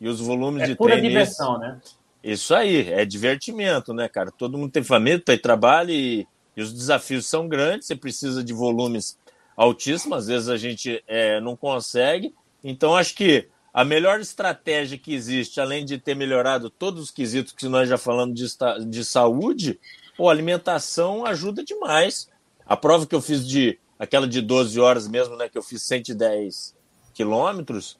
E 0.00 0.08
os 0.08 0.20
volumes 0.20 0.62
É 0.62 0.66
de 0.68 0.74
pura 0.74 0.92
treino... 0.92 1.08
diversão, 1.08 1.58
né? 1.58 1.78
Isso 2.24 2.54
aí, 2.54 2.90
é 2.90 3.04
divertimento, 3.04 3.92
né, 3.92 4.08
cara? 4.08 4.30
Todo 4.30 4.56
mundo 4.56 4.70
tem 4.70 4.82
família, 4.82 5.20
tem 5.20 5.36
trabalho 5.36 5.90
e, 5.90 6.26
e 6.56 6.62
os 6.62 6.72
desafios 6.72 7.26
são 7.26 7.48
grandes, 7.48 7.86
você 7.86 7.96
precisa 7.96 8.42
de 8.42 8.52
volumes 8.52 9.18
altíssimos, 9.56 10.18
às 10.18 10.26
vezes 10.28 10.48
a 10.48 10.56
gente 10.56 11.02
é, 11.06 11.40
não 11.40 11.56
consegue. 11.56 12.32
Então, 12.62 12.94
acho 12.94 13.14
que 13.14 13.48
a 13.72 13.84
melhor 13.84 14.20
estratégia 14.20 14.98
que 14.98 15.14
existe, 15.14 15.60
além 15.60 15.84
de 15.84 15.98
ter 15.98 16.14
melhorado 16.14 16.68
todos 16.68 17.04
os 17.04 17.10
quesitos 17.10 17.52
que 17.52 17.66
nós 17.66 17.88
já 17.88 17.96
falamos 17.96 18.34
de, 18.34 18.46
de 18.86 19.04
saúde, 19.04 19.80
pô, 20.16 20.28
alimentação 20.28 21.24
ajuda 21.24 21.64
demais. 21.64 22.28
A 22.66 22.76
prova 22.76 23.06
que 23.06 23.14
eu 23.14 23.22
fiz 23.22 23.46
de 23.46 23.78
aquela 23.98 24.26
de 24.26 24.42
12 24.42 24.78
horas 24.78 25.08
mesmo, 25.08 25.36
né, 25.36 25.48
que 25.48 25.56
eu 25.56 25.62
fiz 25.62 25.82
110 25.82 26.76
quilômetros, 27.14 27.98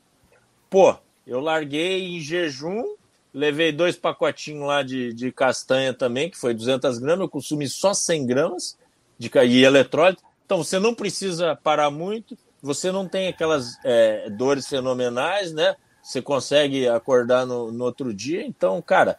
pô, 0.68 0.96
eu 1.26 1.40
larguei 1.40 2.16
em 2.16 2.20
jejum, 2.20 2.96
levei 3.32 3.72
dois 3.72 3.96
pacotinhos 3.96 4.66
lá 4.66 4.82
de, 4.82 5.12
de 5.14 5.32
castanha 5.32 5.94
também, 5.94 6.28
que 6.28 6.36
foi 6.36 6.52
200 6.52 6.98
gramas, 6.98 7.20
eu 7.20 7.28
consumi 7.28 7.68
só 7.68 7.94
100 7.94 8.26
gramas 8.26 8.76
de 9.18 9.30
e 9.46 9.64
eletrólito. 9.64 10.22
Então 10.44 10.58
você 10.58 10.78
não 10.78 10.94
precisa 10.94 11.56
parar 11.56 11.90
muito, 11.90 12.36
você 12.62 12.92
não 12.92 13.08
tem 13.08 13.28
aquelas 13.28 13.76
é, 13.84 14.30
dores 14.30 14.68
fenomenais, 14.68 15.52
né? 15.52 15.74
Você 16.02 16.22
consegue 16.22 16.88
acordar 16.88 17.44
no, 17.44 17.72
no 17.72 17.84
outro 17.84 18.14
dia. 18.14 18.46
Então, 18.46 18.80
cara, 18.80 19.18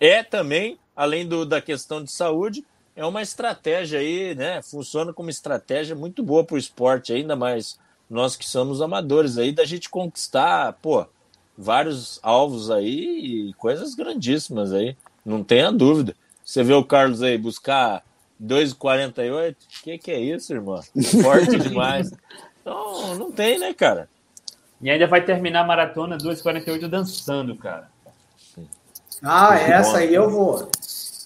é 0.00 0.22
também, 0.22 0.78
além 0.94 1.26
do, 1.26 1.44
da 1.44 1.60
questão 1.60 2.02
de 2.02 2.10
saúde, 2.10 2.64
é 2.94 3.04
uma 3.04 3.22
estratégia 3.22 3.98
aí, 3.98 4.34
né? 4.34 4.62
Funciona 4.62 5.12
como 5.12 5.30
estratégia 5.30 5.94
muito 5.96 6.22
boa 6.22 6.44
para 6.44 6.54
o 6.54 6.58
esporte, 6.58 7.12
ainda 7.12 7.34
mais 7.34 7.78
nós 8.08 8.36
que 8.36 8.48
somos 8.48 8.80
amadores 8.80 9.36
aí, 9.36 9.52
da 9.52 9.64
gente 9.64 9.90
conquistar, 9.90 10.72
pô, 10.74 11.06
vários 11.56 12.18
alvos 12.22 12.70
aí 12.70 13.48
e 13.50 13.54
coisas 13.54 13.94
grandíssimas 13.94 14.72
aí, 14.72 14.96
não 15.24 15.44
tenha 15.44 15.70
dúvida. 15.70 16.14
Você 16.44 16.62
vê 16.62 16.72
o 16.72 16.84
Carlos 16.84 17.22
aí 17.22 17.36
buscar 17.36 18.02
2,48, 18.42 19.52
o 19.52 19.82
que, 19.82 19.98
que 19.98 20.10
é 20.10 20.20
isso, 20.20 20.52
irmão? 20.52 20.80
Forte 21.22 21.58
demais. 21.58 22.10
Então, 22.68 23.14
não 23.16 23.32
tem, 23.32 23.58
né, 23.58 23.72
cara? 23.74 24.08
E 24.80 24.90
ainda 24.90 25.06
vai 25.06 25.24
terminar 25.24 25.60
a 25.62 25.66
maratona 25.66 26.16
2,48 26.18 26.86
dançando, 26.88 27.56
cara. 27.56 27.90
Ah, 29.22 29.50
Muito 29.56 29.62
essa 29.72 29.90
bom. 29.92 29.96
aí 29.96 30.14
eu 30.14 30.30
vou. 30.30 30.70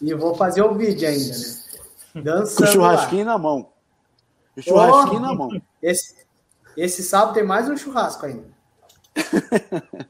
E 0.01 0.15
vou 0.15 0.35
fazer 0.35 0.63
o 0.63 0.75
vídeo 0.75 1.07
ainda, 1.09 1.37
né? 1.37 1.55
Com 2.13 2.23
Dançando. 2.23 2.69
o 2.69 2.73
churrasquinho 2.73 3.25
na 3.25 3.39
mão. 3.39 3.69
O 4.57 4.63
churrasquinho 4.63 5.21
na 5.21 5.35
mão. 5.35 5.49
lá. 5.51 5.61
Esse, 5.83 6.17
esse 6.77 7.03
sábado 7.03 7.35
tem 7.35 7.45
mais 7.45 7.69
um 7.69 7.77
churrasco 7.77 8.25
ainda. 8.27 8.49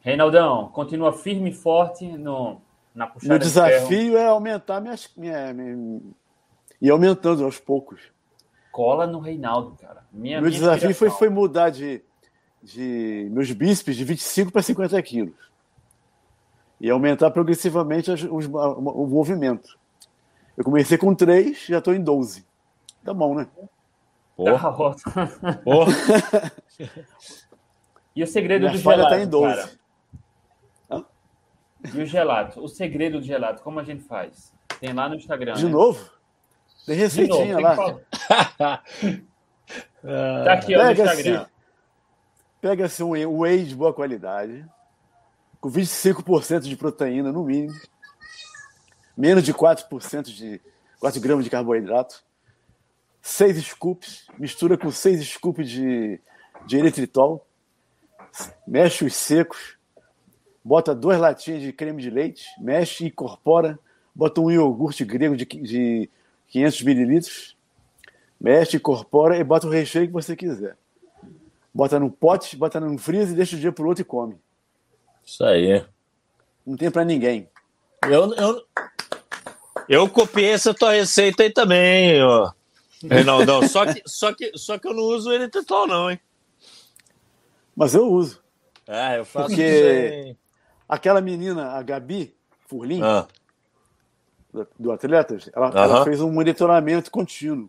Reinaldão, 0.00 0.68
continua 0.68 1.12
firme 1.12 1.50
e 1.50 1.54
forte 1.54 2.06
no, 2.06 2.60
na 2.94 3.06
puxada 3.06 3.30
Meu 3.34 3.38
de 3.38 3.50
ferro. 3.50 3.66
desafio 3.68 4.16
é 4.16 4.26
aumentar 4.26 4.80
minhas. 4.80 5.08
Minha, 5.16 5.52
minha- 5.52 6.00
e 6.80 6.90
aumentando 6.90 7.44
aos 7.44 7.58
poucos. 7.58 8.00
Cola 8.76 9.06
no 9.06 9.20
Reinaldo, 9.20 9.74
cara. 9.80 10.04
Minha, 10.12 10.38
Meu 10.38 10.50
minha 10.50 10.60
desafio 10.60 10.94
foi, 10.94 11.08
foi 11.08 11.30
mudar 11.30 11.70
de, 11.70 12.02
de 12.62 13.26
meus 13.32 13.50
bíceps 13.50 13.96
de 13.96 14.04
25 14.04 14.52
para 14.52 14.60
50 14.60 15.00
quilos. 15.02 15.34
E 16.78 16.90
aumentar 16.90 17.30
progressivamente 17.30 18.10
os- 18.10 18.54
a- 18.54 18.68
o 18.74 19.06
movimento. 19.06 19.78
Eu 20.58 20.62
comecei 20.62 20.98
com 20.98 21.14
3, 21.14 21.64
já 21.66 21.78
estou 21.78 21.94
em 21.94 22.02
12. 22.02 22.44
Tá 23.02 23.14
bom, 23.14 23.34
né? 23.34 23.46
Porra, 24.36 24.58
Tá 24.58 25.56
porra. 25.64 25.92
E 28.14 28.22
o 28.22 28.26
segredo 28.26 28.60
Minha 28.66 28.72
do 28.72 28.78
gelato, 28.78 29.08
tá 29.10 29.20
em 29.20 29.26
12. 29.26 29.56
cara? 29.56 29.70
Hã? 30.90 31.04
E 31.94 32.00
o 32.02 32.04
gelato? 32.06 32.60
O 32.62 32.68
segredo 32.68 33.20
do 33.20 33.24
gelato, 33.24 33.62
como 33.62 33.80
a 33.80 33.84
gente 33.84 34.04
faz? 34.04 34.52
Tem 34.80 34.92
lá 34.92 35.08
no 35.08 35.14
Instagram, 35.16 35.54
De 35.54 35.64
né? 35.64 35.70
novo? 35.70 36.10
Tem 36.86 36.96
De 36.96 37.26
novo, 37.28 37.42
receitinha 37.42 37.56
tem 37.56 37.64
lá. 37.64 37.70
que 37.70 37.76
falar. 38.56 38.84
Tá 40.44 40.52
aqui, 40.52 40.76
ó, 40.76 40.78
no 40.78 40.84
Pega 40.84 41.02
Instagram. 41.02 41.40
assim, 41.40 41.50
pega-se 42.60 43.02
um 43.02 43.38
whey 43.40 43.64
de 43.64 43.74
boa 43.74 43.92
qualidade, 43.92 44.64
com 45.60 45.68
25% 45.68 46.60
de 46.60 46.76
proteína 46.76 47.32
no 47.32 47.42
mínimo, 47.42 47.74
menos 49.16 49.42
de 49.42 49.52
4% 49.52 50.24
de 50.26 50.60
4 51.00 51.20
gramas 51.20 51.44
de 51.44 51.50
carboidrato, 51.50 52.22
6 53.20 53.56
scoops, 53.66 54.28
mistura 54.38 54.78
com 54.78 54.92
6 54.92 55.26
scoops 55.26 55.68
de, 55.68 56.20
de 56.66 56.76
eritritol, 56.78 57.44
mexe 58.64 59.04
os 59.04 59.16
secos, 59.16 59.76
bota 60.62 60.94
duas 60.94 61.18
latinhas 61.18 61.62
de 61.62 61.72
creme 61.72 62.00
de 62.00 62.10
leite, 62.10 62.46
mexe 62.60 63.02
e 63.02 63.08
incorpora, 63.08 63.76
bota 64.14 64.40
um 64.40 64.52
iogurte 64.52 65.04
grego 65.04 65.36
de, 65.36 65.44
de 65.44 66.08
500 66.48 66.82
mililitros, 66.82 67.56
mexe, 68.40 68.76
incorpora 68.76 69.36
e 69.36 69.44
bota 69.44 69.66
o 69.66 69.70
recheio 69.70 70.06
que 70.06 70.12
você 70.12 70.36
quiser. 70.36 70.76
Bota 71.72 72.00
no 72.00 72.10
pote, 72.10 72.56
bota 72.56 72.80
no 72.80 72.96
freezer, 72.96 73.36
deixa 73.36 73.56
o 73.56 73.58
dia 73.58 73.72
pro 73.72 73.86
outro 73.86 74.02
e 74.02 74.04
come. 74.04 74.36
Isso 75.24 75.44
aí. 75.44 75.84
Não 76.64 76.76
tem 76.76 76.90
para 76.90 77.04
ninguém. 77.04 77.48
Eu, 78.02 78.32
eu, 78.34 78.62
eu 79.88 80.08
copiei 80.08 80.50
essa 80.50 80.72
tua 80.72 80.92
receita 80.92 81.42
aí 81.42 81.50
também, 81.50 82.22
ó. 82.22 82.50
Reinaldão. 83.02 83.66
Só 83.68 83.84
que, 83.84 84.02
só, 84.06 84.32
que, 84.32 84.52
só 84.56 84.78
que 84.78 84.88
eu 84.88 84.94
não 84.94 85.02
uso 85.02 85.32
ele 85.32 85.48
total, 85.48 85.86
não, 85.86 86.10
hein? 86.10 86.20
Mas 87.74 87.94
eu 87.94 88.10
uso. 88.10 88.42
Ah, 88.88 89.16
eu 89.16 89.24
faço 89.24 89.48
Porque-. 89.48 90.36
Aquela 90.88 91.20
menina, 91.20 91.72
a 91.72 91.82
Gabi 91.82 92.34
Furlim, 92.68 93.02
Ah, 93.02 93.26
do, 94.78 94.92
Atletas, 94.92 95.50
ela, 95.54 95.68
Aham. 95.68 95.82
ela 95.82 96.04
fez 96.04 96.20
um 96.20 96.30
monitoramento 96.32 97.10
contínuo. 97.10 97.68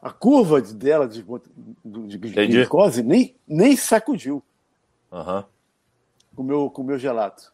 A 0.00 0.10
curva 0.10 0.62
de- 0.62 0.74
dela 0.74 1.08
de, 1.08 1.24
de, 1.84 2.16
de 2.18 2.46
glicose 2.46 3.02
nem, 3.02 3.34
nem 3.46 3.76
sacudiu 3.76 4.42
aham. 5.12 5.44
com 6.36 6.42
o 6.42 6.44
meu, 6.44 6.70
com 6.70 6.82
o 6.82 6.84
meu 6.84 6.98
gelato. 6.98 7.52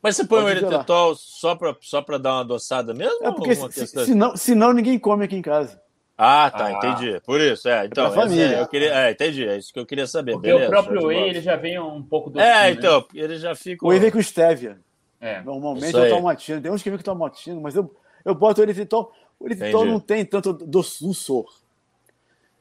Mas 0.00 0.16
você 0.16 0.24
põe 0.26 0.40
o 0.40 0.42
Pode 0.42 0.54
gelar. 0.60 0.72
eritritol 0.74 1.14
só 1.16 1.56
pra, 1.56 1.76
só 1.80 2.02
pra 2.02 2.18
dar 2.18 2.34
uma 2.34 2.40
adoçada 2.42 2.94
mesmo? 2.94 3.18
É 3.24 3.28
ou 3.28 3.34
porque 3.34 3.50
alguma 3.50 3.72
se, 3.72 3.80
questão- 3.80 4.04
senão, 4.04 4.36
senão 4.36 4.72
ninguém 4.72 4.98
come 4.98 5.24
aqui 5.24 5.34
em 5.34 5.42
casa. 5.42 5.80
Ah, 6.16 6.48
tá, 6.48 6.66
Ah. 6.66 6.72
entendi. 6.72 7.20
Por 7.26 7.40
isso, 7.40 7.68
é. 7.68 7.86
Então, 7.86 8.08
pra 8.12 8.22
família. 8.22 8.44
essa 8.44 8.54
é, 8.54 8.60
eu 8.62 8.68
queria, 8.68 8.94
é, 8.94 9.10
entendi. 9.10 9.48
É 9.48 9.56
isso 9.58 9.72
que 9.72 9.80
eu 9.80 9.86
queria 9.86 10.06
saber. 10.06 10.32
Porque 10.32 10.46
beleza, 10.46 10.66
o 10.66 10.70
próprio 10.70 11.06
whey, 11.08 11.30
ele 11.30 11.40
já 11.40 11.56
vem 11.56 11.80
um 11.80 12.00
pouco 12.02 12.30
do 12.30 12.38
É, 12.38 12.70
então, 12.70 13.04
ele 13.12 13.36
já 13.38 13.56
fica. 13.56 13.84
O 13.84 13.88
whey 13.88 13.98
vem 13.98 14.12
com 14.12 14.22
stevia. 14.22 14.78
É. 15.24 15.40
Normalmente 15.42 15.86
Isso 15.86 15.96
eu 15.96 16.10
tomo 16.10 16.24
matino. 16.24 16.60
Tem 16.60 16.70
uns 16.70 16.82
que 16.82 16.90
vem 16.90 16.98
que 16.98 17.04
tomam 17.04 17.26
matino, 17.26 17.58
mas 17.58 17.74
eu, 17.74 17.90
eu 18.26 18.34
boto 18.34 18.60
o 18.60 18.64
eritritol. 18.64 19.10
O 19.40 19.46
eritritol 19.46 19.86
não 19.86 19.98
tem 19.98 20.22
tanto 20.22 20.52
doçor. 20.52 21.46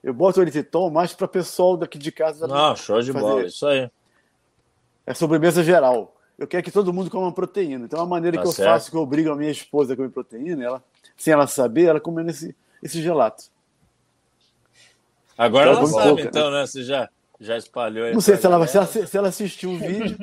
Eu 0.01 0.13
boto 0.13 0.39
o 0.39 0.43
eritritol 0.43 0.89
mais 0.89 1.13
para 1.13 1.27
pessoal 1.27 1.75
daqui 1.75 1.97
de 1.97 2.09
casa. 2.09 2.47
Não, 2.47 2.73
show 2.73 3.01
de 3.01 3.11
bola, 3.11 3.45
isso 3.45 3.67
aí. 3.67 3.91
É 5.05 5.13
sobremesa 5.13 5.61
geral. 5.61 6.15
Eu 6.39 6.47
quero 6.47 6.63
que 6.63 6.71
todo 6.71 6.93
mundo 6.93 7.11
coma 7.11 7.33
proteína. 7.33 7.83
Então, 7.83 7.99
a 7.99 8.05
maneira 8.05 8.37
Tá 8.37 8.43
que 8.43 8.47
eu 8.47 8.53
certo. 8.53 8.69
faço, 8.69 8.91
que 8.91 8.95
eu 8.95 9.01
obrigo 9.01 9.29
a 9.29 9.35
minha 9.35 9.51
esposa 9.51 9.93
a 9.93 9.97
comer 9.97 10.09
proteína, 10.09 10.63
ela, 10.63 10.83
sem 11.17 11.33
ela 11.33 11.47
saber, 11.47 11.87
ela 11.87 11.99
comendo 11.99 12.31
esse, 12.31 12.55
esse 12.81 13.01
gelato. 13.01 13.43
Agora 15.37 15.65
Ela 15.65 15.79
ela 15.79 15.81
come 15.81 15.93
sabe, 15.93 16.07
pouca, 16.07 16.21
então, 16.23 16.49
né? 16.49 16.65
Você 16.65 16.81
já, 16.83 17.09
já 17.45 17.57
espalhou 17.57 18.05
aí 18.05 18.13
Não 18.13 18.21
sei 18.21 18.37
se 18.37 18.45
ela, 18.45 18.57
vai- 18.57 18.67
se, 18.67 18.77
ela, 18.77 18.85
se 18.87 19.17
ela 19.17 19.27
assistiu 19.29 19.71
o 19.71 19.77
vídeo, 19.77 20.17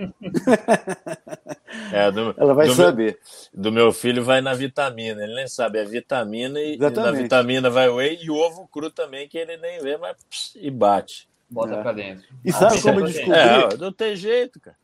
É, 1.92 2.10
do, 2.10 2.34
ela 2.36 2.54
vai 2.54 2.66
do 2.66 2.74
meu- 2.74 2.84
saber. 2.86 3.18
do 3.52 3.70
meu 3.72 3.92
filho 3.92 4.24
vai 4.24 4.40
na 4.40 4.54
vitamina. 4.54 5.22
Ele 5.22 5.34
nem 5.34 5.46
sabe, 5.48 5.78
é 5.78 5.84
vitamina 5.84 6.60
e, 6.60 6.74
e 6.76 6.78
na 6.78 7.10
vitamina 7.12 7.68
vai 7.70 7.88
o 7.88 7.96
whey 7.96 8.18
e 8.22 8.30
o 8.30 8.34
ovo 8.36 8.66
cru 8.68 8.90
também, 8.90 9.28
que 9.28 9.38
ele 9.38 9.56
nem 9.56 9.80
vê, 9.80 9.96
mas 9.96 10.16
pss, 10.24 10.58
e 10.60 10.70
bate. 10.70 11.28
Bota 11.48 11.74
É. 11.74 11.82
pra 11.82 11.92
dentro. 11.92 12.26
E 12.44 12.52
sabe 12.52 12.64
Aumenta 12.76 12.82
como 12.82 13.00
eu 13.00 13.04
a 13.04 13.08
descobri? 13.08 13.30
proteína. 13.32 13.74
É, 13.74 13.76
não 13.76 13.92
tem 13.92 14.16
jeito, 14.16 14.60
cara. 14.60 14.76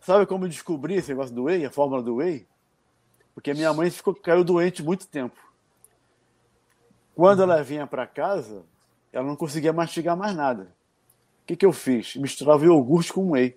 Sabe 0.00 0.26
como 0.26 0.44
eu 0.44 0.48
descobri 0.48 0.94
esse 0.94 1.08
negócio 1.10 1.34
do 1.34 1.44
whey, 1.44 1.64
a 1.64 1.70
fórmula 1.70 2.02
do 2.02 2.16
whey? 2.16 2.46
Porque 3.34 3.50
a 3.50 3.54
minha 3.54 3.72
mãe 3.72 3.90
ficou, 3.90 4.14
caiu 4.14 4.44
doente 4.44 4.82
muito 4.82 5.06
tempo. 5.08 5.36
Quando 7.14 7.42
ela 7.42 7.62
vinha 7.62 7.86
para 7.86 8.06
casa, 8.06 8.62
ela 9.12 9.24
não 9.26 9.36
conseguia 9.36 9.72
mastigar 9.72 10.16
mais 10.16 10.34
nada. 10.36 10.68
O 11.44 11.46
que, 11.46 11.56
que 11.56 11.66
eu 11.66 11.72
fiz? 11.72 12.16
Misturava 12.16 12.64
iogurte 12.64 13.12
com 13.12 13.30
whey. 13.32 13.56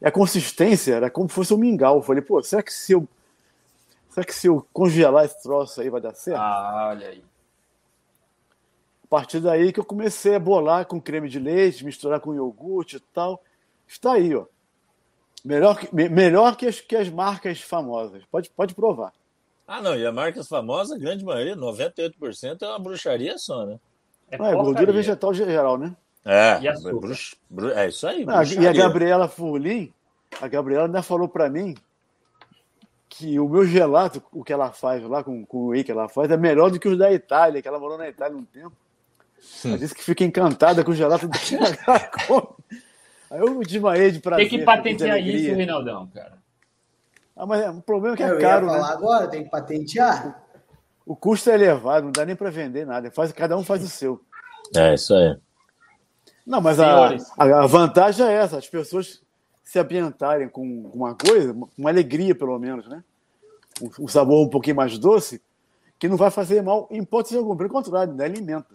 E 0.00 0.06
a 0.06 0.10
consistência 0.10 0.94
era 0.94 1.10
como 1.10 1.28
se 1.28 1.34
fosse 1.34 1.52
um 1.52 1.58
mingau. 1.58 1.96
Eu 1.96 2.02
falei, 2.02 2.22
pô, 2.22 2.42
será 2.42 2.62
que 2.62 2.72
se 2.72 2.92
eu, 2.92 3.06
será 4.10 4.24
que 4.24 4.34
se 4.34 4.46
eu 4.46 4.66
congelar 4.72 5.24
esse 5.26 5.42
troço 5.42 5.80
aí 5.80 5.90
vai 5.90 6.00
dar 6.00 6.14
certo? 6.14 6.38
Ah, 6.40 6.88
olha 6.90 7.08
aí. 7.08 7.22
A 9.04 9.06
partir 9.08 9.40
daí 9.40 9.72
que 9.72 9.78
eu 9.80 9.84
comecei 9.84 10.34
a 10.34 10.38
bolar 10.40 10.84
com 10.86 11.00
creme 11.00 11.28
de 11.28 11.38
leite, 11.38 11.84
misturar 11.84 12.18
com 12.18 12.34
iogurte 12.34 12.96
e 12.96 13.00
tal. 13.00 13.42
Está 13.86 14.14
aí, 14.14 14.34
ó. 14.34 14.46
Melhor 15.44 15.78
que, 15.78 15.94
me- 15.94 16.08
melhor 16.08 16.56
que, 16.56 16.66
as, 16.66 16.80
que 16.80 16.96
as 16.96 17.08
marcas 17.08 17.60
famosas. 17.60 18.24
Pode, 18.30 18.50
pode 18.50 18.74
provar. 18.74 19.12
Ah, 19.68 19.80
não, 19.80 19.94
e 19.96 20.04
a 20.04 20.10
marcas 20.12 20.48
famosas, 20.48 20.96
a 20.96 20.98
grande 20.98 21.24
maioria, 21.24 21.54
98% 21.56 22.62
é 22.62 22.66
uma 22.68 22.78
bruxaria 22.78 23.36
só, 23.38 23.64
né? 23.66 23.78
É, 24.30 24.36
Ah, 24.40 24.48
é 24.48 24.54
gordura 24.54 24.92
vegetal 24.92 25.32
geral, 25.34 25.78
né? 25.78 25.94
É, 26.28 26.58
E 26.60 26.68
açúcar? 26.68 27.16
é 27.76 27.88
isso 27.88 28.04
aí. 28.04 28.26
Ah, 28.28 28.42
e 28.42 28.66
a. 28.66 28.72
Gabriela 28.72 29.28
Furlim, 29.28 29.92
a 30.40 30.48
Gabriela 30.48 30.86
ainda 30.86 31.00
falou 31.00 31.28
para 31.28 31.48
mim 31.48 31.76
que 33.08 33.38
o 33.38 33.48
meu 33.48 33.64
gelato, 33.64 34.20
o 34.32 34.42
que 34.42 34.52
ela 34.52 34.72
faz 34.72 35.02
lá 35.04 35.22
com, 35.22 35.46
com 35.46 35.58
o 35.58 35.66
whey 35.68 35.84
que 35.84 35.92
ela 35.92 36.08
faz, 36.08 36.28
é 36.28 36.36
melhor 36.36 36.68
do 36.70 36.80
que 36.80 36.88
os 36.88 36.98
da 36.98 37.12
Itália, 37.12 37.62
que 37.62 37.68
ela 37.68 37.78
morou 37.78 37.96
na 37.96 38.08
Itália 38.08 38.36
um 38.36 38.44
tempo. 38.44 38.72
Ela 39.64 39.78
disse 39.78 39.94
que 39.94 40.02
fica 40.02 40.24
encantada 40.24 40.82
com 40.82 40.90
o 40.90 40.94
gelato 40.94 41.28
que 41.28 41.54
ela 41.54 42.00
come. 42.26 42.48
Aí 43.30 43.40
eu 43.40 43.60
desmaiei 43.60 44.10
de 44.10 44.18
prazer. 44.18 44.48
Tem 44.48 44.58
que 44.58 44.64
patentear 44.64 45.18
isso, 45.18 45.54
Reinaldão, 45.54 46.08
cara. 46.08 46.38
Ah, 47.36 47.46
mas 47.46 47.60
é, 47.62 47.70
o 47.70 47.80
problema 47.80 48.14
é 48.14 48.16
que 48.16 48.22
é 48.24 48.30
eu 48.30 48.40
caro, 48.40 48.66
ia 48.66 48.72
né? 48.72 48.78
falar 48.78 48.92
agora, 48.92 49.28
tem 49.28 49.44
que 49.44 49.50
patentear. 49.50 50.42
O 51.04 51.14
custo 51.14 51.50
é 51.50 51.54
elevado, 51.54 52.06
não 52.06 52.12
dá 52.12 52.24
nem 52.24 52.34
para 52.34 52.50
vender 52.50 52.84
nada. 52.84 53.10
Faz, 53.12 53.30
cada 53.30 53.56
um 53.56 53.62
faz 53.62 53.84
o 53.84 53.88
seu. 53.88 54.20
É 54.74 54.94
isso 54.94 55.14
aí. 55.14 55.36
Não, 56.46 56.60
mas 56.60 56.78
a, 56.78 57.08
a, 57.36 57.64
a 57.64 57.66
vantagem 57.66 58.24
é 58.26 58.32
essa, 58.32 58.58
as 58.58 58.68
pessoas 58.68 59.20
se 59.64 59.78
ambientarem 59.80 60.48
com 60.48 60.64
uma 60.94 61.14
coisa, 61.14 61.52
uma 61.76 61.90
alegria 61.90 62.34
pelo 62.34 62.56
menos, 62.58 62.86
né? 62.86 63.02
Um, 63.82 64.04
um 64.04 64.08
sabor 64.08 64.46
um 64.46 64.48
pouquinho 64.50 64.76
mais 64.76 64.96
doce, 64.96 65.42
que 65.98 66.08
não 66.08 66.16
vai 66.16 66.30
fazer 66.30 66.62
mal 66.62 66.86
em 66.90 67.02
hipótese 67.02 67.36
alguma, 67.36 67.56
pelo 67.56 67.68
contrário, 67.68 68.14
né? 68.14 68.24
alimenta. 68.24 68.74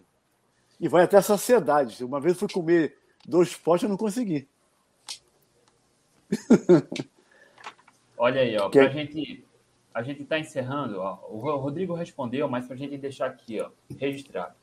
E 0.80 0.88
vai 0.90 1.04
até 1.04 1.18
a 1.18 1.22
saciedade. 1.22 2.04
Uma 2.04 2.20
vez 2.20 2.34
eu 2.34 2.40
fui 2.40 2.50
comer 2.50 2.98
dois 3.26 3.56
potes, 3.56 3.84
eu 3.84 3.90
não 3.90 3.98
consegui. 3.98 4.48
Olha 8.18 8.42
aí, 8.42 8.58
ó, 8.58 8.70
Que- 8.70 8.80
pra 8.80 8.90
gente. 8.90 9.46
A 9.94 10.02
gente 10.04 10.24
tá 10.24 10.40
encerrando, 10.40 11.00
ó. 11.02 11.20
O 11.30 11.38
Ro- 11.40 11.58
Rodrigo 11.58 11.94
respondeu, 11.94 12.48
mas 12.48 12.66
pra 12.66 12.78
gente 12.78 12.98
deixar 12.98 13.26
aqui, 13.28 13.60
ó, 13.60 13.70
registrado. 14.00 14.54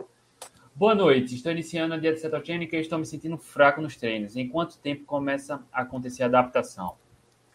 Boa 0.79 0.95
noite, 0.95 1.35
estou 1.35 1.51
iniciando 1.51 1.95
a 1.95 1.97
dieta 1.99 2.21
cetogênica 2.21 2.77
e 2.77 2.81
estou 2.81 2.99
me 3.01 3.05
sentindo 3.07 3.37
fraco 3.37 3.81
nos 3.81 3.97
treinos. 3.97 4.37
Em 4.37 4.49
quanto 4.49 4.79
tempo 4.79 5.05
começa 5.05 5.61
a 5.73 5.83
acontecer 5.83 6.23
a 6.23 6.27
adaptação? 6.27 6.95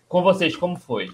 Com 0.10 0.22
vocês, 0.22 0.58
como 0.58 0.76
foi? 0.78 1.10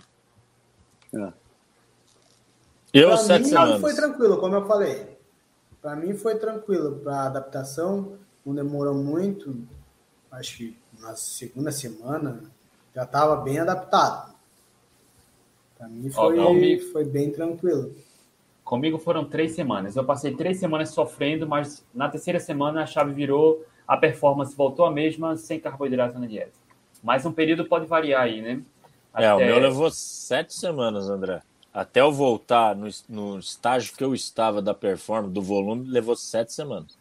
Eu, 2.91 3.09
Pra 3.09 3.17
sete 3.17 3.43
mim 3.43 3.49
semanas. 3.49 3.79
foi 3.81 3.93
tranquilo, 3.93 4.39
como 4.39 4.55
eu 4.55 4.65
falei. 4.65 5.19
Para 5.79 5.95
mim 5.95 6.15
foi 6.15 6.35
tranquilo. 6.39 6.97
Para 6.99 7.25
adaptação, 7.27 8.17
não 8.43 8.55
demorou 8.55 8.95
muito. 8.95 9.55
Acho 10.31 10.57
que 10.57 10.77
na 10.99 11.15
segunda 11.15 11.71
semana 11.71 12.41
já 12.95 13.03
estava 13.03 13.35
bem 13.35 13.59
adaptado. 13.59 14.33
Para 15.77 15.87
mim 15.87 16.09
Ó, 16.09 16.11
foi, 16.27 16.35
Dalmi- 16.37 16.79
foi 16.79 17.05
bem 17.05 17.31
tranquilo. 17.31 17.93
Comigo 18.69 18.99
foram 18.99 19.25
três 19.25 19.53
semanas. 19.53 19.95
Eu 19.95 20.03
passei 20.03 20.35
três 20.35 20.59
semanas 20.59 20.91
sofrendo, 20.91 21.47
mas 21.47 21.83
na 21.91 22.07
terceira 22.07 22.39
semana 22.39 22.83
a 22.83 22.85
chave 22.85 23.11
virou, 23.11 23.65
a 23.87 23.97
performance 23.97 24.55
voltou 24.55 24.85
a 24.85 24.91
mesma, 24.91 25.35
sem 25.35 25.59
carboidrato 25.59 26.19
na 26.19 26.27
dieta. 26.27 26.53
Mas 27.01 27.25
um 27.25 27.31
período 27.31 27.65
pode 27.65 27.87
variar 27.87 28.21
aí, 28.21 28.43
né? 28.43 28.61
É, 29.15 29.33
o 29.33 29.37
Até- 29.37 29.47
meu 29.47 29.57
levou 29.57 29.89
sete 29.89 30.53
semanas, 30.53 31.09
André. 31.09 31.41
Até 31.73 32.01
eu 32.01 32.11
voltar 32.11 32.75
no, 32.75 32.87
no 33.09 33.39
estágio 33.39 33.95
que 33.97 34.03
eu 34.03 34.13
estava 34.13 34.61
da 34.61 34.75
performance, 34.75 35.33
do 35.33 35.41
volume, 35.41 35.89
levou 35.89 36.15
sete 36.15 36.53
semanas. 36.53 36.95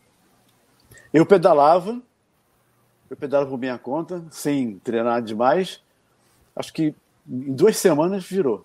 Eu 1.13 1.27
pedalava, 1.27 2.01
eu 3.11 3.17
pedalava 3.19 3.51
por 3.51 3.59
minha 3.59 3.77
conta, 3.77 4.25
sem 4.31 4.79
treinar 4.79 5.21
demais. 5.21 5.83
Acho 6.57 6.73
que 6.73 6.95
em 7.29 7.53
duas 7.53 7.77
semanas 7.77 8.25
virou. 8.25 8.65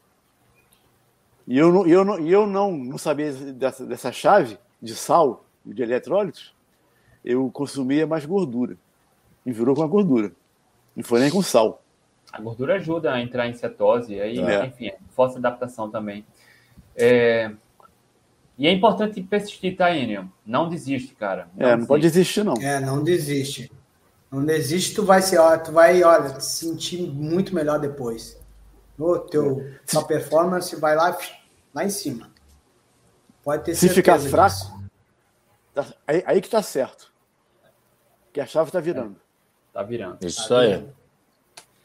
E 1.47 1.57
eu 1.57 1.71
não, 1.71 1.85
eu 1.87 2.05
não, 2.05 2.19
e 2.19 2.31
eu 2.31 2.47
não, 2.47 2.71
não 2.71 2.97
sabia 2.97 3.31
dessa, 3.33 3.85
dessa 3.85 4.11
chave 4.11 4.57
de 4.81 4.95
sal 4.95 5.45
e 5.65 5.73
de 5.73 5.81
eletrólitos. 5.83 6.53
Eu 7.23 7.49
consumia 7.51 8.07
mais 8.07 8.25
gordura. 8.25 8.77
E 9.45 9.51
virou 9.51 9.75
com 9.75 9.83
a 9.83 9.87
gordura. 9.87 10.31
Não 10.95 11.03
foi 11.03 11.19
nem 11.19 11.29
com 11.29 11.41
sal. 11.41 11.81
A 12.31 12.39
gordura 12.41 12.75
ajuda 12.75 13.13
a 13.13 13.21
entrar 13.21 13.47
em 13.47 13.53
cetose, 13.53 14.19
aí, 14.19 14.39
É. 14.39 14.65
enfim, 14.65 14.91
força 15.11 15.37
adaptação 15.37 15.89
também. 15.89 16.25
É, 16.95 17.51
E 18.57 18.67
é 18.67 18.71
importante 18.71 19.19
persistir, 19.21 19.75
tá, 19.75 19.95
Enio? 19.95 20.31
Não 20.45 20.69
desiste, 20.69 21.15
cara. 21.15 21.47
é, 21.57 21.75
não 21.75 21.85
pode 21.87 22.03
desiste. 22.03 22.39
existir, 22.39 22.43
não. 22.43 22.53
É, 22.61 22.79
não 22.79 23.03
desiste. 23.03 23.71
Não 24.31 24.45
desiste, 24.45 24.93
tu 24.95 25.03
vai 25.03 25.21
ser, 25.21 25.39
ó, 25.39 25.57
tu 25.57 25.71
vai, 25.71 26.03
olha, 26.03 26.29
te 26.33 26.45
sentir 26.45 27.01
muito 27.01 27.53
melhor 27.53 27.79
depois. 27.79 28.39
O 28.97 29.17
teu, 29.19 29.75
tua 29.89 30.05
performance 30.05 30.75
vai 30.75 30.95
lá, 30.95 31.17
lá 31.73 31.83
em 31.83 31.89
cima. 31.89 32.29
Pode 33.43 33.63
ter 33.65 33.75
Se 33.75 33.89
ficar 33.89 34.17
disso. 34.17 34.29
fraco, 34.29 34.83
tá- 35.73 35.85
aí, 36.07 36.23
aí 36.25 36.41
que 36.41 36.49
tá 36.49 36.61
certo. 36.61 37.11
Que 38.31 38.39
a 38.39 38.45
chave 38.45 38.71
tá 38.71 38.79
virando. 38.79 39.15
Tá 39.73 39.83
virando. 39.83 40.17
Isso 40.25 40.47
Tá 40.47 40.59
aí. 40.61 40.75
vendo? 40.77 40.93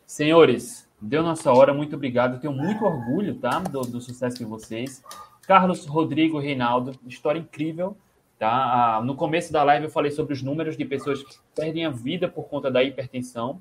Senhores, 0.06 0.89
deu 1.01 1.22
nossa 1.22 1.52
hora, 1.52 1.74
muito 1.74 1.97
obrigado. 1.97 2.40
Tenho 2.40 2.52
muito 2.52 2.85
orgulho, 2.85 3.35
tá? 3.39 3.59
Do, 3.60 3.82
do 3.82 4.01
sucesso 4.01 4.39
de 4.39 4.44
vocês. 4.44 5.02
Carlos, 5.47 5.86
Rodrigo, 5.86 6.39
Reinaldo, 6.39 6.93
história 7.06 7.39
incrível, 7.39 7.97
tá? 8.39 8.97
Ah, 8.97 9.02
no 9.02 9.14
começo 9.16 9.52
da 9.52 9.62
live 9.64 9.86
eu 9.86 9.90
falei 9.90 10.10
sobre 10.10 10.32
os 10.35 10.43
números 10.43 10.76
de 10.76 10.85
pessoas 10.85 11.22
que 11.22 11.36
perdem 11.55 11.85
a 11.86 11.90
vida 11.90 12.28
por 12.28 12.44
conta 12.48 12.70
da 12.70 12.82
hipertensão, 12.82 13.60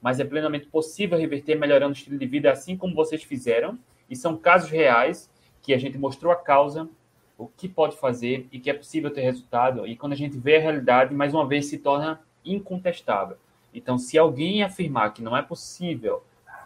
mas 0.00 0.20
é 0.20 0.24
plenamente 0.24 0.66
possível 0.66 1.18
reverter 1.18 1.56
melhorando 1.56 1.92
o 1.92 1.96
estilo 1.96 2.18
de 2.18 2.26
vida, 2.26 2.50
assim 2.50 2.76
como 2.76 2.94
vocês 2.94 3.22
fizeram. 3.22 3.78
E 4.08 4.14
são 4.14 4.36
casos 4.36 4.70
reais 4.70 5.30
que 5.62 5.74
a 5.74 5.78
gente 5.78 5.98
mostrou 5.98 6.32
a 6.32 6.36
causa, 6.36 6.88
o 7.36 7.46
que 7.46 7.68
pode 7.68 7.96
fazer 7.96 8.46
e 8.52 8.58
que 8.58 8.70
é 8.70 8.74
possível 8.74 9.10
ter 9.10 9.22
resultado. 9.22 9.86
E 9.86 9.96
quando 9.96 10.12
a 10.12 10.16
gente 10.16 10.38
vê 10.38 10.56
a 10.56 10.60
realidade, 10.60 11.14
mais 11.14 11.34
uma 11.34 11.46
vez 11.46 11.66
se 11.66 11.78
torna 11.78 12.20
incontestável. 12.44 13.36
Então, 13.74 13.98
se 13.98 14.16
alguém 14.16 14.62
afirmar 14.62 15.12
que 15.12 15.22
não 15.22 15.36
é 15.36 15.42
possível 15.42 16.22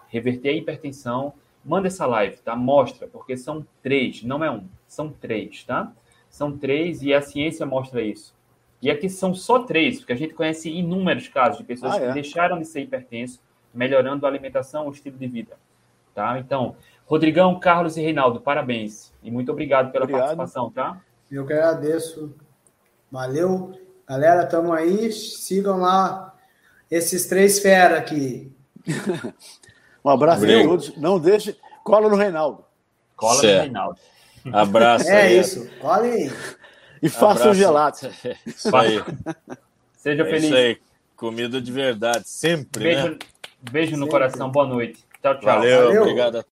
reverter 0.08 0.50
a 0.50 0.52
hipertensão, 0.52 1.32
manda 1.64 1.88
essa 1.88 2.06
live, 2.06 2.36
tá? 2.38 2.54
Mostra, 2.54 3.08
porque 3.08 3.36
são 3.36 3.66
três, 3.82 4.22
não 4.22 4.44
é 4.44 4.50
um, 4.50 4.64
são 4.86 5.10
três, 5.10 5.64
tá? 5.64 5.92
São 6.28 6.56
três 6.56 7.02
e 7.02 7.12
a 7.12 7.20
ciência 7.20 7.66
mostra 7.66 8.02
isso. 8.02 8.34
E 8.82 8.90
aqui 8.90 9.08
são 9.10 9.34
só 9.34 9.60
três, 9.60 9.98
porque 9.98 10.12
a 10.12 10.16
gente 10.16 10.32
conhece 10.34 10.70
inúmeros 10.70 11.28
casos 11.28 11.58
de 11.58 11.64
pessoas 11.64 11.94
Ah, 11.94 11.98
que 11.98 12.04
é? 12.06 12.12
deixaram 12.12 12.58
de 12.58 12.64
ser 12.66 12.80
hipertenso, 12.80 13.40
melhorando 13.74 14.24
a 14.24 14.28
alimentação, 14.28 14.88
o 14.88 14.90
estilo 14.90 15.18
de 15.18 15.26
vida, 15.26 15.56
tá? 16.14 16.38
Então, 16.38 16.74
Rodrigão, 17.06 17.58
Carlos 17.60 17.96
e 17.96 18.00
Reinaldo, 18.00 18.40
parabéns 18.40 19.12
e 19.22 19.30
muito 19.30 19.52
obrigado 19.52 19.90
pela 19.92 20.04
Obrigado. 20.04 20.36
participação, 20.36 20.70
tá? 20.70 21.00
Eu 21.30 21.46
que 21.46 21.52
agradeço. 21.52 22.34
Valeu. 23.10 23.72
Galera, 24.08 24.46
tamo 24.46 24.72
aí. 24.72 25.12
Sigam 25.12 25.78
lá 25.78 26.34
esses 26.90 27.26
três 27.26 27.58
fera 27.60 27.98
aqui. 27.98 28.50
Um 30.02 30.08
abraço 30.08 30.40
a 30.40 30.44
Obrigado. 30.44 30.68
todos. 30.68 30.96
Não 30.96 31.20
deixe. 31.20 31.54
Cola 31.84 32.08
no 32.08 32.16
Reinaldo. 32.16 32.64
Cola 33.14 33.34
no 33.34 33.40
Certo. 33.42 33.62
Reinaldo. 33.64 33.98
Abraço. 34.50 35.08
É 35.10 35.22
aí. 35.24 35.38
isso. 35.38 35.68
Olhem 35.82 36.12
aí. 36.12 36.32
E 37.02 37.08
faça 37.08 37.50
o 37.50 37.54
gelato. 37.54 38.06
Isso 38.46 38.74
aí. 38.76 39.02
Seja 39.96 40.22
É 40.22 40.26
feliz. 40.26 40.44
isso 40.44 40.54
aí. 40.54 40.78
Comida 41.16 41.60
de 41.60 41.70
verdade, 41.70 42.26
sempre, 42.28 42.82
né? 42.94 43.02
Beijo, 43.02 43.18
beijo 43.70 43.90
no 43.92 43.98
Sempre. 44.04 44.10
coração. 44.10 44.50
Boa 44.50 44.66
noite. 44.66 45.04
Tchau, 45.22 45.34
tchau. 45.38 45.44
Valeu, 45.44 45.84
Valeu. 45.86 46.02
obrigado 46.02 46.36
a 46.36 46.42